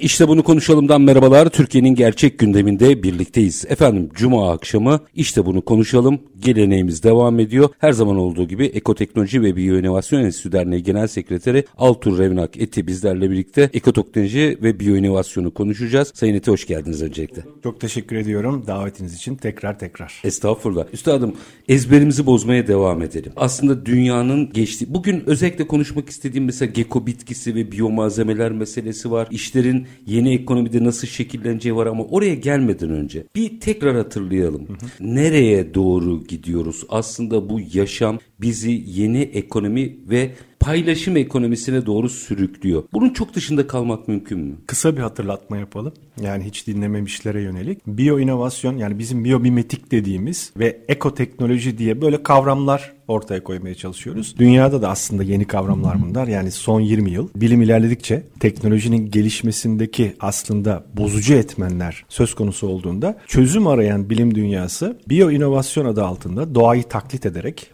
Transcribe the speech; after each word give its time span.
İşte 0.00 0.28
bunu 0.28 0.42
konuşalımdan 0.42 1.00
merhabalar. 1.00 1.48
Türkiye'nin 1.48 1.94
gerçek 1.94 2.38
gündeminde 2.38 3.02
birlikteyiz. 3.02 3.64
Efendim 3.68 4.08
Cuma 4.14 4.52
akşamı 4.52 5.00
işte 5.14 5.46
bunu 5.46 5.62
konuşalım. 5.62 6.18
Geleneğimiz 6.40 7.02
devam 7.02 7.40
ediyor. 7.40 7.68
Her 7.78 7.92
zaman 7.92 8.16
olduğu 8.16 8.48
gibi 8.48 8.66
Ekoteknoloji 8.66 9.42
ve 9.42 9.56
Biyoinovasyon 9.56 10.20
Enstitüsü 10.20 10.52
Derneği 10.52 10.82
Genel 10.82 11.06
Sekreteri 11.06 11.64
Altur 11.78 12.18
Revnak 12.18 12.56
Eti 12.56 12.86
bizlerle 12.86 13.30
birlikte 13.30 13.70
ekoteknoloji 13.72 14.58
ve 14.62 14.80
biyoinovasyonu 14.80 15.54
konuşacağız. 15.54 16.12
Sayın 16.14 16.34
Eti 16.34 16.50
hoş 16.50 16.66
geldiniz 16.66 17.02
öncelikle. 17.02 17.42
Çok 17.62 17.80
teşekkür 17.80 18.16
ediyorum 18.16 18.64
davetiniz 18.66 19.14
için 19.14 19.36
tekrar 19.36 19.78
tekrar. 19.78 20.20
Estağfurullah. 20.24 20.84
Üstadım 20.92 21.34
ezberimizi 21.68 22.26
bozmaya 22.26 22.66
devam 22.66 23.02
edelim. 23.02 23.32
Aslında 23.36 23.86
dünyanın 23.86 24.52
geçtiği, 24.52 24.94
bugün 24.94 25.22
özellikle 25.26 25.66
konuşmak 25.66 26.08
istediğim 26.08 26.44
mesela 26.44 26.72
geko 26.72 27.06
bitkisi 27.06 27.54
ve 27.54 27.72
biyomalzemeler 27.72 28.52
meselesi 28.52 29.10
var. 29.10 29.28
İşlerin 29.30 29.83
yeni 30.06 30.34
ekonomide 30.34 30.84
nasıl 30.84 31.06
şekilleneceği 31.06 31.76
var 31.76 31.86
ama 31.86 32.04
oraya 32.04 32.34
gelmeden 32.34 32.90
önce 32.90 33.24
bir 33.36 33.60
tekrar 33.60 33.96
hatırlayalım. 33.96 34.68
Hı 34.68 34.72
hı. 34.72 34.76
Nereye 35.00 35.74
doğru 35.74 36.24
gidiyoruz? 36.24 36.84
Aslında 36.88 37.48
bu 37.48 37.60
yaşam 37.74 38.18
bizi 38.40 38.82
yeni 38.86 39.20
ekonomi 39.20 39.96
ve 40.10 40.30
paylaşım 40.64 41.16
ekonomisine 41.16 41.86
doğru 41.86 42.08
sürüklüyor. 42.08 42.82
Bunun 42.92 43.10
çok 43.10 43.34
dışında 43.34 43.66
kalmak 43.66 44.08
mümkün 44.08 44.38
mü? 44.38 44.54
Kısa 44.66 44.96
bir 44.96 45.00
hatırlatma 45.00 45.56
yapalım. 45.56 45.92
Yani 46.22 46.44
hiç 46.44 46.66
dinlememişlere 46.66 47.42
yönelik. 47.42 47.86
Biyo 47.86 48.18
inovasyon 48.18 48.76
yani 48.76 48.98
bizim 48.98 49.24
biyomimetik 49.24 49.90
dediğimiz 49.92 50.52
ve 50.56 50.80
ekoteknoloji 50.88 51.78
diye 51.78 52.00
böyle 52.00 52.22
kavramlar 52.22 52.92
ortaya 53.08 53.44
koymaya 53.44 53.74
çalışıyoruz. 53.74 54.34
Dünyada 54.38 54.82
da 54.82 54.88
aslında 54.88 55.22
yeni 55.22 55.44
kavramlar 55.44 56.02
bunlar. 56.02 56.26
Yani 56.26 56.50
son 56.50 56.80
20 56.80 57.10
yıl 57.10 57.28
bilim 57.36 57.62
ilerledikçe 57.62 58.22
teknolojinin 58.40 59.10
gelişmesindeki 59.10 60.14
aslında 60.20 60.84
bozucu 60.96 61.34
etmenler 61.34 62.04
söz 62.08 62.34
konusu 62.34 62.68
olduğunda 62.68 63.18
çözüm 63.26 63.66
arayan 63.66 64.10
bilim 64.10 64.34
dünyası 64.34 64.98
biyo 65.08 65.30
inovasyon 65.30 65.86
adı 65.86 66.04
altında 66.04 66.54
doğayı 66.54 66.82
taklit 66.82 67.26
ederek 67.26 67.70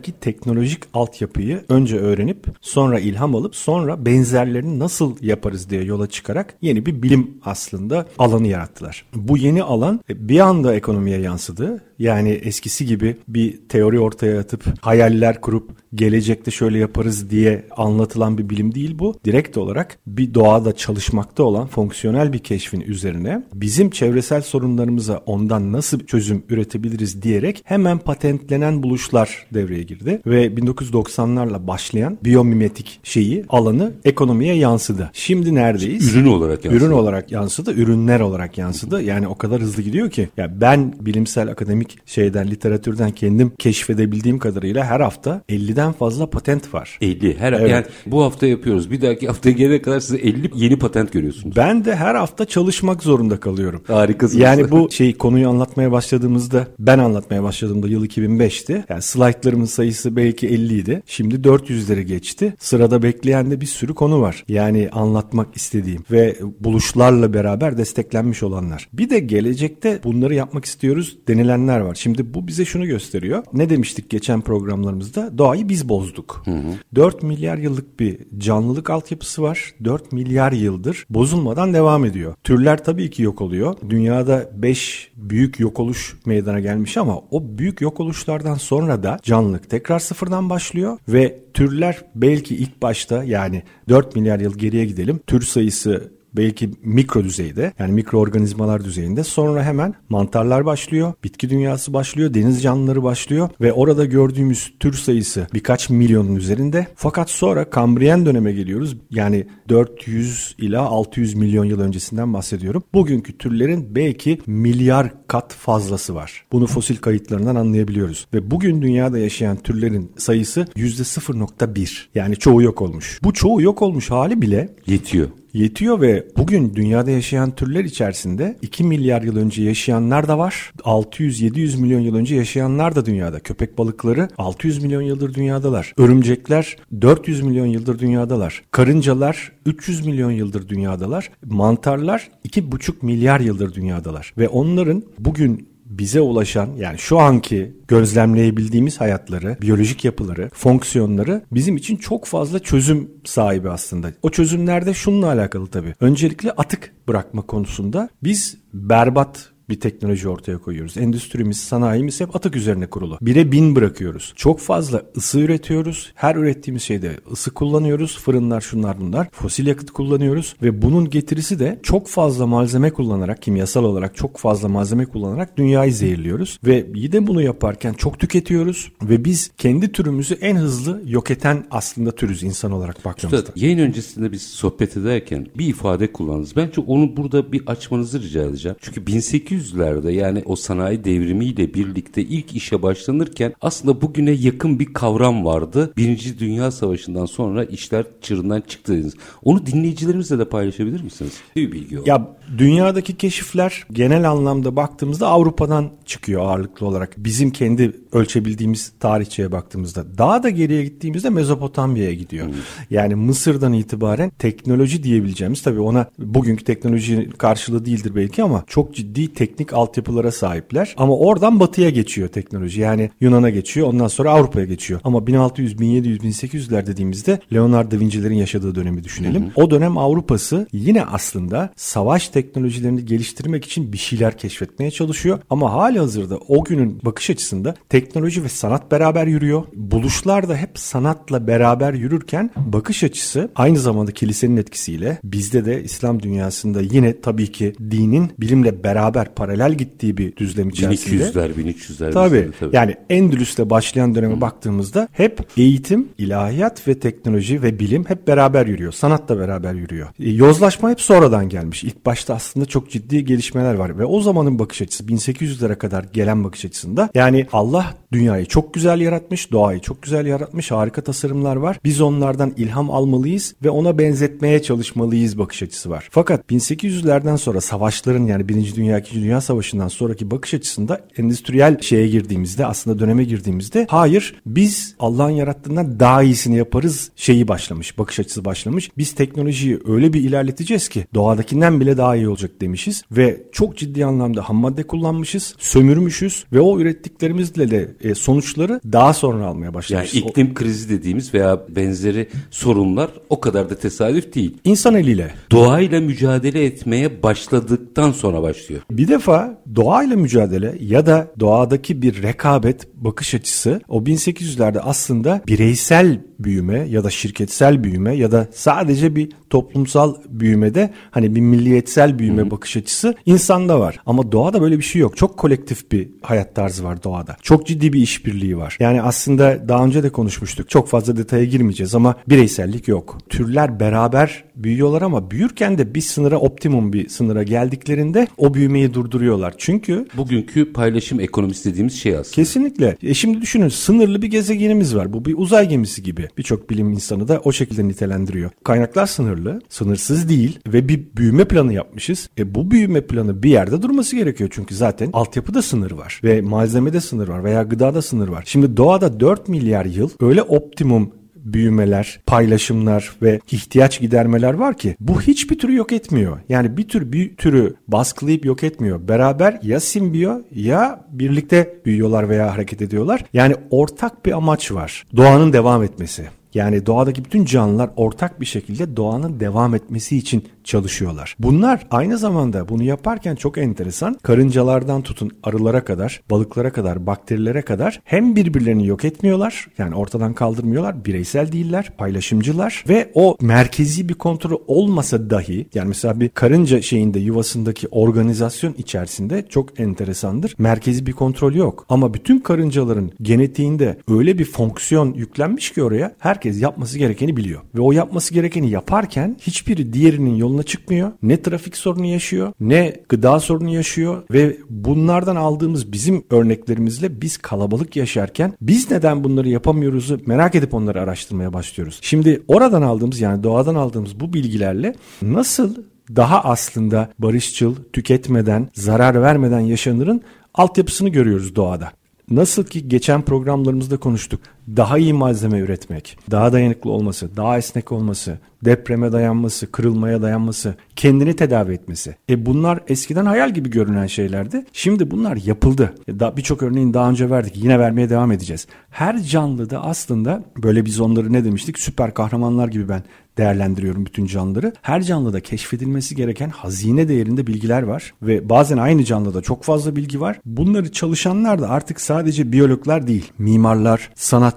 doğadaki 0.00 0.20
teknolojik 0.20 0.82
altyapıyı 0.94 1.64
önce 1.68 1.96
öğrenip 1.96 2.46
sonra 2.60 3.00
ilham 3.00 3.34
alıp 3.34 3.56
sonra 3.56 4.06
benzerlerini 4.06 4.78
nasıl 4.78 5.16
yaparız 5.20 5.70
diye 5.70 5.82
yola 5.82 6.06
çıkarak 6.06 6.54
yeni 6.62 6.86
bir 6.86 7.02
bilim 7.02 7.30
aslında 7.44 8.06
alanı 8.18 8.48
yarattılar. 8.48 9.04
Bu 9.14 9.36
yeni 9.36 9.62
alan 9.62 10.00
bir 10.08 10.40
anda 10.40 10.74
ekonomiye 10.74 11.20
yansıdı. 11.20 11.82
Yani 11.98 12.30
eskisi 12.30 12.86
gibi 12.86 13.16
bir 13.28 13.68
teori 13.68 14.00
ortaya 14.00 14.40
atıp 14.40 14.64
hayaller 14.80 15.40
kurup 15.40 15.70
gelecekte 15.94 16.50
şöyle 16.50 16.78
yaparız 16.78 17.30
diye 17.30 17.64
anlatılan 17.76 18.38
bir 18.38 18.50
bilim 18.50 18.74
değil 18.74 18.98
bu. 18.98 19.14
Direkt 19.24 19.56
olarak 19.56 19.98
bir 20.06 20.34
doğada 20.34 20.76
çalışmakta 20.76 21.42
olan 21.42 21.66
fonksiyonel 21.66 22.32
bir 22.32 22.38
keşfin 22.38 22.80
üzerine 22.80 23.42
bizim 23.54 23.90
çevresel 23.90 24.42
sorunlarımıza 24.42 25.22
ondan 25.26 25.72
nasıl 25.72 26.06
çözüm 26.06 26.42
üretebiliriz 26.48 27.22
diyerek 27.22 27.62
hemen 27.64 27.98
patentlenen 27.98 28.82
buluşlar 28.82 29.46
devreye 29.54 29.82
girdi 29.90 30.22
ve 30.26 30.46
1990'larla 30.46 31.66
başlayan 31.66 32.18
biyomimetik 32.24 33.00
şeyi 33.02 33.44
alanı 33.48 33.92
ekonomiye 34.04 34.54
yansıdı. 34.54 35.10
Şimdi 35.12 35.54
neredeyiz? 35.54 36.14
Ürün 36.14 36.26
olarak 36.26 36.64
yansıdı. 36.64 36.84
Ürün 36.84 36.92
olarak 36.92 37.32
yansıdı, 37.32 37.72
ürünler 37.72 38.20
olarak 38.20 38.58
yansıdı. 38.58 39.02
Yani 39.02 39.28
o 39.28 39.34
kadar 39.34 39.60
hızlı 39.60 39.82
gidiyor 39.82 40.10
ki 40.10 40.28
ya 40.36 40.60
ben 40.60 40.94
bilimsel 41.00 41.48
akademik 41.48 41.98
şeyden 42.06 42.50
literatürden 42.50 43.10
kendim 43.10 43.52
keşfedebildiğim 43.58 44.38
kadarıyla 44.38 44.84
her 44.84 45.00
hafta 45.00 45.42
50'den 45.48 45.92
fazla 45.92 46.30
patent 46.30 46.74
var. 46.74 46.98
50 47.00 47.38
her 47.38 47.52
evet. 47.52 47.70
yani 47.70 47.84
bu 48.06 48.22
hafta 48.22 48.46
yapıyoruz. 48.46 48.90
Bir 48.90 49.02
dahaki 49.02 49.26
hafta 49.26 49.50
gelene 49.50 49.82
kadar 49.82 50.00
size 50.00 50.16
50 50.16 50.50
yeni 50.54 50.78
patent 50.78 51.12
görüyorsunuz. 51.12 51.56
Ben 51.56 51.84
de 51.84 51.96
her 51.96 52.14
hafta 52.14 52.44
çalışmak 52.44 53.02
zorunda 53.02 53.40
kalıyorum. 53.40 53.82
Harikasınız. 53.86 54.42
Yani 54.42 54.70
bu 54.70 54.90
şey 55.00 55.14
konuyu 55.16 55.48
anlatmaya 55.48 55.92
başladığımızda 55.92 56.66
ben 56.78 56.98
anlatmaya 56.98 57.42
başladığımda 57.42 57.88
yıl 57.88 58.04
2005'ti. 58.04 58.84
Yani 58.88 59.02
slaytlarımın 59.02 59.64
sayısı 59.80 60.16
belki 60.16 60.48
50 60.48 60.78
idi. 60.78 61.02
Şimdi 61.06 61.34
400'leri 61.34 62.00
geçti. 62.00 62.54
Sırada 62.58 63.02
bekleyen 63.02 63.50
de 63.50 63.60
bir 63.60 63.66
sürü 63.66 63.94
konu 63.94 64.20
var. 64.20 64.44
Yani 64.48 64.88
anlatmak 64.92 65.56
istediğim 65.56 66.04
ve 66.10 66.36
buluşlarla 66.60 67.34
beraber 67.34 67.78
desteklenmiş 67.78 68.42
olanlar. 68.42 68.88
Bir 68.92 69.10
de 69.10 69.18
gelecekte 69.18 70.00
bunları 70.04 70.34
yapmak 70.34 70.64
istiyoruz 70.64 71.18
denilenler 71.28 71.80
var. 71.80 71.94
Şimdi 71.94 72.34
bu 72.34 72.46
bize 72.46 72.64
şunu 72.64 72.86
gösteriyor. 72.86 73.44
Ne 73.52 73.70
demiştik 73.70 74.10
geçen 74.10 74.40
programlarımızda? 74.40 75.38
Doğayı 75.38 75.68
biz 75.68 75.88
bozduk. 75.88 76.42
Hı 76.44 76.50
hı. 76.50 76.72
4 76.94 77.22
milyar 77.22 77.58
yıllık 77.58 78.00
bir 78.00 78.18
canlılık 78.38 78.90
altyapısı 78.90 79.42
var. 79.42 79.74
4 79.84 80.12
milyar 80.12 80.52
yıldır 80.52 81.06
bozulmadan 81.10 81.74
devam 81.74 82.04
ediyor. 82.04 82.34
Türler 82.44 82.84
tabii 82.84 83.10
ki 83.10 83.22
yok 83.22 83.40
oluyor. 83.40 83.76
Dünyada 83.90 84.50
5 84.56 85.10
büyük 85.16 85.60
yok 85.60 85.80
oluş 85.80 86.16
meydana 86.26 86.60
gelmiş 86.60 86.96
ama 86.96 87.18
o 87.30 87.58
büyük 87.58 87.80
yok 87.80 88.00
oluşlardan 88.00 88.54
sonra 88.54 89.02
da 89.02 89.18
canlılık 89.22 89.69
tekrar 89.70 89.98
sıfırdan 89.98 90.50
başlıyor 90.50 90.98
ve 91.08 91.38
türler 91.54 92.04
belki 92.14 92.56
ilk 92.56 92.82
başta 92.82 93.24
yani 93.24 93.62
4 93.88 94.16
milyar 94.16 94.40
yıl 94.40 94.58
geriye 94.58 94.84
gidelim. 94.84 95.20
Tür 95.26 95.42
sayısı 95.42 96.12
belki 96.36 96.70
mikro 96.82 97.24
düzeyde 97.24 97.72
yani 97.78 97.92
mikroorganizmalar 97.92 98.84
düzeyinde 98.84 99.24
sonra 99.24 99.64
hemen 99.64 99.94
mantarlar 100.08 100.64
başlıyor, 100.64 101.12
bitki 101.24 101.50
dünyası 101.50 101.92
başlıyor, 101.92 102.34
deniz 102.34 102.62
canlıları 102.62 103.02
başlıyor 103.02 103.48
ve 103.60 103.72
orada 103.72 104.04
gördüğümüz 104.04 104.74
tür 104.80 104.92
sayısı 104.92 105.46
birkaç 105.54 105.90
milyonun 105.90 106.36
üzerinde. 106.36 106.86
Fakat 106.94 107.30
sonra 107.30 107.70
Kambriyen 107.70 108.26
döneme 108.26 108.52
geliyoruz. 108.52 108.96
Yani 109.10 109.46
400 109.68 110.54
ila 110.58 110.82
600 110.82 111.34
milyon 111.34 111.64
yıl 111.64 111.80
öncesinden 111.80 112.34
bahsediyorum. 112.34 112.82
Bugünkü 112.94 113.38
türlerin 113.38 113.94
belki 113.94 114.38
milyar 114.46 115.12
kat 115.26 115.54
fazlası 115.54 116.14
var. 116.14 116.44
Bunu 116.52 116.66
fosil 116.66 116.96
kayıtlarından 116.96 117.54
anlayabiliyoruz. 117.56 118.26
Ve 118.34 118.50
bugün 118.50 118.82
dünyada 118.82 119.18
yaşayan 119.18 119.56
türlerin 119.56 120.12
sayısı 120.16 120.60
%0.1. 120.76 122.06
Yani 122.14 122.36
çoğu 122.36 122.62
yok 122.62 122.82
olmuş. 122.82 123.20
Bu 123.22 123.32
çoğu 123.32 123.62
yok 123.62 123.82
olmuş 123.82 124.10
hali 124.10 124.42
bile 124.42 124.68
yetiyor 124.86 125.28
yetiyor 125.52 126.00
ve 126.00 126.26
bugün 126.36 126.74
dünyada 126.74 127.10
yaşayan 127.10 127.54
türler 127.54 127.84
içerisinde 127.84 128.56
2 128.62 128.84
milyar 128.84 129.22
yıl 129.22 129.36
önce 129.36 129.62
yaşayanlar 129.62 130.28
da 130.28 130.38
var. 130.38 130.72
600-700 130.78 131.80
milyon 131.80 132.00
yıl 132.00 132.14
önce 132.14 132.36
yaşayanlar 132.36 132.94
da 132.96 133.06
dünyada. 133.06 133.40
Köpek 133.40 133.78
balıkları 133.78 134.28
600 134.38 134.82
milyon 134.82 135.02
yıldır 135.02 135.34
dünyadalar. 135.34 135.94
Örümcekler 135.96 136.76
400 137.00 137.42
milyon 137.42 137.66
yıldır 137.66 137.98
dünyadalar. 137.98 138.62
Karıncalar 138.70 139.52
300 139.66 140.06
milyon 140.06 140.30
yıldır 140.30 140.68
dünyadalar. 140.68 141.30
Mantarlar 141.44 142.30
2,5 142.48 142.92
milyar 143.02 143.40
yıldır 143.40 143.74
dünyadalar. 143.74 144.34
Ve 144.38 144.48
onların 144.48 145.02
bugün 145.18 145.68
bize 145.90 146.20
ulaşan 146.20 146.68
yani 146.76 146.98
şu 146.98 147.18
anki 147.18 147.72
gözlemleyebildiğimiz 147.88 149.00
hayatları, 149.00 149.56
biyolojik 149.62 150.04
yapıları, 150.04 150.50
fonksiyonları 150.54 151.42
bizim 151.52 151.76
için 151.76 151.96
çok 151.96 152.26
fazla 152.26 152.58
çözüm 152.58 153.10
sahibi 153.24 153.70
aslında. 153.70 154.12
O 154.22 154.30
çözümlerde 154.30 154.94
şununla 154.94 155.26
alakalı 155.26 155.66
tabii. 155.66 155.94
Öncelikle 156.00 156.50
atık 156.52 156.92
bırakma 157.08 157.42
konusunda 157.42 158.08
biz 158.22 158.56
berbat 158.74 159.50
bir 159.70 159.80
teknoloji 159.80 160.28
ortaya 160.28 160.58
koyuyoruz. 160.58 160.96
Endüstrimiz, 160.96 161.60
sanayimiz 161.60 162.20
hep 162.20 162.36
atık 162.36 162.56
üzerine 162.56 162.86
kurulu. 162.86 163.18
Bire 163.22 163.52
bin 163.52 163.76
bırakıyoruz. 163.76 164.32
Çok 164.36 164.60
fazla 164.60 165.02
ısı 165.16 165.40
üretiyoruz. 165.40 166.12
Her 166.14 166.36
ürettiğimiz 166.36 166.82
şeyde 166.82 167.16
ısı 167.32 167.50
kullanıyoruz. 167.50 168.18
Fırınlar 168.18 168.60
şunlar 168.60 169.00
bunlar. 169.00 169.28
Fosil 169.32 169.66
yakıt 169.66 169.90
kullanıyoruz 169.90 170.56
ve 170.62 170.82
bunun 170.82 171.10
getirisi 171.10 171.58
de 171.58 171.80
çok 171.82 172.08
fazla 172.08 172.46
malzeme 172.46 172.90
kullanarak, 172.90 173.42
kimyasal 173.42 173.84
olarak 173.84 174.16
çok 174.16 174.36
fazla 174.36 174.68
malzeme 174.68 175.06
kullanarak 175.06 175.56
dünyayı 175.56 175.92
zehirliyoruz. 175.92 176.58
Ve 176.66 176.86
iyi 176.94 177.12
de 177.12 177.26
bunu 177.26 177.42
yaparken 177.42 177.92
çok 177.92 178.18
tüketiyoruz 178.18 178.92
ve 179.02 179.24
biz 179.24 179.50
kendi 179.58 179.92
türümüzü 179.92 180.34
en 180.34 180.56
hızlı 180.56 181.02
yok 181.06 181.30
eden 181.30 181.64
aslında 181.70 182.10
türüz 182.10 182.42
insan 182.42 182.72
olarak 182.72 183.04
baktığımızda. 183.04 183.38
Üstad, 183.38 183.56
yayın 183.56 183.78
öncesinde 183.78 184.32
biz 184.32 184.42
sohbet 184.42 184.96
ederken 184.96 185.46
bir 185.58 185.66
ifade 185.66 186.12
kullandınız. 186.12 186.56
Bence 186.56 186.80
onu 186.80 187.16
burada 187.16 187.52
bir 187.52 187.62
açmanızı 187.66 188.22
rica 188.22 188.42
edeceğim. 188.42 188.76
Çünkü 188.80 189.06
1800 189.06 189.59
1800'lerde 189.60 190.10
yani 190.10 190.42
o 190.46 190.56
sanayi 190.56 191.04
devrimiyle 191.04 191.74
birlikte 191.74 192.22
ilk 192.22 192.56
işe 192.56 192.82
başlanırken 192.82 193.52
aslında 193.60 194.00
bugüne 194.02 194.30
yakın 194.30 194.78
bir 194.78 194.92
kavram 194.92 195.44
vardı. 195.44 195.92
Birinci 195.96 196.38
Dünya 196.38 196.70
Savaşı'ndan 196.70 197.26
sonra 197.26 197.64
işler 197.64 198.06
çığırından 198.22 198.60
çıktı 198.60 198.92
dediniz. 198.92 199.14
Onu 199.44 199.66
dinleyicilerimizle 199.66 200.38
de 200.38 200.44
paylaşabilir 200.44 201.02
misiniz? 201.02 201.32
Bir 201.56 201.72
bilgi 201.72 202.00
o. 202.00 202.02
Ya 202.06 202.36
dünyadaki 202.58 203.16
keşifler 203.16 203.86
genel 203.92 204.30
anlamda 204.30 204.76
baktığımızda 204.76 205.28
Avrupa'dan 205.28 205.90
çıkıyor 206.06 206.42
ağırlıklı 206.42 206.86
olarak. 206.86 207.14
Bizim 207.16 207.50
kendi 207.50 207.92
ölçebildiğimiz 208.12 208.92
tarihçeye 209.00 209.52
baktığımızda. 209.52 210.18
Daha 210.18 210.42
da 210.42 210.50
geriye 210.50 210.84
gittiğimizde 210.84 211.30
Mezopotamya'ya 211.30 212.14
gidiyor. 212.14 212.46
Hmm. 212.46 212.54
Yani 212.90 213.14
Mısır'dan 213.14 213.72
itibaren 213.72 214.32
teknoloji 214.38 215.02
diyebileceğimiz 215.02 215.62
tabii 215.62 215.80
ona 215.80 216.10
bugünkü 216.18 216.64
teknoloji 216.64 217.30
karşılığı 217.38 217.84
değildir 217.84 218.12
belki 218.14 218.42
ama 218.42 218.64
çok 218.66 218.94
ciddi 218.94 219.32
teknik 219.50 219.72
altyapılara 219.72 220.32
sahipler. 220.32 220.94
Ama 220.96 221.16
oradan 221.16 221.60
batıya 221.60 221.90
geçiyor 221.90 222.28
teknoloji. 222.28 222.80
Yani 222.80 223.10
Yunan'a 223.20 223.50
geçiyor 223.50 223.86
ondan 223.86 224.08
sonra 224.08 224.30
Avrupa'ya 224.30 224.66
geçiyor. 224.66 225.00
Ama 225.04 225.26
1600, 225.26 225.78
1700, 225.78 226.20
1800'ler 226.20 226.86
dediğimizde 226.86 227.38
Leonardo 227.52 227.90
da 227.90 228.00
Vinci'lerin 228.00 228.34
yaşadığı 228.34 228.74
dönemi 228.74 229.04
düşünelim. 229.04 229.42
Hı 229.42 229.46
hı. 229.46 229.50
O 229.54 229.70
dönem 229.70 229.98
Avrupa'sı 229.98 230.66
yine 230.72 231.04
aslında 231.04 231.70
savaş 231.76 232.28
teknolojilerini 232.28 233.04
geliştirmek 233.04 233.64
için 233.64 233.92
bir 233.92 233.98
şeyler 233.98 234.38
keşfetmeye 234.38 234.90
çalışıyor. 234.90 235.38
Ama 235.50 235.72
hali 235.72 235.98
hazırda 235.98 236.38
o 236.48 236.64
günün 236.64 237.00
bakış 237.04 237.30
açısında 237.30 237.74
teknoloji 237.88 238.44
ve 238.44 238.48
sanat 238.48 238.90
beraber 238.90 239.26
yürüyor. 239.26 239.62
Buluşlar 239.74 240.48
da 240.48 240.56
hep 240.56 240.78
sanatla 240.78 241.46
beraber 241.46 241.92
yürürken 241.92 242.50
bakış 242.56 243.04
açısı 243.04 243.50
aynı 243.54 243.78
zamanda 243.78 244.12
kilisenin 244.12 244.56
etkisiyle 244.56 245.18
bizde 245.24 245.64
de 245.64 245.82
İslam 245.84 246.22
dünyasında 246.22 246.80
yine 246.80 247.20
tabii 247.20 247.52
ki 247.52 247.72
dinin 247.90 248.30
bilimle 248.38 248.84
beraber 248.84 249.34
paralel 249.40 249.74
gittiği 249.74 250.16
bir 250.16 250.36
düzlem 250.36 250.68
içerisinde. 250.68 251.22
1200'ler, 251.22 251.50
1300'ler. 251.54 252.12
Tabii. 252.12 252.50
tabii. 252.60 252.76
Yani 252.76 252.94
Endülüs'le 253.10 253.70
başlayan 253.70 254.14
döneme 254.14 254.36
Hı. 254.36 254.40
baktığımızda 254.40 255.08
hep 255.12 255.40
eğitim, 255.56 256.08
ilahiyat 256.18 256.88
ve 256.88 256.98
teknoloji 256.98 257.62
ve 257.62 257.78
bilim 257.78 258.04
hep 258.04 258.26
beraber 258.28 258.66
yürüyor. 258.66 258.92
Sanat 258.92 259.28
da 259.28 259.38
beraber 259.38 259.74
yürüyor. 259.74 260.08
E, 260.18 260.30
yozlaşma 260.30 260.90
hep 260.90 261.00
sonradan 261.00 261.48
gelmiş. 261.48 261.84
İlk 261.84 262.06
başta 262.06 262.34
aslında 262.34 262.66
çok 262.66 262.90
ciddi 262.90 263.24
gelişmeler 263.24 263.74
var 263.74 263.98
ve 263.98 264.04
o 264.04 264.20
zamanın 264.20 264.58
bakış 264.58 264.82
açısı 264.82 265.04
1800'lere 265.04 265.78
kadar 265.78 266.04
gelen 266.12 266.44
bakış 266.44 266.64
açısında 266.64 267.10
yani 267.14 267.46
Allah 267.52 267.94
dünyayı 268.12 268.46
çok 268.46 268.74
güzel 268.74 269.00
yaratmış, 269.00 269.52
doğayı 269.52 269.80
çok 269.80 270.02
güzel 270.02 270.26
yaratmış, 270.26 270.70
harika 270.70 271.02
tasarımlar 271.02 271.56
var. 271.56 271.78
Biz 271.84 272.00
onlardan 272.00 272.52
ilham 272.56 272.90
almalıyız 272.90 273.54
ve 273.64 273.70
ona 273.70 273.98
benzetmeye 273.98 274.62
çalışmalıyız 274.62 275.38
bakış 275.38 275.62
açısı 275.62 275.90
var. 275.90 276.08
Fakat 276.10 276.50
1800'lerden 276.50 277.36
sonra 277.36 277.60
savaşların 277.60 278.26
yani 278.26 278.48
1. 278.48 278.76
Dünya 278.76 278.98
2. 278.98 279.19
Dünya 279.22 279.40
Savaşı'ndan 279.40 279.88
sonraki 279.88 280.30
bakış 280.30 280.54
açısında 280.54 281.00
endüstriyel 281.16 281.80
şeye 281.80 282.08
girdiğimizde 282.08 282.66
aslında 282.66 282.98
döneme 282.98 283.24
girdiğimizde 283.24 283.86
hayır 283.90 284.34
biz 284.46 284.94
Allah'ın 284.98 285.30
yarattığından 285.30 286.00
daha 286.00 286.22
iyisini 286.22 286.56
yaparız 286.56 287.10
şeyi 287.16 287.48
başlamış. 287.48 287.98
Bakış 287.98 288.20
açısı 288.20 288.44
başlamış. 288.44 288.90
Biz 288.98 289.14
teknolojiyi 289.14 289.78
öyle 289.88 290.12
bir 290.12 290.20
ilerleteceğiz 290.20 290.88
ki 290.88 291.06
doğadakinden 291.14 291.80
bile 291.80 291.96
daha 291.96 292.16
iyi 292.16 292.28
olacak 292.28 292.50
demişiz 292.60 293.02
ve 293.12 293.42
çok 293.52 293.76
ciddi 293.76 294.04
anlamda 294.04 294.48
ham 294.48 294.56
madde 294.56 294.82
kullanmışız, 294.82 295.54
sömürmüşüz 295.58 296.44
ve 296.52 296.60
o 296.60 296.80
ürettiklerimizle 296.80 297.70
de 297.70 297.94
e, 298.00 298.14
sonuçları 298.14 298.80
daha 298.92 299.14
sonra 299.14 299.46
almaya 299.46 299.74
başlamışız. 299.74 300.14
Yani 300.14 300.30
iklim 300.30 300.54
krizi 300.54 300.88
dediğimiz 300.88 301.34
veya 301.34 301.60
benzeri 301.68 302.28
sorunlar 302.50 303.10
o 303.28 303.40
kadar 303.40 303.70
da 303.70 303.74
tesadüf 303.74 304.34
değil. 304.34 304.56
İnsan 304.64 304.94
eliyle. 304.94 305.34
Doğayla 305.50 306.00
mücadele 306.00 306.64
etmeye 306.64 307.22
başladıktan 307.22 308.12
sonra 308.12 308.42
başlıyor. 308.42 308.80
Bir 308.90 309.08
defa 309.10 309.62
doğayla 309.76 310.16
mücadele 310.16 310.74
ya 310.80 311.06
da 311.06 311.28
doğadaki 311.40 312.02
bir 312.02 312.22
rekabet 312.22 312.88
bakış 312.94 313.34
açısı 313.34 313.80
o 313.88 314.00
1800'lerde 314.00 314.78
aslında 314.80 315.40
bireysel 315.46 316.20
büyüme 316.38 316.78
ya 316.78 317.04
da 317.04 317.10
şirketsel 317.10 317.84
büyüme 317.84 318.14
ya 318.16 318.32
da 318.32 318.48
sadece 318.52 319.16
bir 319.16 319.28
toplumsal 319.50 320.14
büyümede 320.28 320.90
hani 321.10 321.34
bir 321.34 321.40
milliyetsel 321.40 322.18
büyüme 322.18 322.42
Hı-hı. 322.42 322.50
bakış 322.50 322.76
açısı 322.76 323.14
insanda 323.26 323.80
var. 323.80 324.00
Ama 324.06 324.32
doğada 324.32 324.62
böyle 324.62 324.78
bir 324.78 324.82
şey 324.82 325.00
yok. 325.00 325.16
Çok 325.16 325.38
kolektif 325.38 325.92
bir 325.92 326.08
hayat 326.22 326.54
tarzı 326.54 326.84
var 326.84 327.02
doğada. 327.04 327.36
Çok 327.42 327.66
ciddi 327.66 327.92
bir 327.92 328.00
işbirliği 328.00 328.56
var. 328.56 328.76
Yani 328.80 329.02
aslında 329.02 329.68
daha 329.68 329.84
önce 329.84 330.02
de 330.02 330.10
konuşmuştuk. 330.10 330.70
Çok 330.70 330.88
fazla 330.88 331.16
detaya 331.16 331.44
girmeyeceğiz 331.44 331.94
ama 331.94 332.14
bireysellik 332.28 332.88
yok. 332.88 333.18
Türler 333.28 333.80
beraber 333.80 334.44
büyüyorlar 334.56 335.02
ama 335.02 335.30
büyürken 335.30 335.78
de 335.78 335.94
bir 335.94 336.00
sınıra 336.00 336.38
optimum 336.38 336.92
bir 336.92 337.08
sınıra 337.08 337.42
geldiklerinde 337.42 338.26
o 338.38 338.54
büyümeyi 338.54 338.94
durduruyorlar. 339.00 339.54
Çünkü 339.58 340.06
bugünkü 340.16 340.72
paylaşım 340.72 341.20
ekonomisi 341.20 341.70
dediğimiz 341.70 341.94
şey 341.94 342.16
aslında. 342.16 342.34
Kesinlikle. 342.34 342.96
E 343.02 343.14
şimdi 343.14 343.40
düşünün 343.40 343.68
sınırlı 343.68 344.22
bir 344.22 344.26
gezegenimiz 344.26 344.96
var. 344.96 345.12
Bu 345.12 345.24
bir 345.24 345.34
uzay 345.38 345.68
gemisi 345.68 346.02
gibi. 346.02 346.28
Birçok 346.38 346.70
bilim 346.70 346.92
insanı 346.92 347.28
da 347.28 347.40
o 347.44 347.52
şekilde 347.52 347.88
nitelendiriyor. 347.88 348.50
Kaynaklar 348.64 349.06
sınırlı, 349.06 349.60
sınırsız 349.68 350.28
değil 350.28 350.58
ve 350.66 350.88
bir 350.88 351.16
büyüme 351.16 351.44
planı 351.44 351.72
yapmışız. 351.72 352.30
E 352.38 352.54
bu 352.54 352.70
büyüme 352.70 353.00
planı 353.00 353.42
bir 353.42 353.50
yerde 353.50 353.82
durması 353.82 354.16
gerekiyor 354.16 354.50
çünkü 354.52 354.74
zaten 354.74 355.10
altyapıda 355.12 355.62
sınır 355.62 355.90
var 355.90 356.20
ve 356.24 356.40
malzemede 356.40 357.00
sınır 357.00 357.28
var 357.28 357.44
veya 357.44 357.62
gıdada 357.62 358.02
sınır 358.02 358.28
var. 358.28 358.42
Şimdi 358.46 358.76
doğada 358.76 359.20
4 359.20 359.48
milyar 359.48 359.84
yıl 359.84 360.10
öyle 360.20 360.42
optimum 360.42 361.19
büyümeler, 361.44 362.20
paylaşımlar 362.26 363.16
ve 363.22 363.40
ihtiyaç 363.50 364.00
gidermeler 364.00 364.54
var 364.54 364.76
ki 364.76 364.96
bu 365.00 365.20
hiçbir 365.20 365.58
türü 365.58 365.74
yok 365.74 365.92
etmiyor. 365.92 366.38
Yani 366.48 366.76
bir 366.76 366.88
tür 366.88 367.12
bir 367.12 367.36
türü 367.36 367.74
baskılayıp 367.88 368.44
yok 368.44 368.64
etmiyor. 368.64 369.08
Beraber 369.08 369.58
ya 369.62 369.80
simbiyo 369.80 370.42
ya 370.54 371.04
birlikte 371.12 371.80
büyüyorlar 371.84 372.28
veya 372.28 372.52
hareket 372.54 372.82
ediyorlar. 372.82 373.24
Yani 373.32 373.54
ortak 373.70 374.26
bir 374.26 374.32
amaç 374.32 374.72
var. 374.72 375.06
Doğanın 375.16 375.52
devam 375.52 375.82
etmesi. 375.82 376.28
Yani 376.54 376.86
doğadaki 376.86 377.24
bütün 377.24 377.44
canlılar 377.44 377.90
ortak 377.96 378.40
bir 378.40 378.46
şekilde 378.46 378.96
doğanın 378.96 379.40
devam 379.40 379.74
etmesi 379.74 380.16
için 380.16 380.44
çalışıyorlar. 380.64 381.36
Bunlar 381.38 381.86
aynı 381.90 382.18
zamanda 382.18 382.68
bunu 382.68 382.82
yaparken 382.82 383.34
çok 383.34 383.58
enteresan. 383.58 384.16
Karıncalardan 384.22 385.02
tutun 385.02 385.30
arılara 385.42 385.84
kadar, 385.84 386.20
balıklara 386.30 386.72
kadar, 386.72 387.06
bakterilere 387.06 387.62
kadar 387.62 388.00
hem 388.04 388.36
birbirlerini 388.36 388.86
yok 388.86 389.04
etmiyorlar. 389.04 389.66
Yani 389.78 389.94
ortadan 389.94 390.34
kaldırmıyorlar. 390.34 391.04
Bireysel 391.04 391.52
değiller, 391.52 391.92
paylaşımcılar 391.98 392.84
ve 392.88 393.10
o 393.14 393.36
merkezi 393.40 394.08
bir 394.08 394.14
kontrol 394.14 394.60
olmasa 394.66 395.30
dahi 395.30 395.66
yani 395.74 395.88
mesela 395.88 396.20
bir 396.20 396.28
karınca 396.28 396.82
şeyinde 396.82 397.20
yuvasındaki 397.20 397.88
organizasyon 397.88 398.74
içerisinde 398.78 399.46
çok 399.48 399.80
enteresandır. 399.80 400.54
Merkezi 400.58 401.06
bir 401.06 401.12
kontrol 401.12 401.54
yok. 401.54 401.86
Ama 401.88 402.14
bütün 402.14 402.38
karıncaların 402.38 403.10
genetiğinde 403.22 403.98
öyle 404.08 404.38
bir 404.38 404.44
fonksiyon 404.44 405.14
yüklenmiş 405.14 405.72
ki 405.72 405.82
oraya 405.82 406.14
herkes 406.18 406.62
yapması 406.62 406.98
gerekeni 406.98 407.36
biliyor. 407.36 407.60
Ve 407.74 407.80
o 407.80 407.92
yapması 407.92 408.34
gerekeni 408.34 408.70
yaparken 408.70 409.36
hiçbiri 409.40 409.92
diğerinin 409.92 410.34
yoluna 410.34 410.49
yoluna 410.50 410.62
çıkmıyor. 410.62 411.12
Ne 411.22 411.42
trafik 411.42 411.76
sorunu 411.76 412.06
yaşıyor, 412.06 412.52
ne 412.60 413.02
gıda 413.08 413.40
sorunu 413.40 413.74
yaşıyor 413.74 414.22
ve 414.30 414.56
bunlardan 414.70 415.36
aldığımız 415.36 415.92
bizim 415.92 416.24
örneklerimizle 416.30 417.20
biz 417.20 417.36
kalabalık 417.36 417.96
yaşarken 417.96 418.52
biz 418.60 418.90
neden 418.90 419.24
bunları 419.24 419.48
yapamıyoruzu 419.48 420.20
merak 420.26 420.54
edip 420.54 420.74
onları 420.74 421.00
araştırmaya 421.00 421.52
başlıyoruz. 421.52 421.98
Şimdi 422.02 422.42
oradan 422.48 422.82
aldığımız 422.82 423.20
yani 423.20 423.42
doğadan 423.42 423.74
aldığımız 423.74 424.20
bu 424.20 424.32
bilgilerle 424.32 424.94
nasıl 425.22 425.74
daha 426.16 426.44
aslında 426.44 427.10
barışçıl, 427.18 427.74
tüketmeden, 427.92 428.68
zarar 428.74 429.22
vermeden 429.22 429.60
yaşanırın 429.60 430.22
altyapısını 430.54 431.08
görüyoruz 431.08 431.56
doğada. 431.56 431.92
Nasıl 432.30 432.64
ki 432.64 432.88
geçen 432.88 433.22
programlarımızda 433.22 433.96
konuştuk. 433.96 434.40
Daha 434.76 434.98
iyi 434.98 435.12
malzeme 435.12 435.58
üretmek, 435.58 436.18
daha 436.30 436.52
dayanıklı 436.52 436.90
olması, 436.90 437.36
daha 437.36 437.58
esnek 437.58 437.92
olması, 437.92 438.38
depreme 438.64 439.12
dayanması, 439.12 439.72
kırılmaya 439.72 440.22
dayanması, 440.22 440.74
kendini 440.96 441.36
tedavi 441.36 441.72
etmesi. 441.72 442.16
E 442.30 442.46
bunlar 442.46 442.80
eskiden 442.88 443.26
hayal 443.26 443.54
gibi 443.54 443.70
görünen 443.70 444.06
şeylerdi. 444.06 444.64
Şimdi 444.72 445.10
bunlar 445.10 445.36
yapıldı. 445.36 445.94
E 446.08 446.36
birçok 446.36 446.62
örneğin 446.62 446.94
daha 446.94 447.10
önce 447.10 447.30
verdik. 447.30 447.56
Yine 447.56 447.78
vermeye 447.78 448.10
devam 448.10 448.32
edeceğiz. 448.32 448.66
Her 448.90 449.22
canlıda 449.22 449.84
aslında 449.84 450.44
böyle 450.62 450.84
biz 450.84 451.00
onları 451.00 451.32
ne 451.32 451.44
demiştik? 451.44 451.78
Süper 451.78 452.14
kahramanlar 452.14 452.68
gibi 452.68 452.88
ben 452.88 453.02
değerlendiriyorum 453.38 454.06
bütün 454.06 454.26
canlıları. 454.26 454.72
Her 454.82 455.02
canlıda 455.02 455.40
keşfedilmesi 455.40 456.16
gereken 456.16 456.50
hazine 456.50 457.08
değerinde 457.08 457.46
bilgiler 457.46 457.82
var 457.82 458.14
ve 458.22 458.48
bazen 458.48 458.78
aynı 458.78 459.04
canlıda 459.04 459.42
çok 459.42 459.64
fazla 459.64 459.96
bilgi 459.96 460.20
var. 460.20 460.40
Bunları 460.44 460.92
çalışanlar 460.92 461.62
da 461.62 461.68
artık 461.68 462.00
sadece 462.00 462.52
biyologlar 462.52 463.06
değil, 463.06 463.32
mimarlar, 463.38 464.10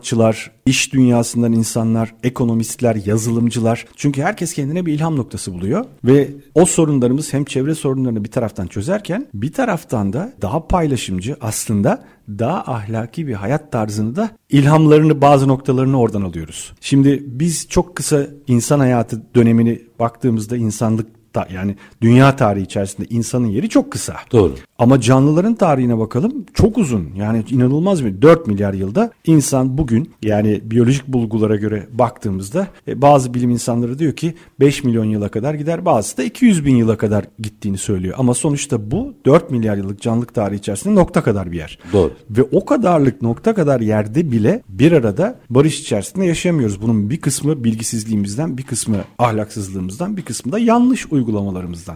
sanatçılar, 0.04 0.52
iş 0.66 0.94
dünyasından 0.94 1.54
insanlar, 1.54 2.16
ekonomistler, 2.24 2.96
yazılımcılar. 3.06 3.86
Çünkü 3.96 4.22
herkes 4.22 4.54
kendine 4.54 4.86
bir 4.86 4.94
ilham 4.94 5.18
noktası 5.18 5.54
buluyor 5.54 5.86
ve 6.04 6.30
o 6.56 6.66
sorunlarımız 6.66 7.34
hem 7.34 7.46
çevre 7.46 7.76
sorunlarını 7.76 8.24
bir 8.24 8.32
taraftan 8.32 8.68
çözerken 8.68 9.28
bir 9.34 9.54
taraftan 9.54 10.14
da 10.14 10.34
daha 10.42 10.68
paylaşımcı 10.68 11.36
aslında 11.42 12.04
daha 12.30 12.74
ahlaki 12.74 13.28
bir 13.28 13.34
hayat 13.34 13.72
tarzını 13.72 14.16
da 14.16 14.30
ilhamlarını 14.50 15.22
bazı 15.22 15.48
noktalarını 15.48 16.00
oradan 16.00 16.22
alıyoruz. 16.22 16.74
Şimdi 16.82 17.24
biz 17.26 17.68
çok 17.70 17.96
kısa 17.96 18.28
insan 18.48 18.80
hayatı 18.80 19.22
dönemini 19.36 19.82
baktığımızda 20.00 20.58
insanlık 20.58 21.08
Ta, 21.34 21.48
yani 21.54 21.76
dünya 22.02 22.36
tarihi 22.36 22.64
içerisinde 22.64 23.08
insanın 23.10 23.48
yeri 23.48 23.70
çok 23.70 23.92
kısa. 23.92 24.16
Doğru. 24.32 24.54
Ama 24.78 25.02
canlıların 25.02 25.56
tarihine 25.56 25.98
bakalım 25.98 26.46
çok 26.54 26.78
uzun. 26.78 27.10
Yani 27.16 27.44
inanılmaz 27.50 28.06
bir 28.06 28.22
4 28.22 28.48
milyar 28.48 28.74
yılda 28.74 29.12
insan 29.26 29.78
bugün 29.78 30.12
yani 30.24 30.62
biyolojik 30.64 31.08
bulgulara 31.08 31.56
göre 31.56 31.88
baktığımızda 31.92 32.68
e, 32.88 33.02
bazı 33.02 33.34
bilim 33.34 33.50
insanları 33.50 34.00
diyor 34.00 34.14
ki 34.14 34.34
5 34.60 34.84
milyon 34.84 35.06
yıla 35.06 35.30
kadar 35.30 35.54
gider 35.54 35.86
bazısı 35.86 36.18
da 36.18 36.24
200 36.24 36.66
bin 36.66 36.76
yıla 36.76 36.98
kadar 36.98 37.26
gittiğini 37.40 37.78
söylüyor. 37.78 38.16
Ama 38.18 38.34
sonuçta 38.34 38.92
bu 38.92 39.14
4 39.26 39.52
milyar 39.52 39.78
yıllık 39.78 40.02
canlılık 40.02 40.34
tarihi 40.34 40.60
içerisinde 40.60 40.96
nokta 40.96 41.24
kadar 41.24 41.52
bir 41.52 41.58
yer. 41.58 41.80
Doğru. 41.94 42.12
Ve 42.30 42.44
o 42.52 42.66
kadarlık 42.66 43.22
nokta 43.22 43.56
kadar 43.56 43.82
yerde 43.82 44.32
bile 44.32 44.62
bir 44.70 44.92
arada 44.92 45.40
barış 45.50 45.80
içerisinde 45.80 46.26
yaşayamıyoruz. 46.26 46.82
Bunun 46.82 47.10
bir 47.10 47.22
kısmı 47.22 47.64
bilgisizliğimizden, 47.64 48.58
bir 48.58 48.64
kısmı 48.64 48.98
ahlaksızlığımızdan, 49.20 50.18
bir 50.18 50.22
kısmı 50.22 50.52
da 50.52 50.60
yanlış 50.60 51.06
uygulamalarımızdan. 51.06 51.23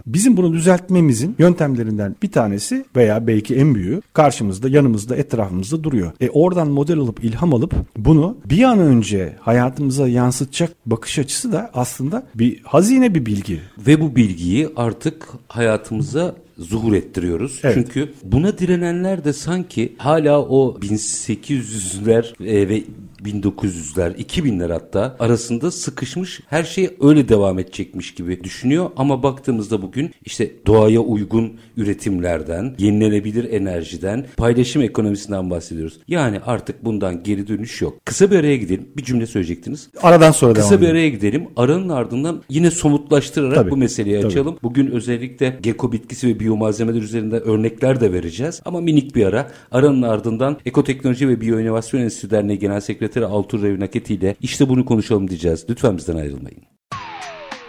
Bizim 0.06 0.36
bunu 0.36 0.52
düzeltmemizin 0.52 1.34
yöntemlerinden 1.38 2.16
bir 2.22 2.32
tanesi 2.32 2.84
veya 2.96 3.26
belki 3.26 3.56
en 3.56 3.74
büyüğü 3.74 4.02
karşımızda, 4.12 4.68
yanımızda, 4.68 5.16
etrafımızda 5.16 5.84
duruyor. 5.84 6.12
E 6.20 6.30
oradan 6.30 6.68
model 6.68 6.98
alıp, 6.98 7.24
ilham 7.24 7.54
alıp 7.54 7.74
bunu 7.96 8.36
bir 8.44 8.62
an 8.62 8.78
önce 8.78 9.36
hayatımıza 9.40 10.08
yansıtacak 10.08 10.72
bakış 10.86 11.18
açısı 11.18 11.52
da 11.52 11.70
aslında 11.74 12.26
bir 12.34 12.60
hazine 12.64 13.14
bir 13.14 13.26
bilgi. 13.26 13.60
Ve 13.86 14.00
bu 14.00 14.16
bilgiyi 14.16 14.68
artık 14.76 15.28
hayatımıza 15.48 16.34
zuhur 16.58 16.92
ettiriyoruz. 16.92 17.60
Evet. 17.62 17.74
Çünkü 17.74 18.12
buna 18.24 18.58
direnenler 18.58 19.24
de 19.24 19.32
sanki 19.32 19.92
hala 19.98 20.42
o 20.42 20.78
1800'ler 20.80 22.44
e, 22.46 22.68
ve 22.68 22.82
1900'ler, 23.24 24.14
2000'ler 24.16 24.72
hatta 24.72 25.16
arasında 25.18 25.70
sıkışmış 25.70 26.40
her 26.46 26.64
şey 26.64 26.90
öyle 27.00 27.28
devam 27.28 27.58
edecekmiş 27.58 28.14
gibi 28.14 28.44
düşünüyor. 28.44 28.90
Ama 28.96 29.22
baktığımızda 29.22 29.82
bugün 29.82 30.10
işte 30.24 30.52
doğaya 30.66 31.00
uygun 31.00 31.52
üretimlerden, 31.76 32.74
yenilenebilir 32.78 33.52
enerjiden, 33.52 34.26
paylaşım 34.36 34.82
ekonomisinden 34.82 35.50
bahsediyoruz. 35.50 36.00
Yani 36.08 36.40
artık 36.40 36.84
bundan 36.84 37.22
geri 37.22 37.48
dönüş 37.48 37.82
yok. 37.82 38.06
Kısa 38.06 38.30
bir 38.30 38.36
araya 38.38 38.56
gidelim. 38.56 38.88
Bir 38.96 39.04
cümle 39.04 39.26
söyleyecektiniz. 39.26 39.88
Aradan 40.02 40.30
sonra 40.30 40.54
devam 40.54 40.62
Kısa 40.68 40.80
bir 40.80 40.86
edelim. 40.86 40.96
araya 40.96 41.08
gidelim. 41.08 41.48
Aranın 41.56 41.88
ardından 41.88 42.42
yine 42.48 42.70
somutlaştırarak 42.70 43.54
Tabii, 43.54 43.70
bu 43.70 43.76
meseleyi 43.76 44.16
tabii. 44.20 44.26
açalım. 44.26 44.58
Bugün 44.62 44.86
özellikle 44.86 45.58
geko 45.62 45.92
bitkisi 45.92 46.28
ve 46.28 46.40
biyomalzemeler 46.48 47.02
üzerinde 47.02 47.36
örnekler 47.36 48.00
de 48.00 48.12
vereceğiz. 48.12 48.62
Ama 48.64 48.80
minik 48.80 49.16
bir 49.16 49.26
ara. 49.26 49.50
Aranın 49.72 50.02
ardından 50.02 50.56
Ekoteknoloji 50.66 51.28
ve 51.28 51.40
Biyoinovasyon 51.40 52.00
Enstitüsü 52.00 52.30
Derneği 52.30 52.58
Genel 52.58 52.80
Sekreteri 52.80 53.26
Altur 53.26 53.62
Revnaketi 53.62 54.14
ile 54.14 54.36
işte 54.40 54.68
bunu 54.68 54.84
konuşalım 54.84 55.28
diyeceğiz. 55.28 55.66
Lütfen 55.70 55.96
bizden 55.96 56.16
ayrılmayın. 56.16 56.60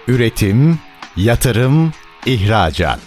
Üretim, 0.07 0.79
yatırım, 1.17 1.91
ihracat. 2.25 2.99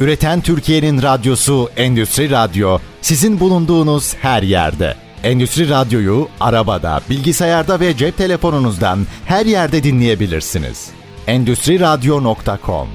Üreten 0.00 0.40
Türkiye'nin 0.40 1.02
radyosu 1.02 1.68
Endüstri 1.76 2.30
Radyo 2.30 2.78
sizin 3.00 3.40
bulunduğunuz 3.40 4.14
her 4.14 4.42
yerde. 4.42 4.94
Endüstri 5.22 5.68
Radyo'yu 5.68 6.28
arabada, 6.40 7.00
bilgisayarda 7.10 7.80
ve 7.80 7.96
cep 7.96 8.16
telefonunuzdan 8.16 9.06
her 9.26 9.46
yerde 9.46 9.82
dinleyebilirsiniz. 9.82 10.90
Endüstri 11.26 11.80
Radyo.com 11.80 12.88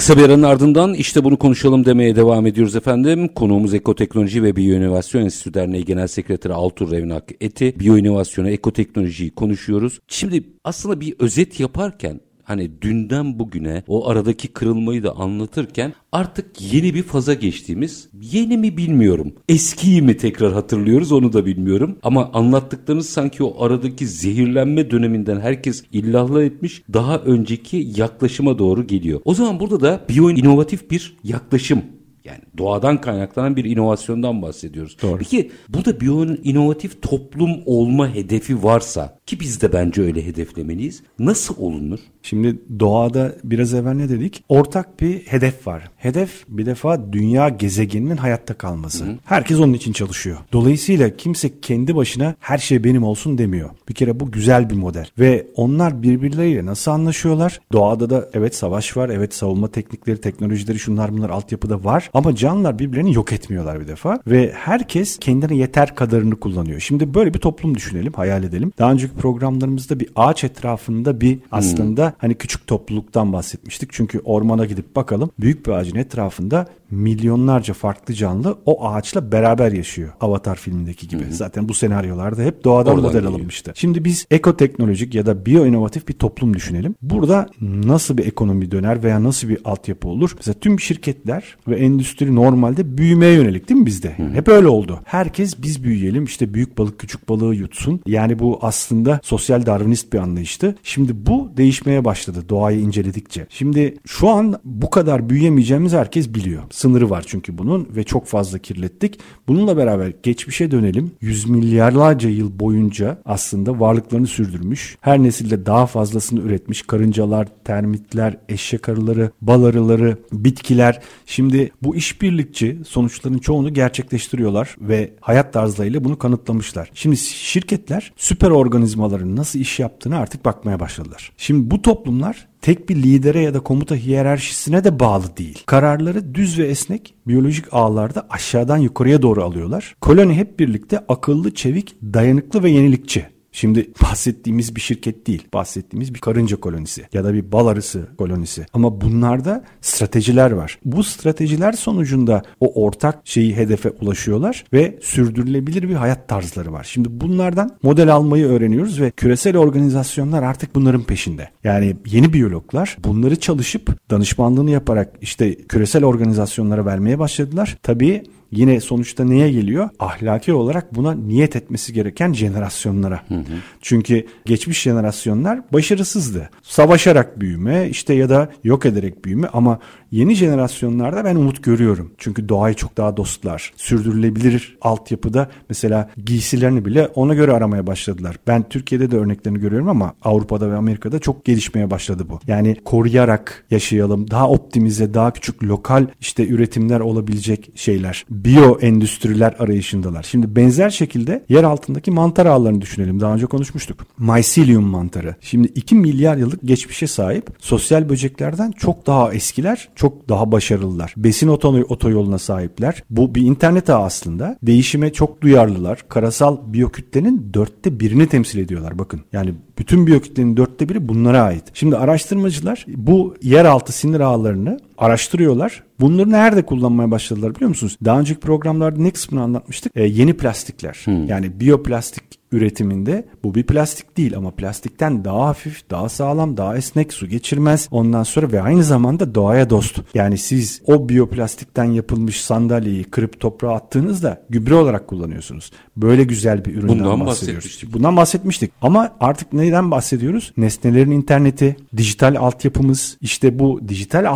Kısa 0.00 0.16
bir 0.16 0.22
aranın 0.22 0.42
ardından 0.42 0.94
işte 0.94 1.24
bunu 1.24 1.38
konuşalım 1.38 1.84
demeye 1.84 2.16
devam 2.16 2.46
ediyoruz 2.46 2.76
efendim. 2.76 3.28
Konuğumuz 3.28 3.74
Ekoteknoloji 3.74 4.42
ve 4.42 4.56
Biyoinovasyon 4.56 5.22
Enstitüsü 5.22 5.54
Derneği 5.54 5.84
Genel 5.84 6.06
Sekreteri 6.06 6.52
Altur 6.52 6.90
Revnak 6.90 7.24
Eti. 7.40 7.80
Biyoinovasyonu, 7.80 8.50
ekoteknolojiyi 8.50 9.30
konuşuyoruz. 9.30 10.00
Şimdi 10.08 10.44
aslında 10.64 11.00
bir 11.00 11.14
özet 11.18 11.60
yaparken 11.60 12.20
hani 12.50 12.70
dünden 12.82 13.38
bugüne 13.38 13.82
o 13.88 14.08
aradaki 14.08 14.48
kırılmayı 14.48 15.02
da 15.02 15.16
anlatırken 15.16 15.92
artık 16.12 16.72
yeni 16.72 16.94
bir 16.94 17.02
faza 17.02 17.34
geçtiğimiz 17.34 18.08
yeni 18.20 18.56
mi 18.56 18.76
bilmiyorum. 18.76 19.32
Eskiyi 19.48 20.02
mi 20.02 20.16
tekrar 20.16 20.52
hatırlıyoruz 20.52 21.12
onu 21.12 21.32
da 21.32 21.46
bilmiyorum. 21.46 21.98
Ama 22.02 22.30
anlattıklarınız 22.32 23.08
sanki 23.08 23.44
o 23.44 23.64
aradaki 23.64 24.06
zehirlenme 24.06 24.90
döneminden 24.90 25.40
herkes 25.40 25.84
illahla 25.92 26.44
etmiş 26.44 26.82
daha 26.92 27.18
önceki 27.18 27.88
yaklaşıma 27.96 28.58
doğru 28.58 28.86
geliyor. 28.86 29.20
O 29.24 29.34
zaman 29.34 29.60
burada 29.60 29.80
da 29.80 30.04
biyo 30.08 30.30
inovatif 30.30 30.90
bir 30.90 31.16
yaklaşım 31.24 31.82
yani 32.24 32.40
doğadan 32.58 33.00
kaynaklanan 33.00 33.56
bir 33.56 33.64
inovasyondan 33.64 34.42
bahsediyoruz. 34.42 34.96
Doğru. 35.02 35.18
Peki 35.18 35.50
burada 35.68 36.00
biyo 36.00 36.26
inovatif 36.44 37.02
toplum 37.02 37.50
olma 37.66 38.14
hedefi 38.14 38.62
varsa 38.62 39.18
ki 39.26 39.40
biz 39.40 39.62
de 39.62 39.72
bence 39.72 40.02
öyle 40.02 40.26
hedeflemeliyiz. 40.26 41.02
Nasıl 41.18 41.54
olunur? 41.58 41.98
Şimdi 42.22 42.58
doğada 42.78 43.36
biraz 43.44 43.74
evvel 43.74 43.92
ne 43.92 44.08
dedik? 44.08 44.44
Ortak 44.48 45.00
bir 45.00 45.18
hedef 45.18 45.66
var. 45.66 45.90
Hedef 45.96 46.44
bir 46.48 46.66
defa 46.66 47.12
dünya 47.12 47.48
gezegeninin 47.48 48.16
hayatta 48.16 48.54
kalması. 48.54 49.04
Herkes 49.24 49.58
onun 49.58 49.72
için 49.72 49.92
çalışıyor. 49.92 50.38
Dolayısıyla 50.52 51.16
kimse 51.16 51.60
kendi 51.60 51.96
başına 51.96 52.34
her 52.40 52.58
şey 52.58 52.84
benim 52.84 53.02
olsun 53.02 53.38
demiyor. 53.38 53.70
Bir 53.88 53.94
kere 53.94 54.20
bu 54.20 54.30
güzel 54.30 54.70
bir 54.70 54.74
model. 54.74 55.06
Ve 55.18 55.46
onlar 55.54 56.02
birbirleriyle 56.02 56.66
nasıl 56.66 56.90
anlaşıyorlar? 56.90 57.60
Doğada 57.72 58.10
da 58.10 58.30
evet 58.34 58.54
savaş 58.54 58.96
var, 58.96 59.08
evet 59.08 59.34
savunma 59.34 59.68
teknikleri, 59.68 60.20
teknolojileri 60.20 60.78
şunlar 60.78 61.12
bunlar 61.12 61.30
altyapıda 61.30 61.84
var. 61.84 62.09
Ama 62.14 62.34
canlılar 62.34 62.78
birbirlerini 62.78 63.14
yok 63.14 63.32
etmiyorlar 63.32 63.80
bir 63.80 63.88
defa. 63.88 64.18
Ve 64.26 64.52
herkes 64.54 65.18
kendine 65.18 65.56
yeter 65.56 65.94
kadarını 65.94 66.40
kullanıyor. 66.40 66.80
Şimdi 66.80 67.14
böyle 67.14 67.34
bir 67.34 67.38
toplum 67.38 67.74
düşünelim, 67.74 68.12
hayal 68.12 68.44
edelim. 68.44 68.72
Daha 68.78 68.92
önceki 68.92 69.14
programlarımızda 69.14 70.00
bir 70.00 70.08
ağaç 70.16 70.44
etrafında 70.44 71.20
bir 71.20 71.38
aslında 71.52 72.12
hani 72.18 72.34
küçük 72.34 72.66
topluluktan 72.66 73.32
bahsetmiştik. 73.32 73.92
Çünkü 73.92 74.20
ormana 74.24 74.64
gidip 74.64 74.96
bakalım 74.96 75.30
büyük 75.40 75.66
bir 75.66 75.72
ağacın 75.72 75.96
etrafında 75.96 76.66
milyonlarca 76.90 77.74
farklı 77.74 78.14
canlı 78.14 78.58
o 78.66 78.88
ağaçla 78.88 79.32
beraber 79.32 79.72
yaşıyor. 79.72 80.08
Avatar 80.20 80.56
filmindeki 80.56 81.08
gibi. 81.08 81.24
Zaten 81.30 81.68
bu 81.68 81.74
senaryolarda 81.74 82.42
hep 82.42 82.64
doğadan 82.64 82.92
Oradan 82.94 83.04
model 83.04 83.18
geliyor. 83.20 83.32
alınmıştı. 83.32 83.72
Şimdi 83.74 84.04
biz 84.04 84.26
ekoteknolojik 84.30 85.14
ya 85.14 85.26
da 85.26 85.46
biyoinovatif 85.46 86.08
bir 86.08 86.12
toplum 86.14 86.54
düşünelim. 86.54 86.94
Burada 87.02 87.48
nasıl 87.60 88.18
bir 88.18 88.26
ekonomi 88.26 88.70
döner 88.70 89.02
veya 89.02 89.24
nasıl 89.24 89.48
bir 89.48 89.58
altyapı 89.64 90.08
olur? 90.08 90.30
Mesela 90.36 90.54
tüm 90.60 90.80
şirketler 90.80 91.56
ve 91.68 91.76
endüstri 91.76 92.34
normalde 92.34 92.98
büyümeye 92.98 93.34
yönelik 93.34 93.68
değil 93.68 93.80
mi 93.80 93.86
bizde? 93.86 94.14
Hep 94.32 94.48
öyle 94.48 94.68
oldu. 94.68 95.00
Herkes 95.04 95.62
biz 95.62 95.84
büyüyelim 95.84 96.24
işte 96.24 96.54
büyük 96.54 96.78
balık 96.78 96.98
küçük 96.98 97.28
balığı 97.28 97.54
yutsun. 97.54 98.00
Yani 98.06 98.38
bu 98.38 98.58
aslında 98.62 99.20
sosyal 99.22 99.66
darwinist 99.66 100.12
bir 100.12 100.18
anlayıştı. 100.18 100.76
Şimdi 100.82 101.26
bu 101.26 101.50
değişmeye 101.56 102.04
başladı 102.04 102.44
doğayı 102.48 102.80
inceledikçe. 102.80 103.46
Şimdi 103.50 103.94
şu 104.06 104.28
an 104.28 104.60
bu 104.64 104.90
kadar 104.90 105.28
büyüyemeyeceğimiz 105.30 105.92
herkes 105.92 106.34
biliyor. 106.34 106.62
Sınırı 106.80 107.10
var 107.10 107.24
çünkü 107.26 107.58
bunun 107.58 107.88
ve 107.96 108.04
çok 108.04 108.26
fazla 108.26 108.58
kirlettik. 108.58 109.18
Bununla 109.48 109.76
beraber 109.76 110.12
geçmişe 110.22 110.70
dönelim. 110.70 111.10
Yüz 111.20 111.48
milyarlarca 111.48 112.28
yıl 112.30 112.60
boyunca 112.60 113.18
aslında 113.24 113.80
varlıklarını 113.80 114.26
sürdürmüş. 114.26 114.96
Her 115.00 115.22
nesilde 115.22 115.66
daha 115.66 115.86
fazlasını 115.86 116.40
üretmiş. 116.40 116.82
Karıncalar, 116.82 117.48
termitler, 117.64 118.36
eşek 118.48 118.88
arıları, 118.88 119.30
bal 119.42 119.64
arıları, 119.64 120.16
bitkiler. 120.32 121.00
Şimdi 121.26 121.70
bu 121.82 121.96
işbirlikçi 121.96 122.78
sonuçların 122.86 123.38
çoğunu 123.38 123.74
gerçekleştiriyorlar 123.74 124.76
ve 124.80 125.14
hayat 125.20 125.52
tarzlarıyla 125.52 126.04
bunu 126.04 126.18
kanıtlamışlar. 126.18 126.90
Şimdi 126.94 127.16
şirketler 127.16 128.12
süper 128.16 128.50
organizmaların 128.50 129.36
nasıl 129.36 129.58
iş 129.58 129.78
yaptığını 129.78 130.18
artık 130.18 130.44
bakmaya 130.44 130.80
başladılar. 130.80 131.32
Şimdi 131.36 131.70
bu 131.70 131.82
toplumlar 131.82 132.49
tek 132.62 132.88
bir 132.88 132.96
lidere 132.96 133.40
ya 133.40 133.54
da 133.54 133.60
komuta 133.60 133.94
hiyerarşisine 133.94 134.84
de 134.84 135.00
bağlı 135.00 135.36
değil. 135.36 135.62
Kararları 135.66 136.34
düz 136.34 136.58
ve 136.58 136.66
esnek 136.66 137.14
biyolojik 137.28 137.64
ağlarda 137.72 138.26
aşağıdan 138.30 138.76
yukarıya 138.76 139.22
doğru 139.22 139.44
alıyorlar. 139.44 139.96
Koloni 140.00 140.34
hep 140.34 140.58
birlikte 140.58 140.98
akıllı, 141.08 141.54
çevik, 141.54 141.96
dayanıklı 142.02 142.62
ve 142.62 142.70
yenilikçi. 142.70 143.26
Şimdi 143.52 143.90
bahsettiğimiz 144.02 144.76
bir 144.76 144.80
şirket 144.80 145.26
değil. 145.26 145.48
Bahsettiğimiz 145.54 146.14
bir 146.14 146.20
karınca 146.20 146.56
kolonisi 146.60 147.06
ya 147.12 147.24
da 147.24 147.34
bir 147.34 147.52
bal 147.52 147.66
arısı 147.66 148.06
kolonisi. 148.18 148.66
Ama 148.72 149.00
bunlarda 149.00 149.64
stratejiler 149.80 150.50
var. 150.50 150.78
Bu 150.84 151.04
stratejiler 151.04 151.72
sonucunda 151.72 152.42
o 152.60 152.84
ortak 152.84 153.18
şeyi 153.24 153.56
hedefe 153.56 153.90
ulaşıyorlar 153.90 154.64
ve 154.72 154.98
sürdürülebilir 155.02 155.88
bir 155.88 155.94
hayat 155.94 156.28
tarzları 156.28 156.72
var. 156.72 156.84
Şimdi 156.84 157.08
bunlardan 157.10 157.76
model 157.82 158.14
almayı 158.14 158.46
öğreniyoruz 158.46 159.00
ve 159.00 159.10
küresel 159.10 159.56
organizasyonlar 159.56 160.42
artık 160.42 160.74
bunların 160.74 161.02
peşinde. 161.02 161.48
Yani 161.64 161.96
yeni 162.06 162.32
biyologlar 162.32 162.96
bunları 163.04 163.36
çalışıp 163.36 164.10
danışmanlığını 164.10 164.70
yaparak 164.70 165.12
işte 165.20 165.54
küresel 165.54 166.04
organizasyonlara 166.04 166.86
vermeye 166.86 167.18
başladılar. 167.18 167.78
Tabii 167.82 168.22
yine 168.52 168.80
sonuçta 168.80 169.24
neye 169.24 169.52
geliyor? 169.52 169.88
Ahlaki 169.98 170.52
olarak 170.52 170.94
buna 170.94 171.12
niyet 171.14 171.56
etmesi 171.56 171.92
gereken 171.92 172.32
jenerasyonlara. 172.32 173.20
Hı 173.28 173.34
hı. 173.34 173.44
Çünkü 173.80 174.26
geçmiş 174.44 174.82
jenerasyonlar 174.82 175.60
başarısızdı. 175.72 176.50
Savaşarak 176.62 177.40
büyüme 177.40 177.88
işte 177.88 178.14
ya 178.14 178.28
da 178.28 178.48
yok 178.64 178.86
ederek 178.86 179.24
büyüme 179.24 179.48
ama 179.52 179.78
yeni 180.10 180.34
jenerasyonlarda 180.34 181.24
ben 181.24 181.36
umut 181.36 181.62
görüyorum. 181.62 182.12
Çünkü 182.18 182.48
doğayı 182.48 182.74
çok 182.74 182.96
daha 182.96 183.16
dostlar. 183.16 183.72
Sürdürülebilir 183.76 184.78
altyapıda 184.80 185.50
mesela 185.68 186.10
giysilerini 186.24 186.84
bile 186.84 187.06
ona 187.06 187.34
göre 187.34 187.52
aramaya 187.52 187.86
başladılar. 187.86 188.36
Ben 188.46 188.68
Türkiye'de 188.68 189.10
de 189.10 189.16
örneklerini 189.16 189.60
görüyorum 189.60 189.88
ama 189.88 190.14
Avrupa'da 190.22 190.70
ve 190.70 190.76
Amerika'da 190.76 191.18
çok 191.18 191.44
gelişmeye 191.44 191.90
başladı 191.90 192.26
bu. 192.28 192.40
Yani 192.46 192.76
koruyarak 192.84 193.64
yaşayalım. 193.70 194.30
Daha 194.30 194.48
optimize, 194.50 195.14
daha 195.14 195.32
küçük 195.32 195.64
lokal 195.64 196.06
işte 196.20 196.48
üretimler 196.48 197.00
olabilecek 197.00 197.70
şeyler. 197.74 198.24
Biyo 198.30 198.78
endüstriler 198.80 199.56
arayışındalar. 199.58 200.22
Şimdi 200.22 200.56
benzer 200.56 200.90
şekilde 200.90 201.44
yer 201.48 201.64
altındaki 201.64 202.10
mantar 202.10 202.46
ağlarını 202.46 202.80
düşünelim. 202.80 203.20
Daha 203.20 203.34
önce 203.34 203.46
konuşmuştuk. 203.46 204.06
Mycelium 204.18 204.84
mantarı. 204.84 205.34
Şimdi 205.40 205.68
2 205.68 205.94
milyar 205.94 206.36
yıllık 206.36 206.60
geçmişe 206.64 207.06
sahip 207.06 207.50
sosyal 207.58 208.08
böceklerden 208.08 208.72
çok 208.72 209.06
daha 209.06 209.34
eskiler, 209.34 209.88
çok 210.00 210.28
daha 210.28 210.52
başarılılar. 210.52 211.14
Besin 211.16 211.48
otoyoluna 211.88 212.38
sahipler. 212.38 213.04
Bu 213.10 213.34
bir 213.34 213.42
internet 213.42 213.90
ağı 213.90 214.02
aslında. 214.02 214.56
Değişime 214.62 215.12
çok 215.12 215.42
duyarlılar. 215.42 216.04
Karasal 216.08 216.56
biyokütlenin 216.66 217.50
dörtte 217.54 218.00
birini 218.00 218.26
temsil 218.26 218.58
ediyorlar 218.58 218.98
bakın. 218.98 219.20
Yani 219.32 219.54
bütün 219.78 220.06
biyokütlenin 220.06 220.56
dörtte 220.56 220.88
biri 220.88 221.08
bunlara 221.08 221.42
ait. 221.42 221.64
Şimdi 221.74 221.96
araştırmacılar 221.96 222.86
bu 222.88 223.34
yeraltı 223.42 223.92
sinir 223.92 224.20
ağlarını 224.20 224.78
araştırıyorlar. 225.00 225.82
Bunları 226.00 226.30
nerede 226.30 226.66
kullanmaya 226.66 227.10
başladılar 227.10 227.54
biliyor 227.54 227.68
musunuz? 227.68 227.96
Daha 228.04 228.20
önceki 228.20 228.40
programlarda 228.40 229.00
ne 229.00 229.10
kısmını 229.10 229.42
anlatmıştık? 229.42 229.92
Ee, 229.96 230.06
yeni 230.06 230.36
plastikler. 230.36 231.00
Hmm. 231.04 231.26
Yani 231.26 231.60
biyoplastik 231.60 232.40
üretiminde 232.52 233.28
bu 233.44 233.54
bir 233.54 233.62
plastik 233.62 234.16
değil 234.16 234.36
ama 234.36 234.50
plastikten 234.50 235.24
daha 235.24 235.46
hafif, 235.46 235.90
daha 235.90 236.08
sağlam, 236.08 236.56
daha 236.56 236.76
esnek, 236.76 237.12
su 237.12 237.26
geçirmez. 237.26 237.88
Ondan 237.90 238.22
sonra 238.22 238.52
ve 238.52 238.62
aynı 238.62 238.84
zamanda 238.84 239.34
doğaya 239.34 239.70
dost. 239.70 240.00
Yani 240.14 240.38
siz 240.38 240.82
o 240.86 241.08
biyoplastikten 241.08 241.84
yapılmış 241.84 242.40
sandalyeyi 242.40 243.04
kırıp 243.04 243.40
toprağa 243.40 243.74
attığınızda 243.74 244.42
gübre 244.50 244.74
olarak 244.74 245.08
kullanıyorsunuz. 245.08 245.70
Böyle 245.96 246.24
güzel 246.24 246.64
bir 246.64 246.74
üründen 246.74 246.88
Bundan 246.88 247.04
bahsediyoruz. 247.04 247.64
Bahsetmiştik. 247.64 247.92
Bundan 247.94 248.16
bahsetmiştik. 248.16 248.72
Ama 248.82 249.12
artık 249.20 249.52
neyden 249.52 249.90
bahsediyoruz? 249.90 250.52
Nesnelerin 250.56 251.10
interneti, 251.10 251.76
dijital 251.96 252.36
altyapımız, 252.36 253.18
işte 253.20 253.58
bu 253.58 253.80
dijital 253.88 254.28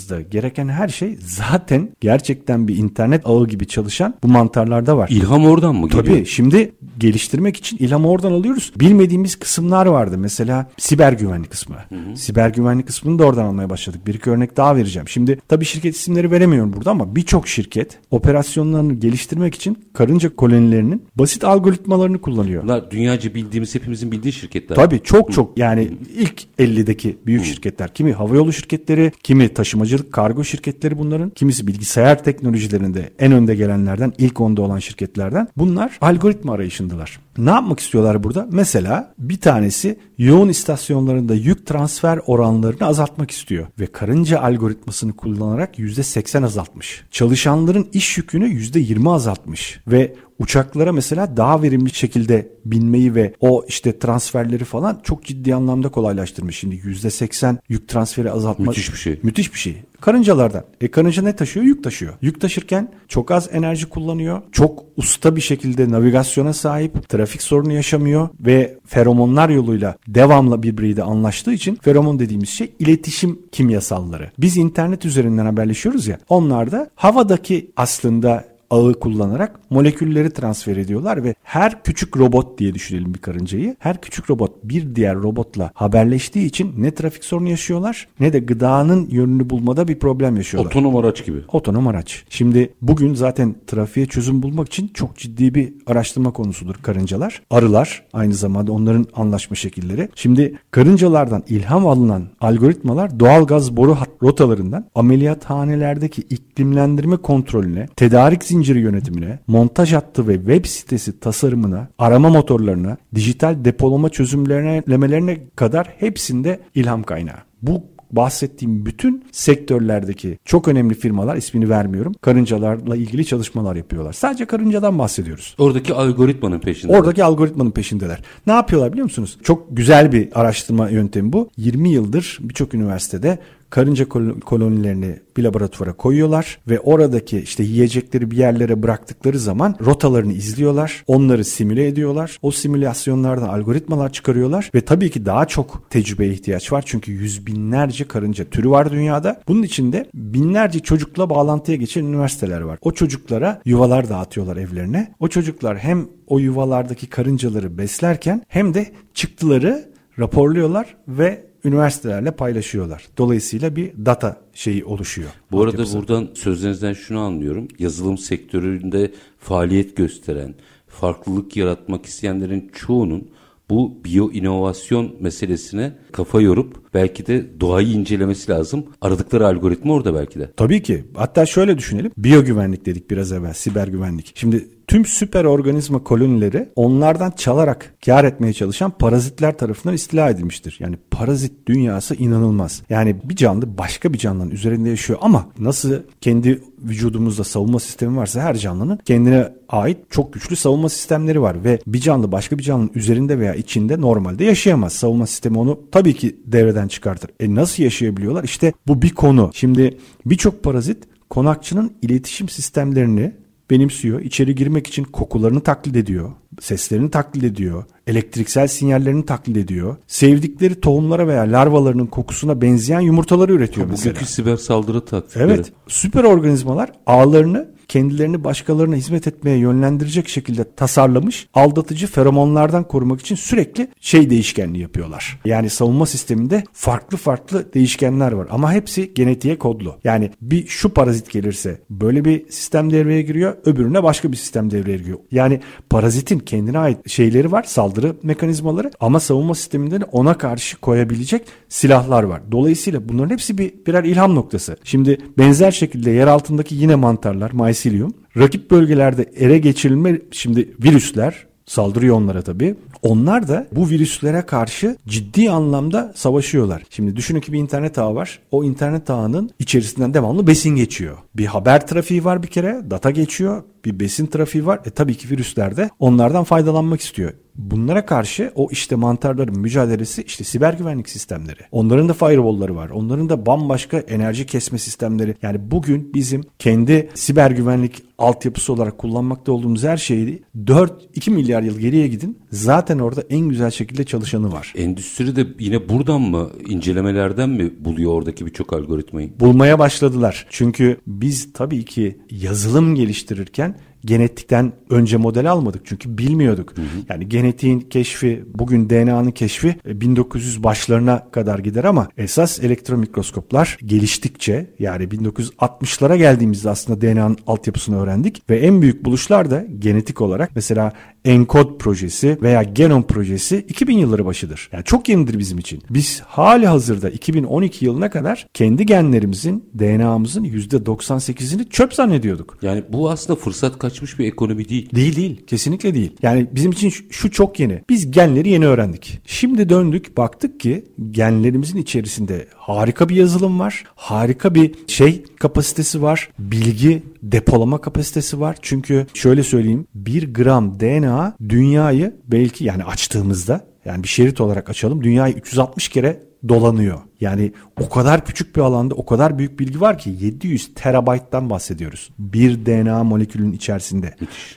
altyapımızda 0.00 0.20
gereken 0.20 0.68
her 0.68 0.88
şey 0.88 1.18
zaten 1.20 1.88
gerçekten 2.00 2.68
bir 2.68 2.76
internet 2.76 3.26
ağı 3.26 3.46
gibi 3.46 3.66
çalışan 3.66 4.14
bu 4.22 4.28
mantarlarda 4.28 4.96
var. 4.96 5.08
İlham 5.10 5.46
oradan 5.46 5.74
mı 5.74 5.88
geliyor? 5.88 6.04
Tabii. 6.04 6.26
Şimdi 6.26 6.72
geliştirme 6.98 7.50
çözmek 7.50 7.56
için 7.56 7.76
ilhamı 7.76 8.08
oradan 8.08 8.32
alıyoruz. 8.32 8.72
Bilmediğimiz 8.76 9.36
kısımlar 9.36 9.86
vardı. 9.86 10.18
Mesela 10.18 10.70
siber 10.78 11.12
güvenlik 11.12 11.50
kısmı. 11.50 11.76
Hı 11.88 11.94
hı. 11.94 12.16
Siber 12.16 12.50
güvenlik 12.50 12.86
kısmını 12.86 13.18
da 13.18 13.24
oradan 13.24 13.44
almaya 13.44 13.70
başladık. 13.70 14.06
Bir 14.06 14.14
iki 14.14 14.30
örnek 14.30 14.56
daha 14.56 14.76
vereceğim. 14.76 15.08
Şimdi 15.08 15.38
tabii 15.48 15.64
şirket 15.64 15.96
isimleri 15.96 16.30
veremiyorum 16.30 16.72
burada 16.72 16.90
ama 16.90 17.16
birçok 17.16 17.48
şirket 17.48 17.98
operasyonlarını 18.10 18.94
geliştirmek 18.94 19.54
için 19.54 19.78
karınca 19.92 20.36
kolonilerinin 20.36 21.02
basit 21.16 21.44
algoritmalarını 21.44 22.20
kullanıyor. 22.20 22.62
Bunlar 22.62 22.90
dünyaca 22.90 23.34
bildiğimiz 23.34 23.74
hepimizin 23.74 24.12
bildiği 24.12 24.32
şirketler. 24.32 24.76
Tabii 24.76 25.00
çok 25.04 25.28
hı. 25.28 25.32
çok 25.32 25.58
yani 25.58 25.90
ilk 26.16 26.42
50'deki 26.58 27.16
büyük 27.26 27.42
hı. 27.42 27.46
şirketler. 27.46 27.94
Kimi 27.94 28.12
havayolu 28.12 28.52
şirketleri, 28.52 29.12
kimi 29.22 29.48
taşımacılık, 29.90 30.12
kargo 30.12 30.44
şirketleri 30.44 30.98
bunların. 30.98 31.30
Kimisi 31.30 31.66
bilgisayar 31.66 32.24
teknolojilerinde 32.24 33.10
en 33.18 33.32
önde 33.32 33.54
gelenlerden, 33.54 34.12
ilk 34.18 34.40
onda 34.40 34.62
olan 34.62 34.78
şirketlerden. 34.78 35.48
Bunlar 35.56 35.98
algoritma 36.00 36.52
arayışındalar. 36.52 37.20
Ne 37.38 37.50
yapmak 37.50 37.80
istiyorlar 37.80 38.22
burada? 38.22 38.48
Mesela 38.52 39.14
bir 39.18 39.40
tanesi 39.40 39.98
yoğun 40.18 40.48
istasyonlarında 40.48 41.34
yük 41.34 41.66
transfer 41.66 42.20
oranlarını 42.26 42.86
azaltmak 42.86 43.30
istiyor 43.30 43.66
ve 43.78 43.86
karınca 43.86 44.40
algoritmasını 44.40 45.12
kullanarak 45.12 45.78
%80 45.78 46.44
azaltmış. 46.44 47.04
Çalışanların 47.10 47.88
iş 47.92 48.18
yükünü 48.18 48.46
%20 48.48 49.10
azaltmış 49.10 49.80
ve 49.86 50.14
uçaklara 50.40 50.92
mesela 50.92 51.36
daha 51.36 51.62
verimli 51.62 51.94
şekilde 51.94 52.48
binmeyi 52.64 53.14
ve 53.14 53.34
o 53.40 53.64
işte 53.68 53.98
transferleri 53.98 54.64
falan 54.64 55.00
çok 55.02 55.24
ciddi 55.24 55.54
anlamda 55.54 55.88
kolaylaştırmış. 55.88 56.58
Şimdi 56.58 56.76
%80 56.76 57.56
yük 57.68 57.88
transferi 57.88 58.30
azaltma. 58.30 58.66
Müthiş 58.66 58.92
bir 58.92 58.98
şey. 58.98 59.20
Müthiş 59.22 59.54
bir 59.54 59.58
şey. 59.58 59.76
Karıncalardan. 60.00 60.64
E 60.80 60.90
karınca 60.90 61.22
ne 61.22 61.36
taşıyor? 61.36 61.66
Yük 61.66 61.84
taşıyor. 61.84 62.14
Yük 62.22 62.40
taşırken 62.40 62.92
çok 63.08 63.30
az 63.30 63.48
enerji 63.52 63.86
kullanıyor. 63.88 64.42
Çok 64.52 64.84
usta 64.96 65.36
bir 65.36 65.40
şekilde 65.40 65.90
navigasyona 65.90 66.52
sahip. 66.52 67.08
Trafik 67.08 67.42
sorunu 67.42 67.72
yaşamıyor 67.72 68.28
ve 68.40 68.78
feromonlar 68.86 69.48
yoluyla 69.48 69.96
devamlı 70.08 70.62
birbiriyle 70.62 71.02
anlaştığı 71.02 71.52
için 71.52 71.78
feromon 71.82 72.18
dediğimiz 72.18 72.48
şey 72.48 72.72
iletişim 72.78 73.38
kimyasalları. 73.52 74.30
Biz 74.38 74.56
internet 74.56 75.04
üzerinden 75.04 75.46
haberleşiyoruz 75.46 76.06
ya. 76.06 76.18
Onlar 76.28 76.72
da 76.72 76.90
havadaki 76.94 77.70
aslında 77.76 78.49
ağı 78.70 78.94
kullanarak 78.94 79.60
molekülleri 79.70 80.30
transfer 80.30 80.76
ediyorlar 80.76 81.24
ve 81.24 81.34
her 81.42 81.82
küçük 81.82 82.16
robot 82.16 82.58
diye 82.58 82.74
düşünelim 82.74 83.14
bir 83.14 83.18
karıncayı. 83.18 83.76
Her 83.78 84.00
küçük 84.00 84.30
robot 84.30 84.52
bir 84.64 84.94
diğer 84.94 85.16
robotla 85.16 85.70
haberleştiği 85.74 86.46
için 86.46 86.74
ne 86.78 86.94
trafik 86.94 87.24
sorunu 87.24 87.48
yaşıyorlar 87.48 88.08
ne 88.20 88.32
de 88.32 88.38
gıdanın 88.38 89.08
yönünü 89.10 89.50
bulmada 89.50 89.88
bir 89.88 89.98
problem 89.98 90.36
yaşıyorlar. 90.36 90.70
Otonom 90.70 90.96
araç 90.96 91.24
gibi. 91.24 91.38
Otonom 91.52 91.88
araç. 91.88 92.24
Şimdi 92.28 92.74
bugün 92.82 93.14
zaten 93.14 93.54
trafiğe 93.66 94.06
çözüm 94.06 94.42
bulmak 94.42 94.68
için 94.68 94.90
çok 94.94 95.16
ciddi 95.16 95.54
bir 95.54 95.72
araştırma 95.86 96.32
konusudur 96.32 96.74
karıncalar. 96.74 97.42
Arılar 97.50 98.06
aynı 98.12 98.34
zamanda 98.34 98.72
onların 98.72 99.06
anlaşma 99.14 99.56
şekilleri. 99.56 100.08
Şimdi 100.14 100.58
karıncalardan 100.70 101.42
ilham 101.48 101.86
alınan 101.86 102.22
algoritmalar 102.40 103.20
doğal 103.20 103.46
gaz 103.46 103.76
boru 103.76 103.96
rotalarından 104.22 104.84
ameliyathanelerdeki 104.94 106.22
iklimlendirme 106.22 107.16
kontrolüne, 107.16 107.86
tedarik 107.96 108.44
zincirine 108.44 108.59
zinciri 108.60 108.80
yönetimine, 108.80 109.38
montaj 109.46 109.92
hattı 109.92 110.28
ve 110.28 110.34
web 110.34 110.66
sitesi 110.66 111.20
tasarımına, 111.20 111.88
arama 111.98 112.28
motorlarına, 112.28 112.96
dijital 113.14 113.64
depolama 113.64 114.08
çözümlemelerine 114.08 115.38
kadar 115.56 115.94
hepsinde 115.98 116.60
ilham 116.74 117.02
kaynağı. 117.02 117.36
Bu 117.62 117.82
bahsettiğim 118.12 118.86
bütün 118.86 119.24
sektörlerdeki 119.32 120.38
çok 120.44 120.68
önemli 120.68 120.94
firmalar 120.94 121.36
ismini 121.36 121.68
vermiyorum. 121.70 122.14
Karıncalarla 122.20 122.96
ilgili 122.96 123.26
çalışmalar 123.26 123.76
yapıyorlar. 123.76 124.12
Sadece 124.12 124.44
karıncadan 124.44 124.98
bahsediyoruz. 124.98 125.54
Oradaki 125.58 125.94
algoritmanın 125.94 126.58
peşindeler. 126.58 126.98
Oradaki 126.98 127.24
algoritmanın 127.24 127.70
peşindeler. 127.70 128.22
Ne 128.46 128.52
yapıyorlar 128.52 128.92
biliyor 128.92 129.04
musunuz? 129.04 129.38
Çok 129.42 129.76
güzel 129.76 130.12
bir 130.12 130.40
araştırma 130.40 130.88
yöntemi 130.88 131.32
bu. 131.32 131.50
20 131.56 131.90
yıldır 131.90 132.38
birçok 132.40 132.74
üniversitede 132.74 133.38
karınca 133.70 134.08
kolonilerini 134.44 135.16
bir 135.36 135.42
laboratuvara 135.42 135.92
koyuyorlar 135.92 136.58
ve 136.68 136.80
oradaki 136.80 137.38
işte 137.38 137.62
yiyecekleri 137.62 138.30
bir 138.30 138.36
yerlere 138.36 138.82
bıraktıkları 138.82 139.38
zaman 139.38 139.76
rotalarını 139.84 140.32
izliyorlar. 140.32 141.04
Onları 141.06 141.44
simüle 141.44 141.86
ediyorlar. 141.86 142.38
O 142.42 142.50
simülasyonlardan 142.50 143.48
algoritmalar 143.48 144.12
çıkarıyorlar 144.12 144.70
ve 144.74 144.80
tabii 144.80 145.10
ki 145.10 145.26
daha 145.26 145.46
çok 145.46 145.90
tecrübeye 145.90 146.32
ihtiyaç 146.32 146.72
var. 146.72 146.82
Çünkü 146.86 147.12
yüz 147.12 147.46
binlerce 147.46 148.04
karınca 148.04 148.44
türü 148.44 148.70
var 148.70 148.90
dünyada. 148.90 149.42
Bunun 149.48 149.62
içinde 149.62 150.06
binlerce 150.14 150.80
çocukla 150.80 151.30
bağlantıya 151.30 151.76
geçen 151.76 152.04
üniversiteler 152.04 152.60
var. 152.60 152.78
O 152.82 152.92
çocuklara 152.92 153.60
yuvalar 153.64 154.08
dağıtıyorlar 154.08 154.56
evlerine. 154.56 155.14
O 155.20 155.28
çocuklar 155.28 155.78
hem 155.78 156.08
o 156.26 156.38
yuvalardaki 156.38 157.06
karıncaları 157.06 157.78
beslerken 157.78 158.42
hem 158.48 158.74
de 158.74 158.92
çıktıları 159.14 159.90
raporluyorlar 160.18 160.96
ve 161.08 161.49
üniversitelerle 161.64 162.30
paylaşıyorlar. 162.30 163.08
Dolayısıyla 163.18 163.76
bir 163.76 163.92
data 164.06 164.40
şeyi 164.54 164.84
oluşuyor. 164.84 165.30
Bu 165.52 165.62
arada 165.62 165.76
yapısı. 165.76 165.98
buradan 165.98 166.28
sözlerinizden 166.34 166.92
şunu 166.92 167.20
anlıyorum. 167.20 167.68
Yazılım 167.78 168.18
sektöründe 168.18 169.12
faaliyet 169.38 169.96
gösteren, 169.96 170.54
farklılık 170.88 171.56
yaratmak 171.56 172.06
isteyenlerin 172.06 172.70
çoğunun 172.74 173.28
bu 173.70 173.98
biyo 174.04 174.30
inovasyon 174.32 175.14
meselesine 175.20 175.92
kafa 176.12 176.40
yorup 176.40 176.89
belki 176.94 177.26
de 177.26 177.60
doğayı 177.60 177.88
incelemesi 177.88 178.50
lazım. 178.50 178.84
Aradıkları 179.00 179.46
algoritma 179.46 179.92
orada 179.92 180.14
belki 180.14 180.40
de. 180.40 180.50
Tabii 180.56 180.82
ki. 180.82 181.04
Hatta 181.14 181.46
şöyle 181.46 181.78
düşünelim. 181.78 182.12
Biyo 182.16 182.44
güvenlik 182.44 182.86
dedik 182.86 183.10
biraz 183.10 183.32
evvel. 183.32 183.52
Siber 183.52 183.88
güvenlik. 183.88 184.32
Şimdi 184.34 184.68
tüm 184.90 185.04
süper 185.04 185.44
organizma 185.44 186.04
kolonileri 186.04 186.68
onlardan 186.76 187.30
çalarak 187.30 187.94
kar 188.04 188.24
etmeye 188.24 188.52
çalışan 188.52 188.90
parazitler 188.90 189.58
tarafından 189.58 189.94
istila 189.94 190.30
edilmiştir. 190.30 190.76
Yani 190.80 190.96
parazit 191.10 191.52
dünyası 191.66 192.14
inanılmaz. 192.14 192.82
Yani 192.90 193.16
bir 193.24 193.36
canlı 193.36 193.78
başka 193.78 194.12
bir 194.12 194.18
canlının 194.18 194.50
üzerinde 194.50 194.88
yaşıyor 194.88 195.18
ama 195.22 195.46
nasıl 195.58 195.94
kendi 196.20 196.62
vücudumuzda 196.78 197.44
savunma 197.44 197.80
sistemi 197.80 198.16
varsa 198.16 198.40
her 198.40 198.56
canlının 198.56 198.98
kendine 199.04 199.48
ait 199.68 199.98
çok 200.10 200.32
güçlü 200.32 200.56
savunma 200.56 200.88
sistemleri 200.88 201.42
var 201.42 201.64
ve 201.64 201.78
bir 201.86 202.00
canlı 202.00 202.32
başka 202.32 202.58
bir 202.58 202.62
canlının 202.62 202.90
üzerinde 202.94 203.38
veya 203.38 203.54
içinde 203.54 204.00
normalde 204.00 204.44
yaşayamaz. 204.44 204.92
Savunma 204.92 205.26
sistemi 205.26 205.58
onu 205.58 205.80
tabii 205.92 206.14
ki 206.14 206.36
devreden 206.46 206.79
çıkartır. 206.88 207.30
E 207.40 207.54
nasıl 207.54 207.82
yaşayabiliyorlar? 207.82 208.44
İşte 208.44 208.72
bu 208.86 209.02
bir 209.02 209.10
konu. 209.10 209.50
Şimdi 209.54 209.98
birçok 210.26 210.62
parazit 210.62 210.98
konakçının 211.30 211.92
iletişim 212.02 212.48
sistemlerini 212.48 213.32
benimsiyor. 213.70 214.20
İçeri 214.20 214.54
girmek 214.54 214.86
için 214.86 215.04
kokularını 215.04 215.60
taklit 215.60 215.96
ediyor. 215.96 216.30
Seslerini 216.60 217.10
taklit 217.10 217.44
ediyor. 217.44 217.84
Elektriksel 218.06 218.68
sinyallerini 218.68 219.26
taklit 219.26 219.56
ediyor. 219.56 219.96
Sevdikleri 220.06 220.80
tohumlara 220.80 221.28
veya 221.28 221.42
larvalarının 221.42 222.06
kokusuna 222.06 222.60
benzeyen 222.60 223.00
yumurtaları 223.00 223.52
üretiyor 223.52 223.86
mesela. 223.86 224.14
Bugünkü 224.14 224.32
siber 224.32 224.56
saldırı 224.56 225.04
taktikleri. 225.04 225.44
Evet. 225.52 225.72
Süper 225.88 226.24
organizmalar 226.24 226.92
ağlarını 227.06 227.68
kendilerini 227.90 228.44
başkalarına 228.44 228.94
hizmet 228.94 229.26
etmeye 229.26 229.58
yönlendirecek 229.58 230.28
şekilde 230.28 230.74
tasarlamış 230.74 231.48
aldatıcı 231.54 232.06
feromonlardan 232.06 232.84
korumak 232.88 233.20
için 233.20 233.34
sürekli 233.34 233.88
şey 234.00 234.30
değişkenliği 234.30 234.82
yapıyorlar. 234.82 235.40
Yani 235.44 235.70
savunma 235.70 236.06
sisteminde 236.06 236.64
farklı 236.72 237.16
farklı 237.16 237.72
değişkenler 237.74 238.32
var 238.32 238.46
ama 238.50 238.72
hepsi 238.72 239.14
genetiğe 239.14 239.58
kodlu. 239.58 239.96
Yani 240.04 240.30
bir 240.40 240.66
şu 240.66 240.88
parazit 240.88 241.30
gelirse 241.30 241.80
böyle 241.90 242.24
bir 242.24 242.50
sistem 242.50 242.92
devreye 242.92 243.22
giriyor 243.22 243.56
öbürüne 243.64 244.02
başka 244.02 244.32
bir 244.32 244.36
sistem 244.36 244.70
devreye 244.70 244.98
giriyor. 244.98 245.18
Yani 245.30 245.60
parazitin 245.90 246.38
kendine 246.38 246.78
ait 246.78 247.10
şeyleri 247.10 247.52
var 247.52 247.62
saldırı 247.62 248.16
mekanizmaları 248.22 248.90
ama 249.00 249.20
savunma 249.20 249.54
sisteminde 249.54 250.00
de 250.00 250.04
ona 250.04 250.38
karşı 250.38 250.80
koyabilecek 250.80 251.42
silahlar 251.68 252.22
var. 252.22 252.42
Dolayısıyla 252.52 253.08
bunların 253.08 253.30
hepsi 253.30 253.58
bir 253.58 253.72
birer 253.86 254.04
ilham 254.04 254.34
noktası. 254.34 254.76
Şimdi 254.84 255.18
benzer 255.38 255.70
şekilde 255.70 256.10
yer 256.10 256.26
altındaki 256.26 256.74
yine 256.74 256.94
mantarlar, 256.94 257.50
mycelium. 257.80 258.14
Rakip 258.36 258.70
bölgelerde 258.70 259.22
ele 259.36 259.58
geçirilme 259.58 260.20
şimdi 260.30 260.68
virüsler 260.84 261.46
saldırıyor 261.66 262.16
onlara 262.16 262.42
tabii. 262.42 262.74
Onlar 263.02 263.48
da 263.48 263.66
bu 263.72 263.90
virüslere 263.90 264.42
karşı 264.42 264.96
ciddi 265.08 265.50
anlamda 265.50 266.12
savaşıyorlar. 266.16 266.82
Şimdi 266.90 267.16
düşünün 267.16 267.40
ki 267.40 267.52
bir 267.52 267.58
internet 267.58 267.98
ağı 267.98 268.14
var. 268.14 268.38
O 268.50 268.64
internet 268.64 269.10
ağının 269.10 269.50
içerisinden 269.58 270.14
devamlı 270.14 270.46
besin 270.46 270.70
geçiyor. 270.70 271.16
Bir 271.36 271.46
haber 271.46 271.86
trafiği 271.86 272.24
var 272.24 272.42
bir 272.42 272.48
kere, 272.48 272.82
data 272.90 273.10
geçiyor. 273.10 273.62
Bir 273.84 274.00
besin 274.00 274.26
trafiği 274.26 274.66
var. 274.66 274.80
E 274.84 274.90
tabii 274.90 275.14
ki 275.14 275.30
virüsler 275.30 275.76
de 275.76 275.90
onlardan 275.98 276.44
faydalanmak 276.44 277.00
istiyor. 277.00 277.32
Bunlara 277.60 278.06
karşı 278.06 278.52
o 278.54 278.68
işte 278.70 278.96
mantarların 278.96 279.58
mücadelesi 279.58 280.22
işte 280.22 280.44
siber 280.44 280.74
güvenlik 280.74 281.08
sistemleri. 281.08 281.60
Onların 281.72 282.08
da 282.08 282.12
firewall'ları 282.12 282.76
var. 282.76 282.90
Onların 282.90 283.28
da 283.28 283.46
bambaşka 283.46 283.98
enerji 283.98 284.46
kesme 284.46 284.78
sistemleri. 284.78 285.34
Yani 285.42 285.70
bugün 285.70 286.14
bizim 286.14 286.44
kendi 286.58 287.10
siber 287.14 287.50
güvenlik 287.50 288.02
altyapısı 288.18 288.72
olarak 288.72 288.98
kullanmakta 288.98 289.52
olduğumuz 289.52 289.84
her 289.84 289.96
şeyi 289.96 290.42
4-2 290.64 291.30
milyar 291.30 291.62
yıl 291.62 291.78
geriye 291.78 292.08
gidin. 292.08 292.38
Zaten 292.52 292.98
orada 292.98 293.22
en 293.30 293.40
güzel 293.40 293.70
şekilde 293.70 294.04
çalışanı 294.04 294.52
var. 294.52 294.72
Endüstri 294.76 295.36
de 295.36 295.46
yine 295.58 295.88
buradan 295.88 296.20
mı 296.20 296.50
incelemelerden 296.68 297.50
mi 297.50 297.72
buluyor 297.84 298.12
oradaki 298.12 298.46
birçok 298.46 298.72
algoritmayı? 298.72 299.30
Bulmaya 299.40 299.78
başladılar. 299.78 300.46
Çünkü 300.50 300.96
biz 301.06 301.52
tabii 301.52 301.84
ki 301.84 302.18
yazılım 302.30 302.94
geliştirirken 302.94 303.74
genetikten 304.04 304.72
önce 304.90 305.16
model 305.16 305.50
almadık 305.50 305.82
çünkü 305.84 306.18
bilmiyorduk. 306.18 306.76
Hı 306.76 306.82
hı. 306.82 306.86
Yani 307.08 307.28
genetiğin 307.28 307.80
keşfi 307.80 308.44
bugün 308.54 308.90
DNA'nın 308.90 309.30
keşfi 309.30 309.76
1900 309.84 310.58
e, 310.58 310.62
başlarına 310.62 311.30
kadar 311.30 311.58
gider 311.58 311.84
ama 311.84 312.08
esas 312.16 312.60
elektron 312.60 313.00
mikroskoplar 313.00 313.78
geliştikçe 313.84 314.70
yani 314.78 315.04
1960'lara 315.04 316.16
geldiğimizde 316.16 316.70
aslında 316.70 317.00
DNA'nın 317.00 317.38
altyapısını 317.46 318.02
öğrendik 318.02 318.50
ve 318.50 318.58
en 318.58 318.82
büyük 318.82 319.04
buluşlar 319.04 319.50
da 319.50 319.64
genetik 319.78 320.20
olarak 320.20 320.50
mesela 320.54 320.92
ENCODE 321.24 321.78
projesi 321.78 322.38
veya 322.42 322.62
Genom 322.62 323.02
projesi 323.02 323.64
2000 323.68 323.98
yılları 323.98 324.26
başıdır. 324.26 324.68
Yani 324.72 324.84
çok 324.84 325.08
yenidir 325.08 325.38
bizim 325.38 325.58
için. 325.58 325.82
Biz 325.90 326.20
hali 326.20 326.66
hazırda 326.66 327.10
2012 327.10 327.84
yılına 327.84 328.10
kadar 328.10 328.46
kendi 328.54 328.86
genlerimizin, 328.86 329.64
DNA'mızın 329.78 330.44
%98'ini 330.44 331.68
çöp 331.68 331.94
zannediyorduk. 331.94 332.58
Yani 332.62 332.84
bu 332.88 333.10
aslında 333.10 333.38
fırsat 333.40 333.78
kaçmış 333.78 334.18
bir 334.18 334.26
ekonomi 334.26 334.68
değil. 334.68 334.90
Değil 334.94 335.16
değil. 335.16 335.46
Kesinlikle 335.46 335.94
değil. 335.94 336.16
Yani 336.22 336.46
bizim 336.52 336.72
için 336.72 336.92
şu 337.10 337.30
çok 337.30 337.60
yeni. 337.60 337.82
Biz 337.88 338.10
genleri 338.10 338.48
yeni 338.48 338.66
öğrendik. 338.66 339.20
Şimdi 339.26 339.68
döndük 339.68 340.16
baktık 340.16 340.60
ki 340.60 340.84
genlerimizin 341.10 341.78
içerisinde 341.78 342.46
harika 342.56 343.08
bir 343.08 343.16
yazılım 343.16 343.60
var. 343.60 343.84
Harika 343.94 344.54
bir 344.54 344.74
şey 344.86 345.24
kapasitesi 345.38 346.02
var. 346.02 346.28
Bilgi 346.38 347.02
depolama 347.22 347.80
kapasitesi 347.80 348.40
var. 348.40 348.56
Çünkü 348.62 349.06
şöyle 349.14 349.42
söyleyeyim. 349.42 349.86
bir 349.94 350.34
gram 350.34 350.80
DNA 350.80 351.36
dünyayı 351.48 352.16
belki 352.26 352.64
yani 352.64 352.84
açtığımızda 352.84 353.70
yani 353.84 354.02
bir 354.02 354.08
şerit 354.08 354.40
olarak 354.40 354.70
açalım. 354.70 355.04
Dünyayı 355.04 355.34
360 355.34 355.88
kere 355.88 356.22
dolanıyor. 356.48 357.00
Yani 357.20 357.52
o 357.80 357.88
kadar 357.88 358.24
küçük 358.24 358.56
bir 358.56 358.60
alanda 358.60 358.94
o 358.94 359.06
kadar 359.06 359.38
büyük 359.38 359.60
bilgi 359.60 359.80
var 359.80 359.98
ki 359.98 360.10
700 360.20 360.74
terabayttan 360.74 361.50
bahsediyoruz. 361.50 362.10
Bir 362.18 362.66
DNA 362.66 363.04
molekülün 363.04 363.52
içerisinde. 363.52 364.14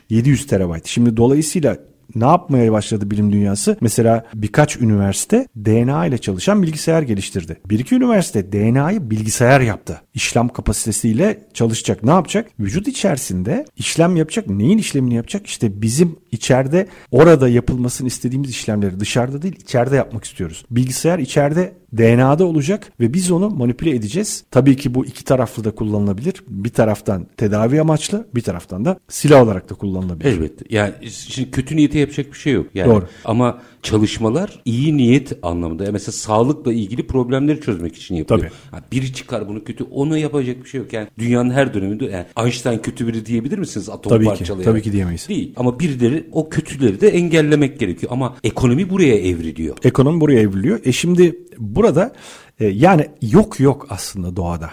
700 0.10 0.48
terabayt. 0.48 0.88
Şimdi 0.88 1.18
dolayısıyla 1.18 1.78
ne 2.16 2.26
yapmaya 2.26 2.72
başladı 2.72 3.12
bilim 3.12 3.32
dünyası? 3.32 3.78
Mesela 3.82 4.26
birkaç 4.34 4.78
üniversite 4.78 5.48
DNA 5.56 6.06
ile 6.06 6.18
çalışan 6.18 6.64
bilgisayar 6.64 7.02
geliştirdi. 7.02 7.58
Bir 7.70 7.80
iki 7.80 7.96
üniversite 7.96 8.52
DNA'yı 8.52 9.12
bilgisayar 9.12 9.62
yaptı. 9.62 10.02
İşlem 10.14 10.50
kapasitesiyle 10.50 11.40
çalışacak. 11.54 12.04
Ne 12.04 12.12
yapacak? 12.12 12.50
Vücut 12.60 12.88
içerisinde 12.88 13.66
işlem 13.78 14.16
yapacak. 14.16 14.50
Neyin 14.50 14.78
işlemini 14.78 15.16
yapacak? 15.16 15.48
İşte 15.48 15.82
bizim 15.82 16.16
içeride 16.34 16.88
orada 17.12 17.50
yapılmasını 17.50 18.08
istediğimiz 18.08 18.50
işlemleri 18.50 19.00
dışarıda 19.00 19.42
değil 19.42 19.56
içeride 19.60 19.96
yapmak 19.96 20.24
istiyoruz. 20.24 20.66
Bilgisayar 20.72 21.20
içeride 21.20 21.74
DNA'da 21.98 22.46
olacak 22.46 22.92
ve 23.00 23.14
biz 23.14 23.32
onu 23.32 23.50
manipüle 23.50 23.96
edeceğiz. 23.96 24.44
Tabii 24.52 24.78
ki 24.78 24.96
bu 24.96 25.06
iki 25.06 25.24
taraflı 25.24 25.64
da 25.64 25.72
kullanılabilir. 25.72 26.34
Bir 26.48 26.70
taraftan 26.70 27.28
tedavi 27.38 27.82
amaçlı, 27.82 28.28
bir 28.36 28.42
taraftan 28.42 28.86
da 28.86 29.00
silah 29.10 29.44
olarak 29.44 29.70
da 29.70 29.76
kullanılabilir. 29.76 30.32
Elbette. 30.32 30.66
Yani 30.70 30.94
şimdi 31.10 31.52
kötü 31.52 31.76
niyete 31.76 32.00
yapacak 32.00 32.34
bir 32.34 32.38
şey 32.38 32.54
yok. 32.54 32.68
Yani 32.74 32.90
Doğru. 32.90 33.08
Ama 33.26 33.62
çalışmalar 33.84 34.62
iyi 34.66 34.98
niyet 34.98 35.34
anlamında. 35.42 35.84
Yani 35.84 35.94
mesela 35.94 36.12
sağlıkla 36.12 36.74
ilgili 36.74 37.08
problemleri 37.08 37.62
çözmek 37.62 37.96
için 37.96 38.16
yapıyor. 38.16 38.40
Tabii. 38.40 38.52
Yani 38.74 38.84
biri 38.92 39.14
çıkar 39.14 39.48
bunu 39.48 39.64
kötü, 39.64 39.84
onu 39.84 40.18
yapacak 40.18 40.64
bir 40.64 40.70
şey 40.70 40.82
yok. 40.82 40.94
Yani 40.94 41.08
dünyanın 41.18 41.50
her 41.50 41.74
döneminde 41.74 42.06
yani 42.06 42.26
Einstein 42.38 42.80
kötü 42.80 43.08
biri 43.08 43.26
diyebilir 43.26 43.58
misiniz 43.58 43.90
atom 43.90 44.10
tabii 44.10 44.26
parçalayarak? 44.26 44.64
Ki, 44.64 44.72
tabii 44.72 44.82
ki 44.82 44.92
diyemeyiz. 44.92 45.30
Değil. 45.30 45.54
Ama 45.56 45.80
birileri 45.80 46.30
o 46.32 46.50
kötüleri 46.50 47.02
de 47.02 47.10
engellemek 47.10 47.80
gerekiyor. 47.80 48.12
Ama 48.12 48.36
ekonomi 48.44 48.90
buraya 48.90 49.16
evriliyor. 49.16 49.78
Ekonomi 49.84 50.22
buraya 50.22 50.40
evriliyor. 50.40 50.80
E 50.86 50.92
şimdi 50.92 51.40
burada 51.58 52.14
e, 52.60 52.66
yani 52.66 53.08
yok 53.22 53.60
yok 53.60 53.88
aslında 53.90 54.36
doğada. 54.36 54.70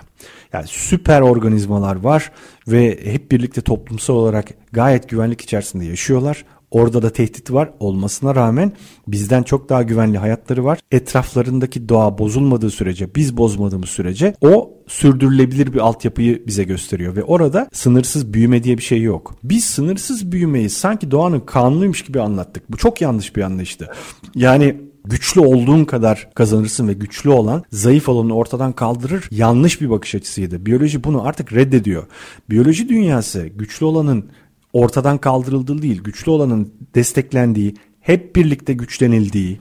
Yani 0.53 0.65
süper 0.69 1.21
organizmalar 1.21 1.97
var 1.97 2.33
ve 2.69 2.99
hep 3.05 3.33
birlikte 3.33 3.61
toplumsal 3.61 4.15
olarak 4.15 4.49
gayet 4.73 5.09
güvenlik 5.09 5.41
içerisinde 5.41 5.85
yaşıyorlar. 5.85 6.45
Orada 6.71 7.03
da 7.03 7.11
tehdit 7.11 7.53
var 7.53 7.71
olmasına 7.81 8.35
rağmen 8.35 8.73
bizden 9.09 9.43
çok 9.43 9.69
daha 9.69 9.83
güvenli 9.83 10.19
hayatları 10.19 10.65
var. 10.65 10.79
Etraflarındaki 10.91 11.89
doğa 11.89 12.19
bozulmadığı 12.19 12.71
sürece, 12.71 13.15
biz 13.15 13.37
bozmadığımız 13.37 13.89
sürece 13.89 14.35
o 14.41 14.71
sürdürülebilir 14.87 15.73
bir 15.73 15.79
altyapıyı 15.79 16.47
bize 16.47 16.65
gösteriyor 16.65 17.17
ve 17.17 17.25
orada 17.25 17.69
sınırsız 17.73 18.35
büyüme 18.35 18.63
diye 18.65 18.79
bir 18.79 18.83
şey 18.83 19.03
yok. 19.03 19.35
Biz 19.45 19.65
sınırsız 19.65 20.33
büyümeyi 20.33 20.71
sanki 20.71 21.11
doğanın 21.11 21.41
kanunuymuş 21.41 22.03
gibi 22.03 22.21
anlattık. 22.21 22.73
Bu 22.73 22.77
çok 22.77 23.01
yanlış 23.01 23.37
bir 23.37 23.43
anlayıştı. 23.43 23.89
Yani 24.35 24.77
güçlü 25.05 25.41
olduğun 25.41 25.85
kadar 25.85 26.29
kazanırsın 26.35 26.89
ve 26.89 26.93
güçlü 26.93 27.31
olan 27.31 27.65
zayıf 27.71 28.09
olanı 28.09 28.35
ortadan 28.35 28.73
kaldırır 28.73 29.29
yanlış 29.31 29.81
bir 29.81 29.91
bakış 29.91 30.15
açısıydı. 30.15 30.67
Biyoloji 30.67 31.05
bunu 31.05 31.27
artık 31.27 31.53
reddediyor. 31.53 32.07
Biyoloji 32.51 32.89
dünyası 32.89 33.47
güçlü 33.47 33.87
olanın 33.87 34.31
ortadan 34.73 35.19
kaldırıldığı 35.19 35.83
değil, 35.83 36.03
güçlü 36.03 36.31
olanın 36.31 36.73
desteklendiği, 36.95 37.75
hep 38.01 38.37
birlikte 38.37 38.73
güçlenildiği 38.73 39.59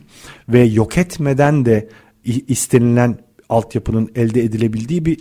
ve 0.50 0.64
yok 0.64 0.98
etmeden 0.98 1.66
de 1.66 1.90
istenilen 2.26 3.18
altyapının 3.50 4.12
elde 4.16 4.44
edilebildiği 4.44 5.06
bir 5.06 5.20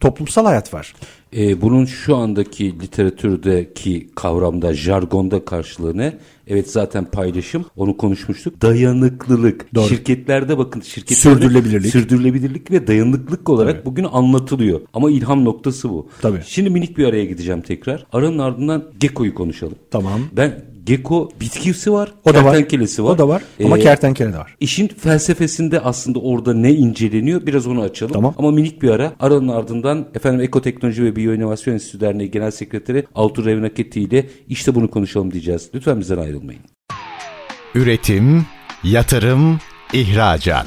toplumsal 0.00 0.44
hayat 0.44 0.74
var. 0.74 0.94
E, 1.36 1.60
bunun 1.60 1.84
şu 1.84 2.16
andaki 2.16 2.80
literatürdeki 2.80 4.08
kavramda, 4.14 4.74
jargonda 4.74 5.44
karşılığı 5.44 5.96
ne? 5.96 6.18
Evet 6.46 6.70
zaten 6.70 7.04
paylaşım, 7.04 7.64
onu 7.76 7.96
konuşmuştuk. 7.96 8.62
Dayanıklılık. 8.62 9.74
Doğru. 9.74 9.88
Şirketlerde 9.88 10.58
bakın 10.58 10.80
şirketlerde 10.80 11.40
sürdürülebilirlik. 11.40 11.92
Sürdürülebilirlik 11.92 12.70
ve 12.70 12.86
dayanıklılık 12.86 13.48
olarak 13.48 13.74
evet. 13.74 13.86
bugün 13.86 14.04
anlatılıyor. 14.04 14.80
Ama 14.92 15.10
ilham 15.10 15.44
noktası 15.44 15.90
bu. 15.90 16.08
Tabii. 16.22 16.42
Şimdi 16.46 16.70
minik 16.70 16.98
bir 16.98 17.04
araya 17.04 17.24
gideceğim 17.24 17.60
tekrar. 17.60 18.06
Aranın 18.12 18.38
ardından 18.38 18.84
Gekko'yu 19.00 19.34
konuşalım. 19.34 19.76
Tamam. 19.90 20.20
Ben 20.32 20.64
Gecko 20.88 21.28
bitkisi 21.40 21.92
var, 21.92 22.12
o 22.24 22.34
da 22.34 22.42
kertenkelesi 22.42 23.04
var. 23.04 23.10
O 23.10 23.18
da 23.18 23.28
var 23.28 23.42
ama 23.64 23.78
ee, 23.78 23.80
kertenkele 23.80 24.32
de 24.32 24.38
var. 24.38 24.56
İşin 24.60 24.88
felsefesinde 24.88 25.80
aslında 25.80 26.18
orada 26.18 26.54
ne 26.54 26.72
inceleniyor 26.72 27.46
biraz 27.46 27.66
onu 27.66 27.82
açalım. 27.82 28.12
Tamam. 28.12 28.34
Ama 28.38 28.50
minik 28.50 28.82
bir 28.82 28.90
ara 28.90 29.12
aranın 29.20 29.48
ardından 29.48 30.08
efendim 30.14 30.40
Ekoteknoloji 30.40 31.04
ve 31.04 31.16
Biyoinovasyon 31.16 31.74
Enstitüsü 31.74 32.00
Derneği 32.00 32.30
Genel 32.30 32.50
Sekreteri 32.50 33.06
Altur 33.14 33.44
Revnaketi 33.44 34.00
ile 34.00 34.26
işte 34.48 34.74
bunu 34.74 34.90
konuşalım 34.90 35.32
diyeceğiz. 35.32 35.70
Lütfen 35.74 36.00
bizden 36.00 36.18
ayrılmayın. 36.18 36.62
Üretim, 37.74 38.46
yatırım, 38.84 39.58
ihracat. 39.92 40.66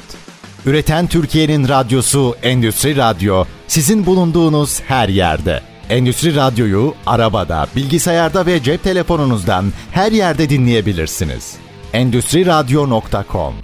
Üreten 0.66 1.06
Türkiye'nin 1.06 1.68
radyosu 1.68 2.34
Endüstri 2.42 2.96
Radyo 2.96 3.44
sizin 3.66 4.06
bulunduğunuz 4.06 4.80
her 4.80 5.08
yerde. 5.08 5.71
Endüstri 5.92 6.36
Radyo'yu 6.36 6.94
arabada, 7.06 7.66
bilgisayarda 7.76 8.46
ve 8.46 8.62
cep 8.62 8.82
telefonunuzdan 8.82 9.64
her 9.90 10.12
yerde 10.12 10.48
dinleyebilirsiniz. 10.48 11.56
Endüstri 11.92 12.46
Radyo.com 12.46 13.54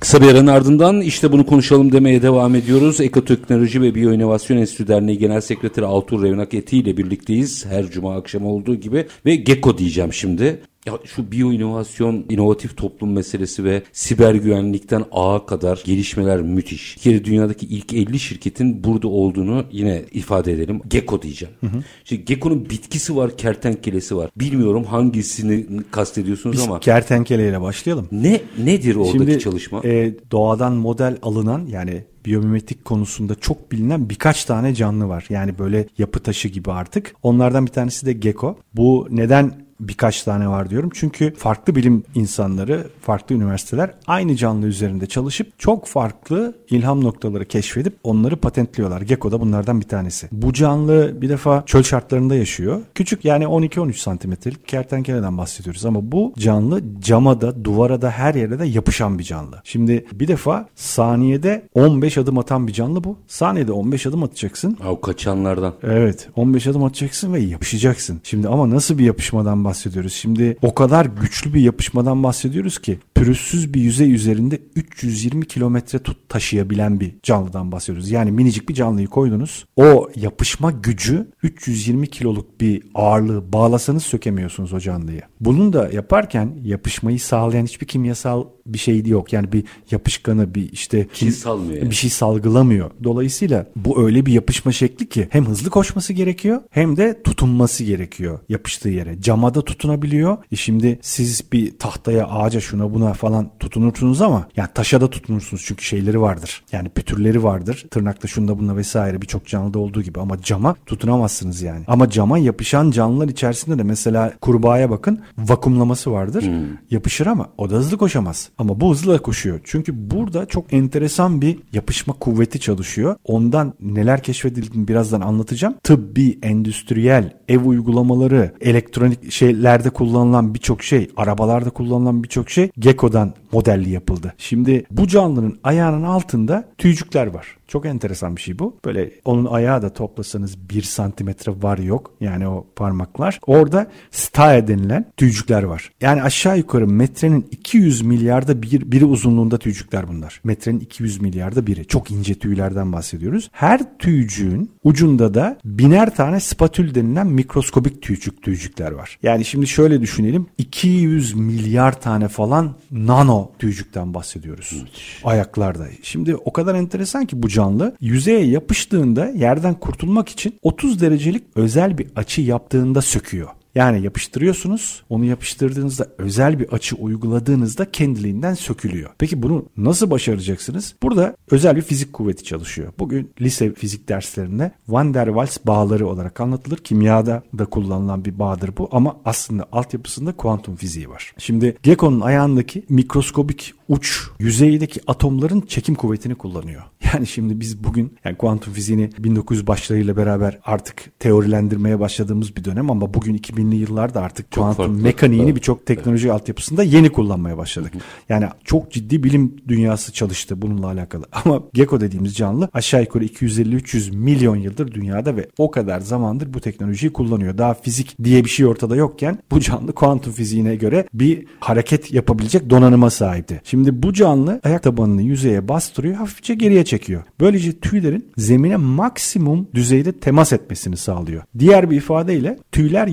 Kısa 0.00 0.22
bir 0.22 0.26
aranın 0.26 0.46
ardından 0.46 1.00
işte 1.00 1.32
bunu 1.32 1.46
konuşalım 1.46 1.92
demeye 1.92 2.22
devam 2.22 2.54
ediyoruz. 2.54 3.00
Ekoteknoloji 3.00 3.82
ve 3.82 3.94
Biyoinovasyon 3.94 4.56
Enstitü 4.56 4.88
Derneği 4.88 5.18
Genel 5.18 5.40
Sekreteri 5.40 5.86
Altur 5.86 6.22
Revnak 6.22 6.54
Eti 6.54 6.78
ile 6.78 6.96
birlikteyiz. 6.96 7.66
Her 7.66 7.90
cuma 7.90 8.16
akşam 8.16 8.46
olduğu 8.46 8.74
gibi 8.74 9.06
ve 9.26 9.36
GEKO 9.36 9.78
diyeceğim 9.78 10.12
şimdi. 10.12 10.60
Ya 10.86 10.98
şu 11.04 11.32
biyo 11.32 11.52
inovasyon, 11.52 12.24
inovatif 12.28 12.76
toplum 12.76 13.12
meselesi 13.12 13.64
ve 13.64 13.82
siber 13.92 14.34
güvenlikten 14.34 15.04
ağa 15.12 15.46
kadar 15.46 15.82
gelişmeler 15.84 16.42
müthiş. 16.42 16.96
Bir 16.96 17.02
kere 17.02 17.24
dünyadaki 17.24 17.66
ilk 17.66 17.92
50 17.92 18.18
şirketin 18.18 18.84
burada 18.84 19.08
olduğunu 19.08 19.64
yine 19.72 20.02
ifade 20.12 20.52
edelim. 20.52 20.80
Gecko 20.88 21.22
diyeceğim. 21.22 21.54
Hı 21.60 21.66
hı. 21.66 21.82
Şimdi 22.04 22.24
Gecko'nun 22.24 22.70
bitkisi 22.70 23.16
var, 23.16 23.36
kertenkelesi 23.36 24.16
var. 24.16 24.30
Bilmiyorum 24.36 24.84
hangisini 24.84 25.66
kastediyorsunuz 25.90 26.56
Biz 26.56 26.64
ama. 26.64 26.80
kertenkeleyle 26.80 27.60
başlayalım. 27.60 28.08
Ne 28.12 28.40
nedir 28.58 28.94
oradaki 28.96 29.18
Şimdi, 29.18 29.38
çalışma? 29.38 29.80
E, 29.84 30.14
doğadan 30.30 30.72
model 30.72 31.16
alınan 31.22 31.66
yani 31.66 32.04
biyomimetik 32.26 32.84
konusunda 32.84 33.34
çok 33.34 33.72
bilinen 33.72 34.10
birkaç 34.10 34.44
tane 34.44 34.74
canlı 34.74 35.08
var. 35.08 35.26
Yani 35.28 35.58
böyle 35.58 35.86
yapı 35.98 36.20
taşı 36.20 36.48
gibi 36.48 36.72
artık. 36.72 37.14
Onlardan 37.22 37.66
bir 37.66 37.72
tanesi 37.72 38.06
de 38.06 38.12
gecko. 38.12 38.58
Bu 38.74 39.08
neden 39.10 39.65
birkaç 39.80 40.22
tane 40.22 40.48
var 40.48 40.70
diyorum. 40.70 40.90
Çünkü 40.94 41.34
farklı 41.34 41.74
bilim 41.74 42.02
insanları, 42.14 42.86
farklı 43.02 43.34
üniversiteler 43.34 43.90
aynı 44.06 44.36
canlı 44.36 44.66
üzerinde 44.66 45.06
çalışıp 45.06 45.58
çok 45.58 45.86
farklı 45.86 46.54
ilham 46.70 47.04
noktaları 47.04 47.44
keşfedip 47.44 47.96
onları 48.04 48.36
patentliyorlar. 48.36 49.00
Gecko 49.00 49.32
da 49.32 49.40
bunlardan 49.40 49.80
bir 49.80 49.88
tanesi. 49.88 50.28
Bu 50.32 50.52
canlı 50.52 51.22
bir 51.22 51.28
defa 51.28 51.62
çöl 51.66 51.82
şartlarında 51.82 52.34
yaşıyor. 52.34 52.80
Küçük 52.94 53.24
yani 53.24 53.44
12-13 53.44 53.92
santimetrelik 53.92 54.68
kertenkeleden 54.68 55.38
bahsediyoruz 55.38 55.84
ama 55.84 56.12
bu 56.12 56.32
canlı 56.38 56.82
cama 57.00 57.40
da, 57.40 57.64
duvara 57.64 58.02
da 58.02 58.10
her 58.10 58.34
yere 58.34 58.58
de 58.58 58.66
yapışan 58.66 59.18
bir 59.18 59.24
canlı. 59.24 59.60
Şimdi 59.64 60.06
bir 60.12 60.28
defa 60.28 60.68
saniyede 60.74 61.68
15 61.74 62.18
adım 62.18 62.38
atan 62.38 62.66
bir 62.66 62.72
canlı 62.72 63.04
bu. 63.04 63.18
Saniyede 63.26 63.72
15 63.72 64.06
adım 64.06 64.22
atacaksın. 64.22 64.78
O 64.88 65.00
kaçanlardan. 65.00 65.74
Evet 65.82 66.28
15 66.36 66.66
adım 66.66 66.84
atacaksın 66.84 67.32
ve 67.32 67.40
yapışacaksın. 67.40 68.20
Şimdi 68.24 68.48
ama 68.48 68.70
nasıl 68.70 68.98
bir 68.98 69.04
yapışmadan 69.04 69.64
bahsediyoruz? 69.66 70.12
Şimdi 70.12 70.56
o 70.62 70.74
kadar 70.74 71.06
güçlü 71.06 71.54
bir 71.54 71.60
yapışmadan 71.60 72.22
bahsediyoruz 72.22 72.78
ki 72.78 72.98
pürüzsüz 73.14 73.74
bir 73.74 73.80
yüzey 73.80 74.12
üzerinde 74.12 74.60
320 74.76 75.46
kilometre 75.46 75.98
tut 75.98 76.28
taşıyabilen 76.28 77.00
bir 77.00 77.14
canlıdan 77.22 77.72
bahsediyoruz. 77.72 78.10
Yani 78.10 78.32
minicik 78.32 78.68
bir 78.68 78.74
canlıyı 78.74 79.06
koydunuz. 79.06 79.64
O 79.76 80.08
yapışma 80.16 80.70
gücü 80.70 81.28
320 81.42 82.06
kiloluk 82.06 82.60
bir 82.60 82.82
ağırlığı 82.94 83.52
bağlasanız 83.52 84.02
sökemiyorsunuz 84.02 84.72
o 84.72 84.80
canlıyı. 84.80 85.22
Bunun 85.40 85.72
da 85.72 85.88
yaparken 85.92 86.58
yapışmayı 86.62 87.20
sağlayan 87.20 87.64
hiçbir 87.64 87.86
kimyasal 87.86 88.44
bir 88.66 88.78
şey 88.78 89.06
yok. 89.06 89.32
Yani 89.32 89.52
bir 89.52 89.64
yapışkanı 89.90 90.54
bir 90.54 90.72
işte 90.72 91.06
bir 91.10 91.16
şey 91.16 91.30
salmıyor. 91.30 91.78
Yani. 91.78 91.90
Bir 91.90 91.94
şey 91.94 92.10
salgılamıyor. 92.10 92.90
Dolayısıyla 93.04 93.66
bu 93.76 94.04
öyle 94.04 94.26
bir 94.26 94.32
yapışma 94.32 94.72
şekli 94.72 95.08
ki 95.08 95.28
hem 95.30 95.46
hızlı 95.46 95.70
koşması 95.70 96.12
gerekiyor 96.12 96.62
hem 96.70 96.96
de 96.96 97.22
tutunması 97.22 97.84
gerekiyor 97.84 98.38
yapıştığı 98.48 98.88
yere. 98.88 99.20
Camada 99.20 99.62
tutunabiliyor. 99.62 100.38
E 100.52 100.56
şimdi 100.56 100.98
siz 101.02 101.52
bir 101.52 101.78
tahtaya, 101.78 102.26
ağaca, 102.26 102.60
şuna 102.60 102.94
buna 102.94 103.12
falan 103.12 103.50
tutunursunuz 103.60 104.22
ama 104.22 104.48
yani 104.56 104.68
taşa 104.74 105.00
da 105.00 105.10
tutunursunuz 105.10 105.62
çünkü 105.66 105.84
şeyleri 105.84 106.20
vardır. 106.20 106.64
Yani 106.72 106.88
pütürleri 106.88 107.42
vardır. 107.42 107.86
Tırnakta 107.90 108.28
şunda 108.28 108.58
bunda 108.58 108.76
vesaire 108.76 109.22
birçok 109.22 109.46
canlıda 109.46 109.78
olduğu 109.78 110.02
gibi 110.02 110.20
ama 110.20 110.42
cama 110.42 110.76
tutunamazsınız 110.86 111.62
yani. 111.62 111.84
Ama 111.86 112.10
cama 112.10 112.38
yapışan 112.38 112.90
canlılar 112.90 113.28
içerisinde 113.28 113.78
de 113.78 113.82
mesela 113.82 114.32
kurbağaya 114.40 114.90
bakın 114.90 115.20
vakumlaması 115.38 116.12
vardır. 116.12 116.42
Hmm. 116.42 116.76
Yapışır 116.90 117.26
ama 117.26 117.48
o 117.58 117.70
da 117.70 117.74
hızlı 117.74 117.96
koşamaz. 117.98 118.48
Ama 118.58 118.80
bu 118.80 118.90
hızlı 118.90 119.22
koşuyor. 119.22 119.60
Çünkü 119.64 120.10
burada 120.10 120.46
çok 120.46 120.72
enteresan 120.72 121.40
bir 121.40 121.58
yapışma 121.72 122.14
kuvveti 122.14 122.60
çalışıyor. 122.60 123.16
Ondan 123.24 123.74
neler 123.80 124.22
keşfedildiğini 124.22 124.88
birazdan 124.88 125.20
anlatacağım. 125.20 125.74
Tıbbi, 125.82 126.38
endüstriyel, 126.42 127.36
ev 127.48 127.64
uygulamaları, 127.64 128.54
elektronik 128.60 129.32
şeylerde 129.32 129.90
kullanılan 129.90 130.54
birçok 130.54 130.82
şey, 130.82 131.10
arabalarda 131.16 131.70
kullanılan 131.70 132.22
birçok 132.22 132.50
şey 132.50 132.70
Gecko'dan 132.78 133.34
modelli 133.56 133.90
yapıldı. 133.90 134.34
Şimdi 134.38 134.84
bu 134.90 135.08
canlının 135.08 135.58
ayağının 135.64 136.02
altında 136.02 136.68
tüycükler 136.78 137.26
var. 137.26 137.56
Çok 137.68 137.86
enteresan 137.86 138.36
bir 138.36 138.40
şey 138.40 138.58
bu. 138.58 138.76
Böyle 138.84 139.10
onun 139.24 139.44
ayağı 139.44 139.82
da 139.82 139.92
toplasanız 139.92 140.70
bir 140.70 140.82
santimetre 140.82 141.52
var 141.62 141.78
yok. 141.78 142.12
Yani 142.20 142.48
o 142.48 142.66
parmaklar. 142.76 143.40
Orada 143.46 143.86
staya 144.10 144.68
denilen 144.68 145.12
tüycükler 145.16 145.62
var. 145.62 145.92
Yani 146.00 146.22
aşağı 146.22 146.58
yukarı 146.58 146.86
metrenin 146.86 147.46
200 147.50 148.02
milyarda 148.02 148.62
bir, 148.62 148.92
biri 148.92 149.04
uzunluğunda 149.04 149.58
tüycükler 149.58 150.08
bunlar. 150.08 150.40
Metrenin 150.44 150.80
200 150.80 151.20
milyarda 151.20 151.66
biri. 151.66 151.86
Çok 151.86 152.10
ince 152.10 152.34
tüylerden 152.34 152.92
bahsediyoruz. 152.92 153.50
Her 153.52 153.98
tüycüğün 153.98 154.70
ucunda 154.84 155.34
da 155.34 155.58
biner 155.64 156.14
tane 156.14 156.40
spatül 156.40 156.94
denilen 156.94 157.26
mikroskobik 157.26 158.02
tüycük 158.02 158.42
tüycükler 158.42 158.92
var. 158.92 159.18
Yani 159.22 159.44
şimdi 159.44 159.66
şöyle 159.66 160.00
düşünelim. 160.00 160.46
200 160.58 161.34
milyar 161.34 162.00
tane 162.00 162.28
falan 162.28 162.74
nano 162.90 163.45
tüycükten 163.58 164.14
bahsediyoruz. 164.14 164.72
Evet. 164.80 164.90
Ayaklarda. 165.24 165.86
Şimdi 166.02 166.36
o 166.36 166.52
kadar 166.52 166.74
enteresan 166.74 167.26
ki 167.26 167.42
bu 167.42 167.48
canlı 167.48 167.96
yüzeye 168.00 168.46
yapıştığında 168.46 169.26
yerden 169.26 169.74
kurtulmak 169.74 170.28
için 170.28 170.58
30 170.62 171.00
derecelik 171.00 171.44
özel 171.54 171.98
bir 171.98 172.06
açı 172.16 172.42
yaptığında 172.42 173.02
söküyor. 173.02 173.48
Yani 173.76 174.02
yapıştırıyorsunuz. 174.02 175.02
Onu 175.08 175.24
yapıştırdığınızda 175.24 176.08
özel 176.18 176.58
bir 176.58 176.68
açı 176.68 176.96
uyguladığınızda 176.96 177.90
kendiliğinden 177.90 178.54
sökülüyor. 178.54 179.10
Peki 179.18 179.42
bunu 179.42 179.64
nasıl 179.76 180.10
başaracaksınız? 180.10 180.94
Burada 181.02 181.36
özel 181.50 181.76
bir 181.76 181.82
fizik 181.82 182.12
kuvveti 182.12 182.44
çalışıyor. 182.44 182.92
Bugün 182.98 183.30
lise 183.40 183.74
fizik 183.74 184.08
derslerinde 184.08 184.72
Van 184.88 185.14
der 185.14 185.26
Waals 185.26 185.58
bağları 185.66 186.06
olarak 186.06 186.40
anlatılır. 186.40 186.76
Kimyada 186.76 187.42
da 187.58 187.64
kullanılan 187.64 188.24
bir 188.24 188.38
bağdır 188.38 188.76
bu 188.76 188.88
ama 188.92 189.16
aslında 189.24 189.66
altyapısında 189.72 190.32
kuantum 190.32 190.76
fiziği 190.76 191.08
var. 191.08 191.34
Şimdi 191.38 191.76
Gecko'nun 191.82 192.20
ayağındaki 192.20 192.84
mikroskobik 192.88 193.74
uç 193.88 194.22
yüzeydeki 194.38 195.00
atomların 195.06 195.60
çekim 195.60 195.94
kuvvetini 195.94 196.34
kullanıyor. 196.34 196.82
Yani 197.14 197.26
şimdi 197.26 197.60
biz 197.60 197.84
bugün 197.84 198.16
yani 198.24 198.36
kuantum 198.36 198.72
fiziğini 198.72 199.10
1900 199.18 199.66
başlarıyla 199.66 200.16
beraber 200.16 200.58
artık 200.64 201.18
teorilendirmeye 201.18 202.00
başladığımız 202.00 202.56
bir 202.56 202.64
dönem 202.64 202.90
ama 202.90 203.14
bugün 203.14 203.34
2000'li 203.66 203.76
yıllarda 203.76 204.22
artık 204.22 204.52
çok 204.52 204.64
kuantum 204.64 204.86
farklı. 204.86 205.02
mekaniğini 205.02 205.56
birçok 205.56 205.86
teknoloji 205.86 206.26
evet. 206.26 206.34
altyapısında 206.34 206.82
yeni 206.82 207.10
kullanmaya 207.12 207.58
başladık. 207.58 207.92
Yani 208.28 208.46
çok 208.64 208.92
ciddi 208.92 209.22
bilim 209.22 209.56
dünyası 209.68 210.12
çalıştı 210.12 210.62
bununla 210.62 210.86
alakalı. 210.86 211.24
Ama 211.44 211.62
Gecko 211.74 212.00
dediğimiz 212.00 212.34
canlı 212.34 212.68
aşağı 212.72 213.00
yukarı 213.00 213.24
250-300 213.24 214.16
milyon 214.16 214.56
yıldır 214.56 214.92
dünyada 214.92 215.36
ve 215.36 215.48
o 215.58 215.70
kadar 215.70 216.00
zamandır 216.00 216.54
bu 216.54 216.60
teknolojiyi 216.60 217.12
kullanıyor. 217.12 217.58
Daha 217.58 217.74
fizik 217.74 218.16
diye 218.24 218.44
bir 218.44 218.50
şey 218.50 218.66
ortada 218.66 218.96
yokken 218.96 219.38
bu 219.50 219.60
canlı 219.60 219.92
kuantum 219.92 220.32
fiziğine 220.32 220.76
göre 220.76 221.08
bir 221.14 221.46
hareket 221.60 222.12
yapabilecek 222.12 222.70
donanıma 222.70 223.10
sahipti. 223.10 223.60
Şimdi 223.64 224.02
bu 224.02 224.12
canlı 224.12 224.60
ayak 224.64 224.82
tabanını 224.82 225.22
yüzeye 225.22 225.68
bastırıyor, 225.68 226.14
hafifçe 226.14 226.54
geriye 226.54 226.84
çekiyor. 226.84 227.22
Böylece 227.40 227.80
tüylerin 227.80 228.32
zemine 228.36 228.76
maksimum 228.76 229.68
düzeyde 229.74 230.12
temas 230.12 230.52
etmesini 230.52 230.96
sağlıyor. 230.96 231.42
Diğer 231.58 231.90
bir 231.90 231.96
ifadeyle 231.96 232.58
tüyler 232.72 233.06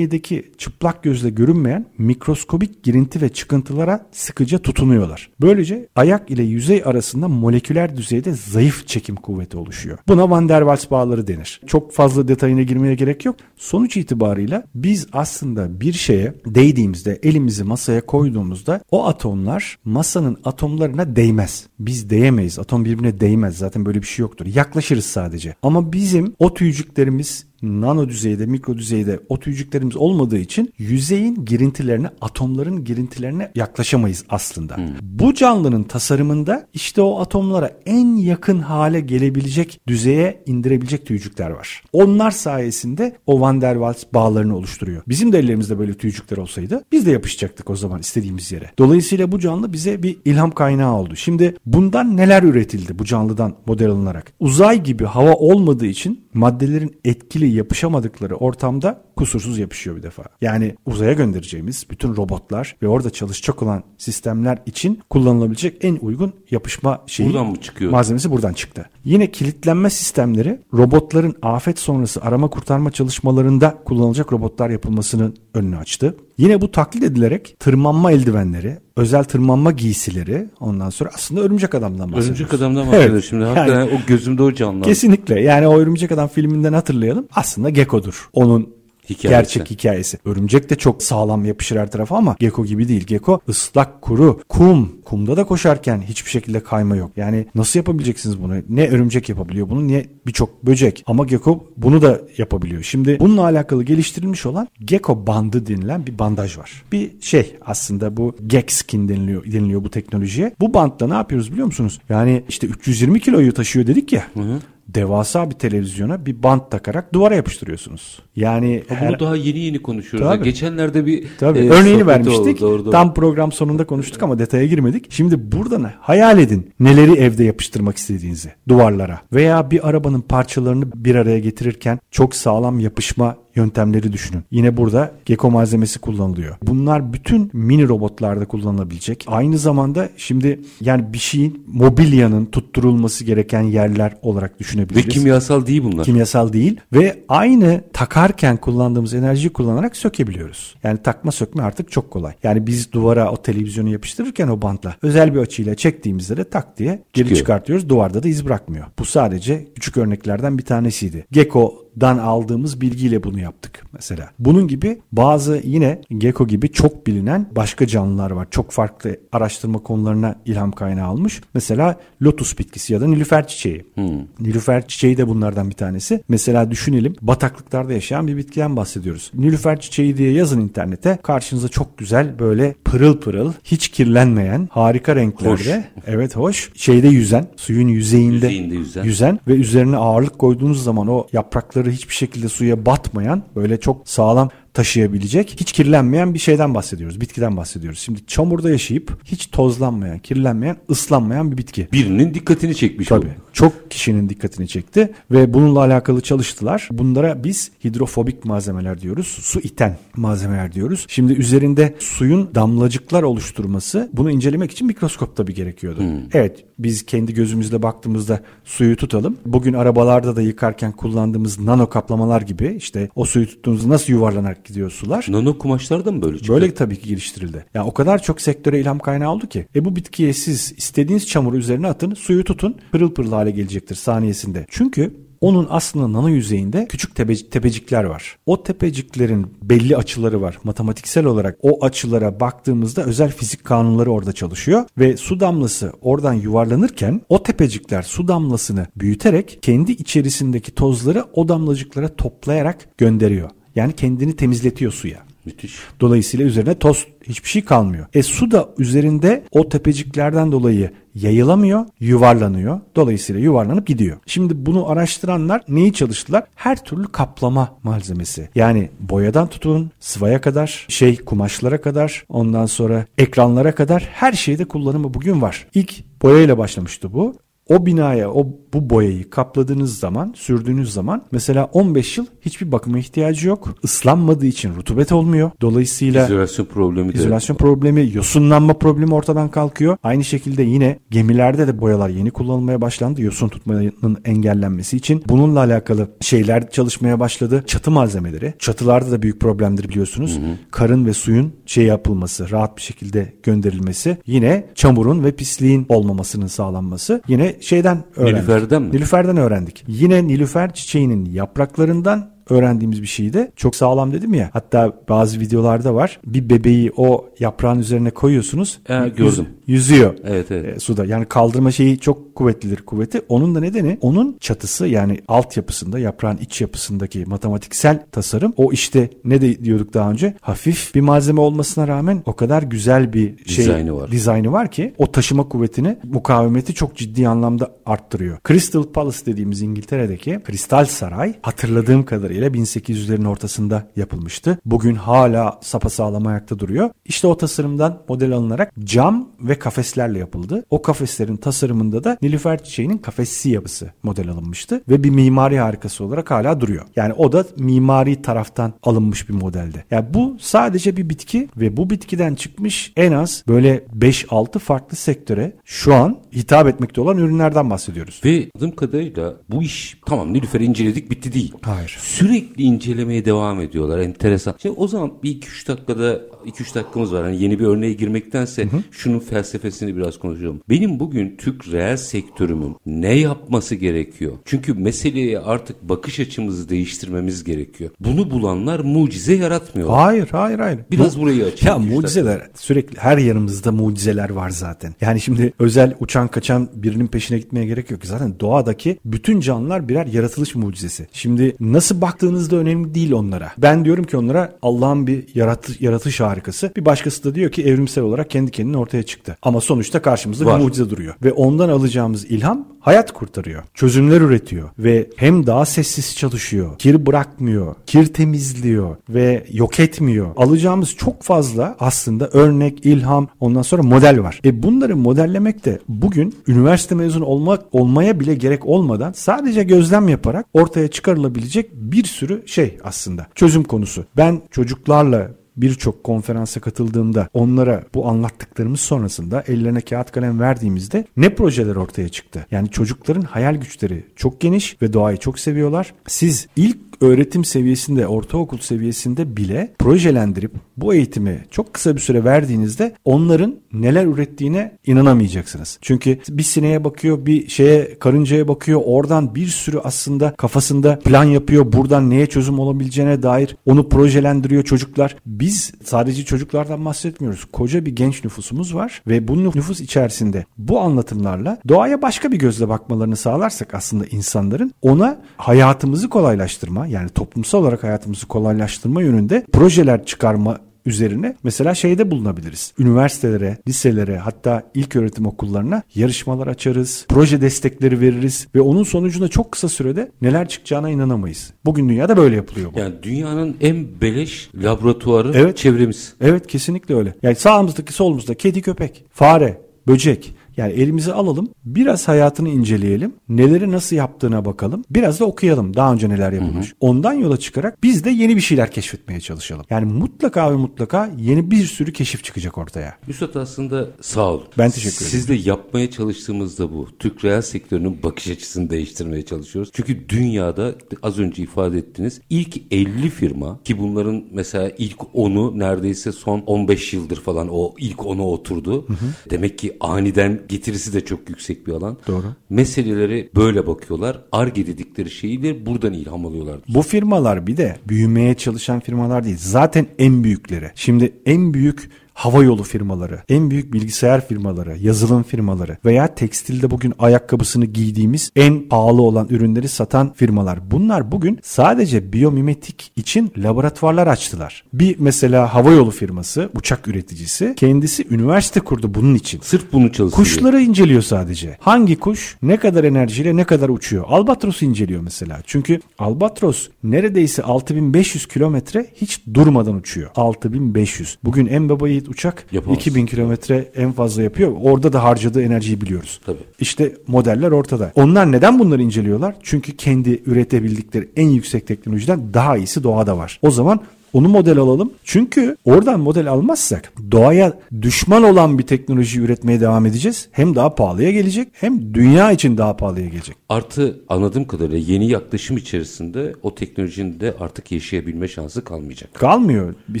yüzeydeki 0.10 0.52
çıplak 0.58 1.02
gözle 1.02 1.30
görünmeyen 1.30 1.86
mikroskobik 1.98 2.82
girinti 2.82 3.20
ve 3.20 3.28
çıkıntılara 3.28 4.06
sıkıca 4.12 4.58
tutunuyorlar. 4.58 5.30
Böylece 5.40 5.88
ayak 5.96 6.30
ile 6.30 6.42
yüzey 6.42 6.82
arasında 6.84 7.28
moleküler 7.28 7.96
düzeyde 7.96 8.32
zayıf 8.32 8.86
çekim 8.86 9.16
kuvveti 9.16 9.56
oluşuyor. 9.56 9.98
Buna 10.08 10.30
Van 10.30 10.48
der 10.48 10.60
Waals 10.60 10.90
bağları 10.90 11.26
denir. 11.26 11.60
Çok 11.66 11.92
fazla 11.92 12.28
detayına 12.28 12.62
girmeye 12.62 12.94
gerek 12.94 13.24
yok. 13.24 13.36
Sonuç 13.56 13.96
itibarıyla 13.96 14.64
biz 14.74 15.06
aslında 15.12 15.80
bir 15.80 15.92
şeye 15.92 16.34
değdiğimizde, 16.46 17.18
elimizi 17.22 17.64
masaya 17.64 18.06
koyduğumuzda 18.06 18.80
o 18.90 19.06
atomlar 19.06 19.78
masa 19.84 20.10
masanın 20.10 20.38
atomlarına 20.44 21.16
değmez. 21.16 21.66
Biz 21.78 22.10
değemeyiz. 22.10 22.58
Atom 22.58 22.84
birbirine 22.84 23.20
değmez. 23.20 23.58
Zaten 23.58 23.86
böyle 23.86 24.02
bir 24.02 24.06
şey 24.06 24.22
yoktur. 24.22 24.46
Yaklaşırız 24.46 25.04
sadece. 25.04 25.54
Ama 25.62 25.92
bizim 25.92 26.34
o 26.38 26.54
tüycüklerimiz 26.54 27.46
nano 27.62 28.08
düzeyde, 28.08 28.46
mikro 28.46 28.78
düzeyde 28.78 29.20
o 29.28 29.38
tüycüklerimiz 29.38 29.96
olmadığı 29.96 30.38
için 30.38 30.72
yüzeyin 30.78 31.44
girintilerine, 31.44 32.10
atomların 32.20 32.84
girintilerine 32.84 33.52
yaklaşamayız 33.54 34.24
aslında. 34.28 34.76
Hmm. 34.76 34.86
Bu 35.02 35.34
canlının 35.34 35.82
tasarımında 35.82 36.66
işte 36.74 37.02
o 37.02 37.20
atomlara 37.20 37.70
en 37.86 38.16
yakın 38.16 38.58
hale 38.58 39.00
gelebilecek 39.00 39.80
düzeye 39.86 40.42
indirebilecek 40.46 41.06
tüycükler 41.06 41.50
var. 41.50 41.82
Onlar 41.92 42.30
sayesinde 42.30 43.16
o 43.26 43.40
Van 43.40 43.60
der 43.60 43.72
Waals 43.72 44.04
bağlarını 44.14 44.56
oluşturuyor. 44.56 45.02
Bizim 45.08 45.32
de 45.32 45.38
ellerimizde 45.38 45.78
böyle 45.78 45.94
tüycükler 45.94 46.36
olsaydı 46.36 46.84
biz 46.92 47.06
de 47.06 47.10
yapışacaktık 47.10 47.70
o 47.70 47.76
zaman 47.76 48.00
istediğimiz 48.00 48.52
yere. 48.52 48.70
Dolayısıyla 48.78 49.32
bu 49.32 49.38
canlı 49.38 49.72
bize 49.72 50.02
bir 50.02 50.16
ilham 50.24 50.50
kaynağı 50.50 50.94
oldu. 50.94 51.16
Şimdi 51.16 51.56
bundan 51.66 52.16
neler 52.16 52.42
üretildi 52.42 52.98
bu 52.98 53.04
canlıdan 53.04 53.54
model 53.66 53.88
alınarak? 53.88 54.32
Uzay 54.40 54.82
gibi 54.82 55.04
hava 55.04 55.32
olmadığı 55.34 55.86
için 55.86 56.20
maddelerin 56.34 56.96
etkili 57.04 57.49
yapışamadıkları 57.50 58.36
ortamda 58.36 59.02
kusursuz 59.16 59.58
yapışıyor 59.58 59.96
bir 59.96 60.02
defa. 60.02 60.22
Yani 60.40 60.74
uzaya 60.86 61.12
göndereceğimiz 61.12 61.86
bütün 61.90 62.16
robotlar 62.16 62.76
ve 62.82 62.88
orada 62.88 63.10
çalışacak 63.10 63.62
olan 63.62 63.82
sistemler 63.98 64.58
için 64.66 65.00
kullanılabilecek 65.10 65.84
en 65.84 65.96
uygun 65.96 66.32
yapışma 66.50 67.02
şeyi 67.06 67.28
buradan 67.28 67.46
mı 67.46 67.60
çıkıyor? 67.60 67.90
malzemesi 67.90 68.30
buradan 68.30 68.52
çıktı. 68.52 68.90
Yine 69.04 69.30
kilitlenme 69.30 69.90
sistemleri 69.90 70.60
robotların 70.74 71.34
afet 71.42 71.78
sonrası 71.78 72.22
arama 72.22 72.50
kurtarma 72.50 72.90
çalışmalarında 72.90 73.78
kullanılacak 73.84 74.32
robotlar 74.32 74.70
yapılmasının 74.70 75.36
önünü 75.54 75.76
açtı. 75.76 76.16
Yine 76.40 76.60
bu 76.60 76.70
taklit 76.70 77.02
edilerek 77.02 77.56
tırmanma 77.58 78.12
eldivenleri, 78.12 78.78
özel 78.96 79.24
tırmanma 79.24 79.72
giysileri 79.72 80.48
ondan 80.60 80.90
sonra 80.90 81.10
aslında 81.14 81.40
örümcek 81.40 81.74
adamdan 81.74 82.12
bahsediyoruz. 82.12 82.40
Örümcek 82.40 82.54
adamdan 82.54 82.86
bahsediyoruz 82.86 83.14
evet. 83.14 83.24
şimdi. 83.24 83.44
Hakikaten 83.44 83.80
yani, 83.80 83.90
o 83.90 84.06
gözümde 84.06 84.42
o 84.42 84.52
canlı. 84.52 84.84
Kesinlikle. 84.84 85.40
Yani 85.40 85.68
o 85.68 85.78
örümcek 85.78 86.12
adam 86.12 86.28
filminden 86.28 86.72
hatırlayalım. 86.72 87.26
Aslında 87.34 87.70
Gekko'dur. 87.70 88.28
Onun 88.32 88.79
hikayesi. 89.10 89.28
gerçek 89.28 89.70
hikayesi. 89.70 90.18
Örümcek 90.24 90.70
de 90.70 90.74
çok 90.74 91.02
sağlam 91.02 91.44
yapışır 91.44 91.76
her 91.76 91.90
tarafa 91.90 92.16
ama 92.16 92.36
gecko 92.38 92.64
gibi 92.64 92.88
değil. 92.88 93.04
Gecko 93.04 93.40
ıslak, 93.48 94.02
kuru, 94.02 94.40
kum. 94.48 94.92
Kumda 95.04 95.36
da 95.36 95.44
koşarken 95.44 96.00
hiçbir 96.00 96.30
şekilde 96.30 96.60
kayma 96.60 96.96
yok. 96.96 97.10
Yani 97.16 97.46
nasıl 97.54 97.78
yapabileceksiniz 97.78 98.42
bunu? 98.42 98.54
Ne 98.68 98.88
örümcek 98.88 99.28
yapabiliyor 99.28 99.68
bunu 99.68 99.88
ne 99.88 100.06
birçok 100.26 100.66
böcek. 100.66 101.04
Ama 101.06 101.24
gecko 101.24 101.64
bunu 101.76 102.02
da 102.02 102.20
yapabiliyor. 102.38 102.82
Şimdi 102.82 103.20
bununla 103.20 103.42
alakalı 103.42 103.84
geliştirilmiş 103.84 104.46
olan 104.46 104.68
gecko 104.84 105.26
bandı 105.26 105.66
denilen 105.66 106.06
bir 106.06 106.18
bandaj 106.18 106.58
var. 106.58 106.82
Bir 106.92 107.20
şey 107.20 107.56
aslında 107.66 108.16
bu 108.16 108.34
Gexkin 108.46 109.08
deniliyor, 109.08 109.44
deniliyor 109.52 109.84
bu 109.84 109.90
teknolojiye. 109.90 110.54
Bu 110.60 110.74
bantta 110.74 111.06
ne 111.08 111.14
yapıyoruz 111.14 111.52
biliyor 111.52 111.66
musunuz? 111.66 112.00
Yani 112.08 112.42
işte 112.48 112.66
320 112.66 113.20
kiloyu 113.20 113.54
taşıyor 113.54 113.86
dedik 113.86 114.12
ya. 114.12 114.24
Hı 114.34 114.40
hı 114.40 114.58
devasa 114.94 115.50
bir 115.50 115.54
televizyona 115.54 116.26
bir 116.26 116.42
bant 116.42 116.70
takarak 116.70 117.14
duvara 117.14 117.34
yapıştırıyorsunuz. 117.34 118.22
Yani 118.36 118.82
ha, 118.88 118.94
her... 118.94 119.08
bunu 119.08 119.20
daha 119.20 119.36
yeni 119.36 119.58
yeni 119.58 119.82
konuşuyoruz. 119.82 120.28
Tabii. 120.28 120.44
Geçenlerde 120.44 121.06
bir 121.06 121.26
Tabii. 121.38 121.58
E, 121.58 121.70
örneğini 121.70 122.06
vermiştik. 122.06 122.62
Oldu, 122.62 122.84
doğru, 122.84 122.90
Tam 122.90 123.14
program 123.14 123.52
sonunda 123.52 123.86
konuştuk 123.86 124.22
ama 124.22 124.38
detaya 124.38 124.66
girmedik. 124.66 125.12
Şimdi 125.12 125.52
burada 125.52 125.78
ne? 125.78 125.94
Hayal 126.00 126.38
edin 126.38 126.70
neleri 126.80 127.12
evde 127.12 127.44
yapıştırmak 127.44 127.96
istediğinizi 127.96 128.52
duvarlara 128.68 129.20
veya 129.32 129.70
bir 129.70 129.88
arabanın 129.88 130.20
parçalarını 130.20 130.84
bir 130.94 131.14
araya 131.14 131.38
getirirken 131.38 131.98
çok 132.10 132.34
sağlam 132.34 132.80
yapışma 132.80 133.36
yöntemleri 133.54 134.12
düşünün. 134.12 134.44
Yine 134.50 134.76
burada 134.76 135.12
gecko 135.24 135.50
malzemesi 135.50 135.98
kullanılıyor. 135.98 136.56
Bunlar 136.62 137.12
bütün 137.12 137.50
mini 137.52 137.88
robotlarda 137.88 138.44
kullanılabilecek. 138.44 139.24
Aynı 139.26 139.58
zamanda 139.58 140.08
şimdi 140.16 140.60
yani 140.80 141.12
bir 141.12 141.18
şeyin 141.18 141.64
mobilyanın 141.66 142.46
tutturulması 142.46 143.24
gereken 143.24 143.62
yerler 143.62 144.16
olarak 144.22 144.58
düşünebiliriz. 144.88 145.16
Ve 145.16 145.20
kimyasal 145.20 145.66
değil 145.66 145.82
bunlar. 145.84 146.04
Kimyasal 146.04 146.52
değil 146.52 146.80
ve 146.92 147.18
aynı 147.28 147.80
takarken 147.92 148.56
kullandığımız 148.56 149.14
enerjiyi 149.14 149.52
kullanarak 149.52 149.96
sökebiliyoruz. 149.96 150.74
Yani 150.82 150.98
takma 151.02 151.32
sökme 151.32 151.62
artık 151.62 151.92
çok 151.92 152.10
kolay. 152.10 152.32
Yani 152.42 152.66
biz 152.66 152.92
duvara 152.92 153.30
o 153.30 153.36
televizyonu 153.42 153.88
yapıştırırken 153.88 154.48
o 154.48 154.62
bantla 154.62 154.96
özel 155.02 155.34
bir 155.34 155.38
açıyla 155.40 155.74
çektiğimizde 155.74 156.36
de 156.36 156.44
tak 156.44 156.78
diye 156.78 156.90
geri 156.90 157.24
Çıkıyor. 157.24 157.38
çıkartıyoruz. 157.38 157.88
Duvarda 157.88 158.22
da 158.22 158.28
iz 158.28 158.46
bırakmıyor. 158.46 158.86
Bu 158.98 159.04
sadece 159.04 159.68
küçük 159.74 159.96
örneklerden 159.96 160.58
bir 160.58 160.64
tanesiydi. 160.64 161.26
Gecko 161.32 161.84
dan 162.00 162.18
aldığımız 162.18 162.80
bilgiyle 162.80 163.22
bunu 163.22 163.40
yaptık 163.40 163.86
mesela. 163.92 164.30
Bunun 164.38 164.68
gibi 164.68 164.98
bazı 165.12 165.60
yine 165.64 166.00
gecko 166.18 166.46
gibi 166.46 166.72
çok 166.72 167.06
bilinen 167.06 167.46
başka 167.56 167.86
canlılar 167.86 168.30
var. 168.30 168.46
Çok 168.50 168.70
farklı 168.70 169.16
araştırma 169.32 169.78
konularına 169.78 170.34
ilham 170.46 170.72
kaynağı 170.72 171.06
almış. 171.06 171.40
Mesela 171.54 171.96
lotus 172.22 172.58
bitkisi 172.58 172.92
ya 172.92 173.00
da 173.00 173.06
nilüfer 173.06 173.46
çiçeği. 173.46 173.84
Hmm. 173.94 174.20
Nilüfer 174.40 174.88
çiçeği 174.88 175.16
de 175.16 175.28
bunlardan 175.28 175.70
bir 175.70 175.74
tanesi. 175.74 176.22
Mesela 176.28 176.70
düşünelim 176.70 177.16
bataklıklarda 177.22 177.92
yaşayan 177.92 178.26
bir 178.26 178.36
bitkiden 178.36 178.76
bahsediyoruz. 178.76 179.30
Nilüfer 179.34 179.80
çiçeği 179.80 180.16
diye 180.16 180.32
yazın 180.32 180.60
internete. 180.60 181.18
Karşınıza 181.22 181.68
çok 181.68 181.98
güzel 181.98 182.38
böyle 182.38 182.74
pırıl 182.84 183.20
pırıl 183.20 183.52
hiç 183.64 183.88
kirlenmeyen 183.88 184.68
harika 184.72 185.16
renklerde. 185.16 185.50
Hoş. 185.50 185.68
Evet 186.06 186.36
hoş. 186.36 186.70
Şeyde 186.74 187.08
yüzen 187.08 187.46
suyun 187.56 187.88
yüzeyinde, 187.88 188.46
yüzeyinde 188.46 188.74
yüzen. 188.74 189.04
yüzen 189.04 189.40
ve 189.48 189.52
üzerine 189.52 189.96
ağırlık 189.96 190.38
koyduğunuz 190.38 190.84
zaman 190.84 191.08
o 191.08 191.26
yaprakları 191.32 191.79
yaprakları 191.80 191.90
hiçbir 191.90 192.14
şekilde 192.14 192.48
suya 192.48 192.86
batmayan 192.86 193.42
böyle 193.56 193.80
çok 193.80 194.08
sağlam 194.08 194.50
taşıyabilecek, 194.74 195.56
hiç 195.60 195.72
kirlenmeyen 195.72 196.34
bir 196.34 196.38
şeyden 196.38 196.74
bahsediyoruz. 196.74 197.20
Bitkiden 197.20 197.56
bahsediyoruz. 197.56 197.98
Şimdi 197.98 198.26
çamurda 198.26 198.70
yaşayıp 198.70 199.18
hiç 199.24 199.46
tozlanmayan, 199.46 200.18
kirlenmeyen, 200.18 200.76
ıslanmayan 200.90 201.52
bir 201.52 201.56
bitki. 201.56 201.88
Birinin 201.92 202.34
dikkatini 202.34 202.74
çekmiş 202.74 203.08
Tabii. 203.08 203.26
O. 203.26 203.50
Çok 203.52 203.90
kişinin 203.90 204.28
dikkatini 204.28 204.68
çekti 204.68 205.12
ve 205.30 205.54
bununla 205.54 205.80
alakalı 205.80 206.20
çalıştılar. 206.20 206.88
Bunlara 206.92 207.44
biz 207.44 207.70
hidrofobik 207.84 208.44
malzemeler 208.44 209.00
diyoruz. 209.00 209.26
Su 209.26 209.60
iten 209.60 209.98
malzemeler 210.16 210.72
diyoruz. 210.72 211.06
Şimdi 211.08 211.32
üzerinde 211.32 211.94
suyun 211.98 212.54
damlacıklar 212.54 213.22
oluşturması 213.22 214.10
bunu 214.12 214.30
incelemek 214.30 214.70
için 214.70 214.86
mikroskopta 214.86 215.46
bir 215.46 215.54
gerekiyordu. 215.54 216.00
Hmm. 216.00 216.20
Evet 216.32 216.64
biz 216.78 217.06
kendi 217.06 217.34
gözümüzle 217.34 217.82
baktığımızda 217.82 218.40
suyu 218.64 218.96
tutalım. 218.96 219.36
Bugün 219.46 219.72
arabalarda 219.72 220.36
da 220.36 220.42
yıkarken 220.42 220.92
kullandığımız 220.92 221.60
nano 221.60 221.88
kaplamalar 221.88 222.42
gibi 222.42 222.74
işte 222.76 223.08
o 223.14 223.24
suyu 223.24 223.46
tuttuğunuzda 223.46 223.88
nasıl 223.88 224.12
yuvarlanar 224.12 224.59
gidiyor 224.64 224.90
sular. 224.90 225.26
Nano 225.28 225.58
kumaşlar 225.58 226.04
da 226.04 226.12
mı 226.12 226.22
böyle 226.22 226.36
çıktı? 226.38 226.52
Böyle 226.52 226.74
tabii 226.74 226.96
ki 226.96 227.08
geliştirildi. 227.08 227.64
Yani 227.74 227.86
o 227.86 227.94
kadar 227.94 228.22
çok 228.22 228.40
sektöre 228.40 228.80
ilham 228.80 228.98
kaynağı 228.98 229.30
oldu 229.30 229.46
ki. 229.46 229.66
E 229.74 229.84
bu 229.84 229.96
bitkiye 229.96 230.32
siz 230.32 230.72
istediğiniz 230.76 231.26
çamuru 231.26 231.56
üzerine 231.56 231.86
atın, 231.86 232.14
suyu 232.14 232.44
tutun, 232.44 232.76
pırıl 232.92 233.14
pırıl 233.14 233.32
hale 233.32 233.50
gelecektir 233.50 233.94
saniyesinde. 233.94 234.66
Çünkü 234.70 235.12
onun 235.40 235.66
aslında 235.70 236.12
nano 236.12 236.28
yüzeyinde 236.28 236.86
küçük 236.88 237.14
tepe, 237.14 237.34
tepecikler 237.50 238.04
var. 238.04 238.38
O 238.46 238.62
tepeciklerin 238.62 239.46
belli 239.62 239.96
açıları 239.96 240.42
var. 240.42 240.58
Matematiksel 240.64 241.24
olarak 241.24 241.58
o 241.62 241.84
açılara 241.84 242.40
baktığımızda 242.40 243.04
özel 243.04 243.32
fizik 243.32 243.64
kanunları 243.64 244.12
orada 244.12 244.32
çalışıyor 244.32 244.84
ve 244.98 245.16
su 245.16 245.40
damlası 245.40 245.92
oradan 246.00 246.32
yuvarlanırken 246.32 247.20
o 247.28 247.42
tepecikler 247.42 248.02
su 248.02 248.28
damlasını 248.28 248.86
büyüterek 248.96 249.58
kendi 249.62 249.92
içerisindeki 249.92 250.74
tozları 250.74 251.24
o 251.32 251.48
damlacıklara 251.48 252.16
toplayarak 252.16 252.88
gönderiyor. 252.98 253.50
Yani 253.74 253.92
kendini 253.92 254.36
temizletiyor 254.36 254.92
suya. 254.92 255.18
Müthiş. 255.44 255.78
Dolayısıyla 256.00 256.46
üzerine 256.46 256.74
toz 256.74 257.06
hiçbir 257.22 257.48
şey 257.48 257.64
kalmıyor. 257.64 258.06
E 258.14 258.22
su 258.22 258.50
da 258.50 258.68
üzerinde 258.78 259.44
o 259.50 259.68
tepeciklerden 259.68 260.52
dolayı 260.52 260.90
yayılamıyor, 261.14 261.86
yuvarlanıyor. 262.00 262.80
Dolayısıyla 262.96 263.40
yuvarlanıp 263.40 263.86
gidiyor. 263.86 264.16
Şimdi 264.26 264.66
bunu 264.66 264.88
araştıranlar 264.90 265.62
neyi 265.68 265.92
çalıştılar? 265.92 266.44
Her 266.54 266.84
türlü 266.84 267.12
kaplama 267.12 267.76
malzemesi. 267.82 268.48
Yani 268.54 268.90
boyadan 269.00 269.46
tutun, 269.46 269.90
sıvaya 270.00 270.40
kadar, 270.40 270.86
şey 270.88 271.16
kumaşlara 271.16 271.80
kadar, 271.80 272.24
ondan 272.28 272.66
sonra 272.66 273.06
ekranlara 273.18 273.74
kadar 273.74 274.08
her 274.12 274.32
şeyde 274.32 274.64
kullanımı 274.64 275.14
bugün 275.14 275.42
var. 275.42 275.66
İlk 275.74 276.22
boyayla 276.22 276.58
başlamıştı 276.58 277.12
bu 277.12 277.34
o 277.68 277.86
binaya 277.86 278.30
o 278.30 278.46
bu 278.74 278.90
boyayı 278.90 279.30
kapladığınız 279.30 279.98
zaman, 279.98 280.34
sürdüğünüz 280.36 280.92
zaman 280.92 281.22
mesela 281.32 281.64
15 281.64 282.18
yıl 282.18 282.26
hiçbir 282.40 282.72
bakıma 282.72 282.98
ihtiyacı 282.98 283.48
yok. 283.48 283.74
Islanmadığı 283.82 284.46
için 284.46 284.74
rutubet 284.74 285.12
olmuyor. 285.12 285.50
Dolayısıyla 285.60 286.24
izolasyon 286.24 286.66
problemi 286.66 287.14
de 287.14 287.18
izolasyon 287.18 287.56
problemi, 287.56 288.10
yosunlanma 288.14 288.74
problemi 288.74 289.14
ortadan 289.14 289.48
kalkıyor. 289.48 289.96
Aynı 290.02 290.24
şekilde 290.24 290.62
yine 290.62 290.98
gemilerde 291.10 291.66
de 291.66 291.80
boyalar 291.80 292.08
yeni 292.08 292.30
kullanılmaya 292.30 292.80
başlandı. 292.80 293.22
Yosun 293.22 293.48
tutmanın 293.48 294.18
engellenmesi 294.24 294.96
için. 294.96 295.24
Bununla 295.28 295.60
alakalı 295.60 296.08
şeyler 296.20 296.70
çalışmaya 296.70 297.20
başladı. 297.20 297.64
Çatı 297.66 297.90
malzemeleri. 297.90 298.54
Çatılarda 298.58 299.10
da 299.10 299.22
büyük 299.22 299.40
problemdir 299.40 299.88
biliyorsunuz. 299.88 300.36
Hı 300.36 300.40
hı. 300.40 300.56
Karın 300.70 301.06
ve 301.06 301.12
suyun 301.12 301.52
şey 301.66 301.84
yapılması, 301.84 302.50
rahat 302.50 302.76
bir 302.76 302.82
şekilde 302.82 303.32
gönderilmesi. 303.42 304.18
Yine 304.26 304.66
çamurun 304.74 305.24
ve 305.24 305.32
pisliğin 305.32 305.86
olmamasının 305.88 306.46
sağlanması. 306.46 307.22
Yine 307.28 307.56
şeyden 307.60 308.04
öğrendik. 308.16 308.59
Nilüfer'den 308.60 308.82
mi? 308.82 308.88
Nilüfer'den 308.92 309.36
öğrendik. 309.36 309.84
Yine 309.88 310.26
Nilüfer 310.26 310.72
çiçeğinin 310.72 311.24
yapraklarından 311.24 312.30
öğrendiğimiz 312.50 313.02
bir 313.02 313.06
şeydi. 313.06 313.52
Çok 313.56 313.76
sağlam 313.76 314.12
dedim 314.12 314.34
ya. 314.34 314.50
Hatta 314.52 314.92
bazı 315.08 315.40
videolarda 315.40 315.94
var. 315.94 316.20
Bir 316.26 316.50
bebeği 316.50 316.92
o 316.96 317.28
yaprağın 317.38 317.78
üzerine 317.78 318.10
koyuyorsunuz. 318.10 318.78
Ha, 318.88 319.08
gördüm. 319.08 319.46
Yüzüyor. 319.66 320.14
Evet, 320.24 320.50
evet. 320.50 320.76
e, 320.76 320.80
suda. 320.80 321.04
Yani 321.04 321.24
kaldırma 321.24 321.70
şeyi 321.70 321.98
çok 321.98 322.34
kuvvetlidir 322.34 322.76
kuvveti. 322.76 323.22
Onun 323.28 323.54
da 323.54 323.60
nedeni 323.60 323.98
onun 324.00 324.36
çatısı 324.40 324.86
yani 324.86 325.18
altyapısında 325.28 325.98
yaprağın 325.98 326.36
iç 326.36 326.60
yapısındaki 326.60 327.24
matematiksel 327.26 328.04
tasarım 328.12 328.52
o 328.56 328.72
işte 328.72 329.10
ne 329.24 329.40
de 329.40 329.64
diyorduk 329.64 329.94
daha 329.94 330.10
önce 330.10 330.34
hafif 330.40 330.94
bir 330.94 331.00
malzeme 331.00 331.40
olmasına 331.40 331.88
rağmen 331.88 332.22
o 332.26 332.32
kadar 332.36 332.62
güzel 332.62 333.12
bir 333.12 333.46
şey 333.46 333.64
Dizaynı 333.64 333.96
var. 333.96 334.10
dizaynı 334.10 334.52
var 334.52 334.70
ki 334.70 334.94
o 334.98 335.12
taşıma 335.12 335.48
kuvvetini 335.48 335.96
mukavemeti 336.04 336.74
çok 336.74 336.96
ciddi 336.96 337.28
anlamda 337.28 337.70
arttırıyor. 337.86 338.38
Crystal 338.48 338.82
Palace 338.82 339.26
dediğimiz 339.26 339.62
İngiltere'deki 339.62 340.40
Kristal 340.44 340.84
Saray 340.84 341.34
hatırladığım 341.42 342.04
kadarıyla 342.04 342.39
1800'lerin 342.46 343.28
ortasında 343.28 343.88
yapılmıştı. 343.96 344.58
Bugün 344.64 344.94
hala 344.94 345.58
sapasağlam 345.62 346.26
ayakta 346.26 346.58
duruyor. 346.58 346.90
İşte 347.04 347.26
o 347.26 347.36
tasarımdan 347.36 348.02
model 348.08 348.32
alınarak 348.32 348.72
cam 348.84 349.28
ve 349.40 349.58
kafeslerle 349.58 350.18
yapıldı. 350.18 350.64
O 350.70 350.82
kafeslerin 350.82 351.36
tasarımında 351.36 352.04
da 352.04 352.18
Nilüfer 352.22 352.64
çiçeğinin 352.64 352.98
kafessi 352.98 353.50
yapısı 353.50 353.92
model 354.02 354.28
alınmıştı 354.28 354.82
ve 354.88 355.04
bir 355.04 355.10
mimari 355.10 355.58
harikası 355.58 356.04
olarak 356.04 356.30
hala 356.30 356.60
duruyor. 356.60 356.84
Yani 356.96 357.12
o 357.12 357.32
da 357.32 357.44
mimari 357.58 358.22
taraftan 358.22 358.72
alınmış 358.82 359.28
bir 359.28 359.34
modeldi. 359.34 359.84
Yani 359.90 360.14
bu 360.14 360.36
sadece 360.40 360.96
bir 360.96 361.08
bitki 361.08 361.48
ve 361.56 361.76
bu 361.76 361.90
bitkiden 361.90 362.34
çıkmış 362.34 362.92
en 362.96 363.12
az 363.12 363.44
böyle 363.48 363.84
5-6 363.98 364.58
farklı 364.58 364.96
sektöre 364.96 365.52
şu 365.64 365.94
an 365.94 366.18
hitap 366.34 366.66
etmekte 366.68 367.00
olan 367.00 367.18
ürünlerden 367.18 367.70
bahsediyoruz. 367.70 368.20
Ve 368.24 368.50
anladığım 368.54 368.76
kadarıyla 368.76 369.36
bu 369.48 369.62
iş 369.62 369.96
tamam 370.06 370.32
Nilüfer'i 370.32 370.64
inceledik 370.64 371.10
bitti 371.10 371.32
değil. 371.32 371.54
Hayır. 371.62 371.98
Sürekli 372.30 372.62
incelemeye 372.62 373.24
devam 373.24 373.60
ediyorlar. 373.60 373.98
Enteresan. 373.98 374.54
Şimdi 374.62 374.74
o 374.78 374.88
zaman 374.88 375.12
bir 375.22 375.40
2-3 375.40 375.68
dakikada 375.68 376.20
2-3 376.46 376.74
dakikamız 376.74 377.12
var. 377.12 377.22
Hani 377.24 377.42
yeni 377.42 377.58
bir 377.58 377.64
örneğe 377.64 377.92
girmektense 377.92 378.68
şunun 378.90 379.18
felsefesini 379.18 379.96
biraz 379.96 380.18
konuşalım. 380.18 380.60
Benim 380.68 381.00
bugün 381.00 381.36
Türk 381.36 381.72
reel 381.72 381.96
sektörümün 381.96 382.76
ne 382.86 383.14
yapması 383.18 383.74
gerekiyor? 383.74 384.32
Çünkü 384.44 384.74
meseleye 384.74 385.38
artık 385.38 385.82
bakış 385.82 386.20
açımızı 386.20 386.68
değiştirmemiz 386.68 387.44
gerekiyor. 387.44 387.90
Bunu 388.00 388.30
bulanlar 388.30 388.80
mucize 388.80 389.34
yaratmıyor. 389.34 389.88
Hayır, 389.90 390.28
hayır, 390.32 390.58
hayır. 390.58 390.80
Biraz 390.90 391.16
Bu- 391.16 391.22
burayı 391.22 391.44
açayım, 391.44 391.76
Ya 391.80 391.84
iki, 391.84 391.86
üç 391.88 391.96
mucizeler 391.96 392.48
sürekli 392.54 392.98
her 392.98 393.18
yanımızda 393.18 393.72
mucizeler 393.72 394.30
var 394.30 394.50
zaten. 394.50 394.94
Yani 395.00 395.20
şimdi 395.20 395.52
özel 395.58 395.94
uçan 396.00 396.28
kaçan 396.28 396.68
birinin 396.74 397.06
peşine 397.06 397.38
gitmeye 397.38 397.66
gerek 397.66 397.90
yok. 397.90 398.00
Zaten 398.06 398.34
doğadaki 398.40 398.98
bütün 399.04 399.40
canlılar 399.40 399.88
birer 399.88 400.06
yaratılış 400.06 400.54
mucizesi. 400.54 401.06
Şimdi 401.12 401.56
nasıl 401.60 402.00
baktığınızda 402.20 402.56
önemli 402.56 402.94
değil 402.94 403.12
onlara. 403.12 403.52
Ben 403.58 403.84
diyorum 403.84 404.04
ki 404.04 404.16
onlara 404.16 404.52
Allah'ın 404.62 405.06
bir 405.06 405.24
yaratı, 405.34 405.72
yaratış 405.84 406.20
harikası. 406.20 406.72
Bir 406.76 406.84
başkası 406.84 407.24
da 407.24 407.34
diyor 407.34 407.50
ki 407.50 407.62
evrimsel 407.62 408.04
olarak 408.04 408.30
kendi 408.30 408.50
kendine 408.50 408.76
ortaya 408.76 409.02
çıktı. 409.02 409.36
Ama 409.42 409.60
sonuçta 409.60 410.02
karşımızda 410.02 410.44
Var. 410.44 410.58
bir 410.58 410.64
mucize 410.64 410.90
duruyor. 410.90 411.14
Ve 411.22 411.32
ondan 411.32 411.68
alacağımız 411.68 412.24
ilham 412.24 412.68
hayat 412.80 413.12
kurtarıyor. 413.12 413.62
Çözümler 413.74 414.20
üretiyor 414.20 414.68
ve 414.78 415.10
hem 415.16 415.46
daha 415.46 415.64
sessiz 415.64 416.16
çalışıyor. 416.16 416.78
Kir 416.78 417.06
bırakmıyor. 417.06 417.74
Kir 417.86 418.06
temizliyor 418.06 418.96
ve 419.08 419.46
yok 419.52 419.80
etmiyor. 419.80 420.28
Alacağımız 420.36 420.94
çok 420.94 421.22
fazla 421.22 421.76
aslında 421.80 422.28
örnek, 422.28 422.86
ilham, 422.86 423.28
ondan 423.40 423.62
sonra 423.62 423.82
model 423.82 424.22
var. 424.22 424.40
E 424.44 424.62
bunları 424.62 424.96
modellemek 424.96 425.64
de 425.64 425.78
bugün 425.88 426.34
üniversite 426.48 426.94
mezunu 426.94 427.24
olmak 427.24 427.60
olmaya 427.72 428.20
bile 428.20 428.34
gerek 428.34 428.66
olmadan 428.66 429.12
sadece 429.12 429.62
gözlem 429.62 430.08
yaparak 430.08 430.46
ortaya 430.52 430.88
çıkarılabilecek 430.88 431.70
bir 431.72 431.99
sürü 432.04 432.42
şey 432.46 432.78
aslında. 432.84 433.26
Çözüm 433.34 433.64
konusu. 433.64 434.04
Ben 434.16 434.40
çocuklarla 434.50 435.30
birçok 435.56 436.04
konferansa 436.04 436.60
katıldığımda 436.60 437.28
onlara 437.32 437.84
bu 437.94 438.08
anlattıklarımız 438.08 438.80
sonrasında 438.80 439.44
ellerine 439.48 439.80
kağıt 439.80 440.12
kalem 440.12 440.40
verdiğimizde 440.40 441.04
ne 441.16 441.34
projeler 441.34 441.76
ortaya 441.76 442.08
çıktı? 442.08 442.46
Yani 442.50 442.70
çocukların 442.70 443.22
hayal 443.22 443.54
güçleri 443.54 444.04
çok 444.16 444.40
geniş 444.40 444.82
ve 444.82 444.92
doğayı 444.92 445.16
çok 445.18 445.38
seviyorlar. 445.38 445.94
Siz 446.06 446.46
ilk 446.56 446.78
öğretim 447.00 447.44
seviyesinde, 447.44 448.06
ortaokul 448.06 448.58
seviyesinde 448.58 449.36
bile 449.36 449.74
projelendirip 449.78 450.52
bu 450.76 450.94
eğitimi 450.94 451.44
çok 451.50 451.74
kısa 451.74 451.96
bir 451.96 452.00
süre 452.00 452.24
verdiğinizde 452.24 452.94
onların 453.04 453.56
neler 453.72 454.06
ürettiğine 454.06 454.78
inanamayacaksınız. 454.86 455.78
Çünkü 455.82 456.18
bir 456.28 456.42
sineğe 456.42 456.84
bakıyor, 456.84 457.26
bir 457.26 457.48
şeye 457.48 457.98
karıncaya 457.98 458.48
bakıyor. 458.48 458.82
Oradan 458.84 459.34
bir 459.34 459.46
sürü 459.46 459.78
aslında 459.78 460.34
kafasında 460.36 460.98
plan 460.98 461.24
yapıyor. 461.24 461.72
Buradan 461.72 462.10
neye 462.10 462.26
çözüm 462.26 462.58
olabileceğine 462.58 463.22
dair 463.22 463.56
onu 463.66 463.88
projelendiriyor 463.88 464.62
çocuklar. 464.62 465.16
Biz 465.26 465.72
sadece 465.84 466.24
çocuklardan 466.24 466.84
bahsetmiyoruz. 466.84 467.44
Koca 467.44 467.86
bir 467.86 467.96
genç 467.96 468.24
nüfusumuz 468.24 468.74
var 468.74 469.02
ve 469.06 469.28
bu 469.28 469.44
nüfus 469.44 469.80
içerisinde 469.80 470.44
bu 470.58 470.80
anlatımlarla 470.80 471.58
doğaya 471.68 472.02
başka 472.02 472.32
bir 472.32 472.38
gözle 472.38 472.68
bakmalarını 472.68 473.16
sağlarsak 473.16 473.74
aslında 473.74 474.04
insanların 474.06 474.72
ona 474.82 475.18
hayatımızı 475.36 476.08
kolaylaştırma 476.08 476.86
yani 476.86 477.08
toplumsal 477.08 477.58
olarak 477.58 477.82
hayatımızı 477.82 478.26
kolaylaştırma 478.26 479.02
yönünde 479.02 479.46
projeler 479.52 480.04
çıkarma 480.04 480.58
üzerine 480.86 481.36
mesela 481.42 481.74
şeyde 481.74 482.10
bulunabiliriz. 482.10 482.72
Üniversitelere, 482.78 483.58
liselere 483.68 484.16
hatta 484.18 484.62
ilk 484.74 484.96
öğretim 484.96 485.26
okullarına 485.26 485.82
yarışmalar 485.94 486.46
açarız, 486.46 487.06
proje 487.08 487.40
destekleri 487.40 488.00
veririz 488.00 488.48
ve 488.54 488.60
onun 488.60 488.82
sonucunda 488.82 489.28
çok 489.28 489.52
kısa 489.52 489.68
sürede 489.68 490.10
neler 490.22 490.48
çıkacağına 490.48 490.90
inanamayız. 490.90 491.52
Bugün 491.64 491.88
dünyada 491.88 492.16
böyle 492.16 492.36
yapılıyor 492.36 492.70
bu. 492.74 492.78
Yani 492.78 492.94
dünyanın 493.02 493.56
en 493.60 494.00
beleş 494.00 494.50
laboratuvarı 494.54 495.32
Evet. 495.34 495.56
çevremiz. 495.56 496.14
Evet 496.20 496.46
kesinlikle 496.46 496.94
öyle. 496.94 497.14
Yani 497.22 497.36
sağımızdaki 497.36 497.92
solumuzda 497.92 498.34
kedi 498.34 498.62
köpek, 498.62 499.04
fare, 499.10 499.60
böcek. 499.86 500.34
Yani 500.56 500.72
elimize 500.72 501.12
alalım, 501.12 501.48
biraz 501.64 502.08
hayatını 502.08 502.48
inceleyelim, 502.48 503.14
neleri 503.28 503.72
nasıl 503.72 503.96
yaptığına 503.96 504.44
bakalım, 504.44 504.84
biraz 504.90 505.20
da 505.20 505.24
okuyalım 505.24 505.76
daha 505.76 505.92
önce 505.92 506.08
neler 506.08 506.32
yapılmış. 506.32 506.74
Ondan 506.80 507.12
yola 507.12 507.36
çıkarak 507.36 507.82
biz 507.82 508.04
de 508.04 508.10
yeni 508.10 508.36
bir 508.36 508.40
şeyler 508.40 508.70
keşfetmeye 508.70 509.20
çalışalım. 509.20 509.64
Yani 509.70 509.92
mutlaka 509.92 510.52
ve 510.52 510.56
mutlaka 510.56 511.10
yeni 511.18 511.50
bir 511.50 511.64
sürü 511.64 511.92
keşif 511.92 512.24
çıkacak 512.24 512.58
ortaya. 512.58 512.96
Üstad 513.08 513.34
aslında 513.34 513.88
sağ 514.00 514.32
olun. 514.32 514.44
Ben 514.58 514.70
teşekkür 514.70 514.96
ederim. 514.96 515.10
Sizle 515.10 515.34
yapmaya 515.34 515.90
çalıştığımız 515.90 516.58
da 516.58 516.72
bu. 516.72 516.88
Türk 516.98 517.24
reel 517.24 517.42
sektörünün 517.42 518.02
bakış 518.02 518.28
açısını 518.28 518.70
değiştirmeye 518.70 519.24
çalışıyoruz. 519.24 519.70
Çünkü 519.74 520.08
dünyada 520.08 520.74
az 521.02 521.18
önce 521.18 521.42
ifade 521.42 521.78
ettiniz 521.78 522.20
ilk 522.30 522.62
50 522.70 523.10
firma 523.10 523.60
ki 523.64 523.78
bunların 523.78 524.24
mesela 524.32 524.70
ilk 524.78 524.96
10'u 524.96 525.58
neredeyse 525.58 526.12
son 526.12 526.40
15 526.40 526.92
yıldır 526.92 527.16
falan 527.16 527.48
o 527.50 527.74
ilk 527.78 527.98
10'a 527.98 528.22
oturdu. 528.22 528.86
Demek 529.30 529.58
ki 529.58 529.76
aniden 529.80 530.39
getirisi 530.48 530.92
de 530.92 531.04
çok 531.04 531.28
yüksek 531.28 531.66
bir 531.66 531.72
alan. 531.72 531.96
Doğru. 532.06 532.24
Meseleleri 532.50 533.30
böyle 533.34 533.66
bakıyorlar. 533.66 534.20
Arge 534.32 534.66
dedikleri 534.66 535.10
şeyi 535.10 535.42
de 535.42 535.66
buradan 535.66 535.92
ilham 535.92 536.26
alıyorlar. 536.26 536.60
Bu 536.68 536.82
firmalar 536.82 537.46
bir 537.46 537.56
de 537.56 537.76
büyümeye 537.88 538.34
çalışan 538.34 538.80
firmalar 538.80 539.24
değil. 539.24 539.36
Zaten 539.38 539.86
en 539.98 540.24
büyükleri. 540.24 540.70
Şimdi 540.74 541.12
en 541.26 541.54
büyük 541.54 541.90
hava 542.20 542.42
yolu 542.44 542.62
firmaları, 542.62 543.22
en 543.28 543.50
büyük 543.50 543.72
bilgisayar 543.72 544.28
firmaları, 544.28 544.78
yazılım 544.78 545.22
firmaları 545.22 545.76
veya 545.84 546.14
tekstilde 546.14 546.70
bugün 546.70 546.94
ayakkabısını 546.98 547.64
giydiğimiz 547.64 548.30
en 548.36 548.68
pahalı 548.68 549.02
olan 549.02 549.26
ürünleri 549.30 549.68
satan 549.68 550.12
firmalar. 550.12 550.70
Bunlar 550.70 551.12
bugün 551.12 551.38
sadece 551.42 552.12
biyomimetik 552.12 552.92
için 552.96 553.32
laboratuvarlar 553.38 554.06
açtılar. 554.06 554.64
Bir 554.72 554.96
mesela 554.98 555.54
hava 555.54 555.70
yolu 555.70 555.90
firması, 555.90 556.50
uçak 556.54 556.88
üreticisi 556.88 557.54
kendisi 557.56 558.06
üniversite 558.10 558.60
kurdu 558.60 558.94
bunun 558.94 559.14
için. 559.14 559.40
Sırf 559.42 559.72
bunu 559.72 559.92
çalışıyor. 559.92 560.24
Kuşları 560.24 560.60
inceliyor 560.60 561.02
sadece. 561.02 561.56
Hangi 561.60 561.96
kuş 561.96 562.36
ne 562.42 562.56
kadar 562.56 562.84
enerjiyle 562.84 563.36
ne 563.36 563.44
kadar 563.44 563.68
uçuyor? 563.68 564.04
Albatros 564.08 564.62
inceliyor 564.62 565.00
mesela. 565.00 565.40
Çünkü 565.46 565.80
albatros 565.98 566.68
neredeyse 566.84 567.42
6500 567.42 568.26
kilometre 568.26 568.86
hiç 568.94 569.20
durmadan 569.34 569.74
uçuyor. 569.74 570.10
6500. 570.16 571.18
Bugün 571.24 571.46
en 571.46 571.68
baba 571.68 571.88
yiğit 571.88 572.09
uçak 572.10 572.46
Yapamaz. 572.52 572.78
2000 572.78 573.06
kilometre 573.06 573.70
en 573.76 573.92
fazla 573.92 574.22
yapıyor. 574.22 574.52
Orada 574.60 574.92
da 574.92 575.04
harcadığı 575.04 575.42
enerjiyi 575.42 575.80
biliyoruz. 575.80 576.20
Tabii. 576.26 576.38
İşte 576.60 576.92
modeller 577.06 577.50
ortada. 577.50 577.92
Onlar 577.94 578.32
neden 578.32 578.58
bunları 578.58 578.82
inceliyorlar? 578.82 579.34
Çünkü 579.42 579.76
kendi 579.76 580.22
üretebildikleri 580.26 581.08
en 581.16 581.28
yüksek 581.28 581.66
teknolojiden 581.66 582.34
daha 582.34 582.56
iyisi 582.56 582.82
doğada 582.82 583.18
var. 583.18 583.38
O 583.42 583.50
zaman 583.50 583.80
onu 584.12 584.28
model 584.28 584.58
alalım. 584.58 584.92
Çünkü 585.04 585.56
oradan 585.64 586.00
model 586.00 586.30
almazsak 586.30 586.92
doğaya 587.10 587.58
düşman 587.82 588.22
olan 588.22 588.58
bir 588.58 588.62
teknoloji 588.66 589.20
üretmeye 589.20 589.60
devam 589.60 589.86
edeceğiz. 589.86 590.28
Hem 590.32 590.54
daha 590.54 590.74
pahalıya 590.74 591.10
gelecek 591.10 591.48
hem 591.52 591.94
dünya 591.94 592.32
için 592.32 592.58
daha 592.58 592.76
pahalıya 592.76 593.08
gelecek. 593.08 593.36
Artı 593.48 594.00
anladığım 594.08 594.44
kadarıyla 594.44 594.78
yeni 594.78 595.10
yaklaşım 595.10 595.56
içerisinde 595.56 596.34
o 596.42 596.54
teknolojinin 596.54 597.20
de 597.20 597.34
artık 597.40 597.72
yaşayabilme 597.72 598.28
şansı 598.28 598.64
kalmayacak. 598.64 599.14
Kalmıyor. 599.14 599.74
Bir 599.88 600.00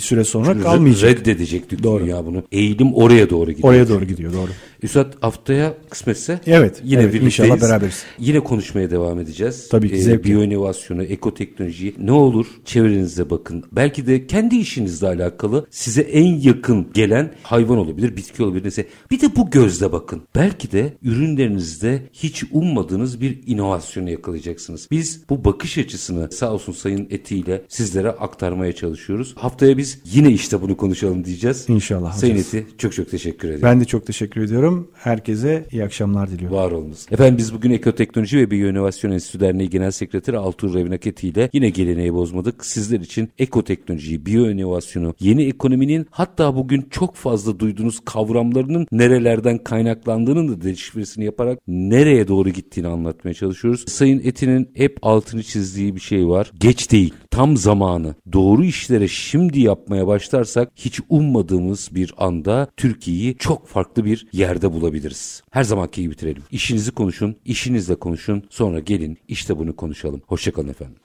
süre 0.00 0.24
sonra 0.24 0.60
kalmayacak. 0.60 1.10
Reddedecek 1.10 1.82
Doğru. 1.82 2.04
dünya 2.04 2.26
bunu. 2.26 2.42
Eğilim 2.52 2.94
oraya 2.94 3.30
doğru 3.30 3.50
gidiyor. 3.50 3.68
Oraya 3.68 3.88
doğru 3.88 4.04
gidiyor 4.04 4.32
doğru. 4.32 4.50
Üstad 4.82 5.12
haftaya 5.20 5.74
kısmetse 5.90 6.40
Evet, 6.46 6.80
yine 6.84 7.02
evet, 7.02 7.14
birlikteyiz. 7.14 7.40
inşallah 7.50 7.62
beraberiz. 7.68 8.04
Yine 8.18 8.40
konuşmaya 8.40 8.90
devam 8.90 9.20
edeceğiz. 9.20 9.68
Tabii 9.68 9.88
ki, 9.88 9.94
Ee, 9.94 9.98
zevkle. 10.02 10.24
Biyoinovasyonu, 10.24 11.02
ekoteknolojiyi 11.02 11.94
ne 11.98 12.12
olur 12.12 12.46
çevrenize 12.64 13.30
bakın. 13.30 13.64
Belki 13.72 14.06
de 14.06 14.26
kendi 14.26 14.56
işinizle 14.56 15.06
alakalı 15.06 15.66
size 15.70 16.00
en 16.02 16.34
yakın 16.40 16.86
gelen 16.94 17.30
hayvan 17.42 17.78
olabilir, 17.78 18.16
bitki 18.16 18.42
olabilir. 18.42 18.62
Neyse. 18.62 18.86
Bir 19.10 19.20
de 19.20 19.36
bu 19.36 19.50
gözle 19.50 19.92
bakın. 19.92 20.22
Belki 20.34 20.72
de 20.72 20.92
ürünlerinizde 21.02 22.02
hiç 22.12 22.44
ummadığınız 22.52 23.20
bir 23.20 23.38
inovasyonu 23.46 24.10
yakalayacaksınız. 24.10 24.88
Biz 24.90 25.22
bu 25.30 25.44
bakış 25.44 25.78
açısını 25.78 26.28
sağ 26.32 26.52
olsun 26.52 26.72
Sayın 26.72 27.06
Eti 27.10 27.36
ile 27.36 27.62
sizlere 27.68 28.08
aktarmaya 28.10 28.72
çalışıyoruz. 28.72 29.34
Haftaya 29.36 29.76
biz 29.78 29.98
yine 30.12 30.30
işte 30.30 30.62
bunu 30.62 30.76
konuşalım 30.76 31.24
diyeceğiz. 31.24 31.64
İnşallah 31.68 32.12
Sayın 32.12 32.34
hocam. 32.34 32.46
Eti 32.60 32.66
çok 32.78 32.92
çok 32.92 33.10
teşekkür 33.10 33.48
ederim. 33.48 33.62
Ben 33.62 33.80
de 33.80 33.84
çok 33.84 34.06
teşekkür 34.06 34.40
ediyorum. 34.40 34.69
Herkese 34.94 35.66
iyi 35.72 35.84
akşamlar 35.84 36.30
diliyorum. 36.30 36.56
Var 36.56 36.70
olunuz. 36.70 37.06
Efendim 37.10 37.38
biz 37.38 37.54
bugün 37.54 37.70
Ekoteknoloji 37.70 38.38
ve 38.38 38.50
Biyoinovasyon 38.50 39.10
Enstitü 39.10 39.40
Derneği 39.40 39.70
Genel 39.70 39.90
Sekreteri 39.90 40.38
Altuğ 40.38 40.74
Revinaketi 40.74 41.28
ile 41.28 41.50
yine 41.52 41.70
geleneği 41.70 42.14
bozmadık. 42.14 42.66
Sizler 42.66 43.00
için 43.00 43.28
ekoteknolojiyi, 43.38 44.26
biyoinovasyonu, 44.26 45.14
yeni 45.20 45.44
ekonominin 45.44 46.06
hatta 46.10 46.56
bugün 46.56 46.86
çok 46.90 47.14
fazla 47.14 47.60
duyduğunuz 47.60 48.00
kavramlarının 48.04 48.86
nerelerden 48.92 49.58
kaynaklandığının 49.58 50.48
da 50.48 50.62
deşifresini 50.62 51.24
yaparak 51.24 51.58
nereye 51.68 52.28
doğru 52.28 52.48
gittiğini 52.48 52.88
anlatmaya 52.88 53.34
çalışıyoruz. 53.34 53.84
Sayın 53.88 54.20
Eti'nin 54.24 54.70
hep 54.74 54.98
altını 55.02 55.42
çizdiği 55.42 55.94
bir 55.94 56.00
şey 56.00 56.28
var. 56.28 56.52
Geç 56.60 56.92
değil, 56.92 57.14
tam 57.30 57.56
zamanı. 57.56 58.14
Doğru 58.32 58.64
işlere 58.64 59.08
şimdi 59.08 59.60
yapmaya 59.60 60.06
başlarsak 60.06 60.72
hiç 60.76 61.00
ummadığımız 61.08 61.88
bir 61.92 62.14
anda 62.16 62.68
Türkiye'yi 62.76 63.36
çok 63.38 63.66
farklı 63.66 64.04
bir 64.04 64.26
yerde 64.32 64.72
bulabiliriz. 64.72 65.42
Her 65.50 65.64
zamanki 65.64 66.02
gibi 66.02 66.12
bitirelim. 66.12 66.42
İşinizi 66.50 66.90
konuşun, 66.90 67.36
işinizle 67.44 67.94
konuşun. 67.94 68.42
Sonra 68.50 68.80
gelin 68.80 69.18
işte 69.28 69.58
bunu 69.58 69.76
konuşalım. 69.76 70.22
Hoşçakalın 70.26 70.68
efendim. 70.68 71.00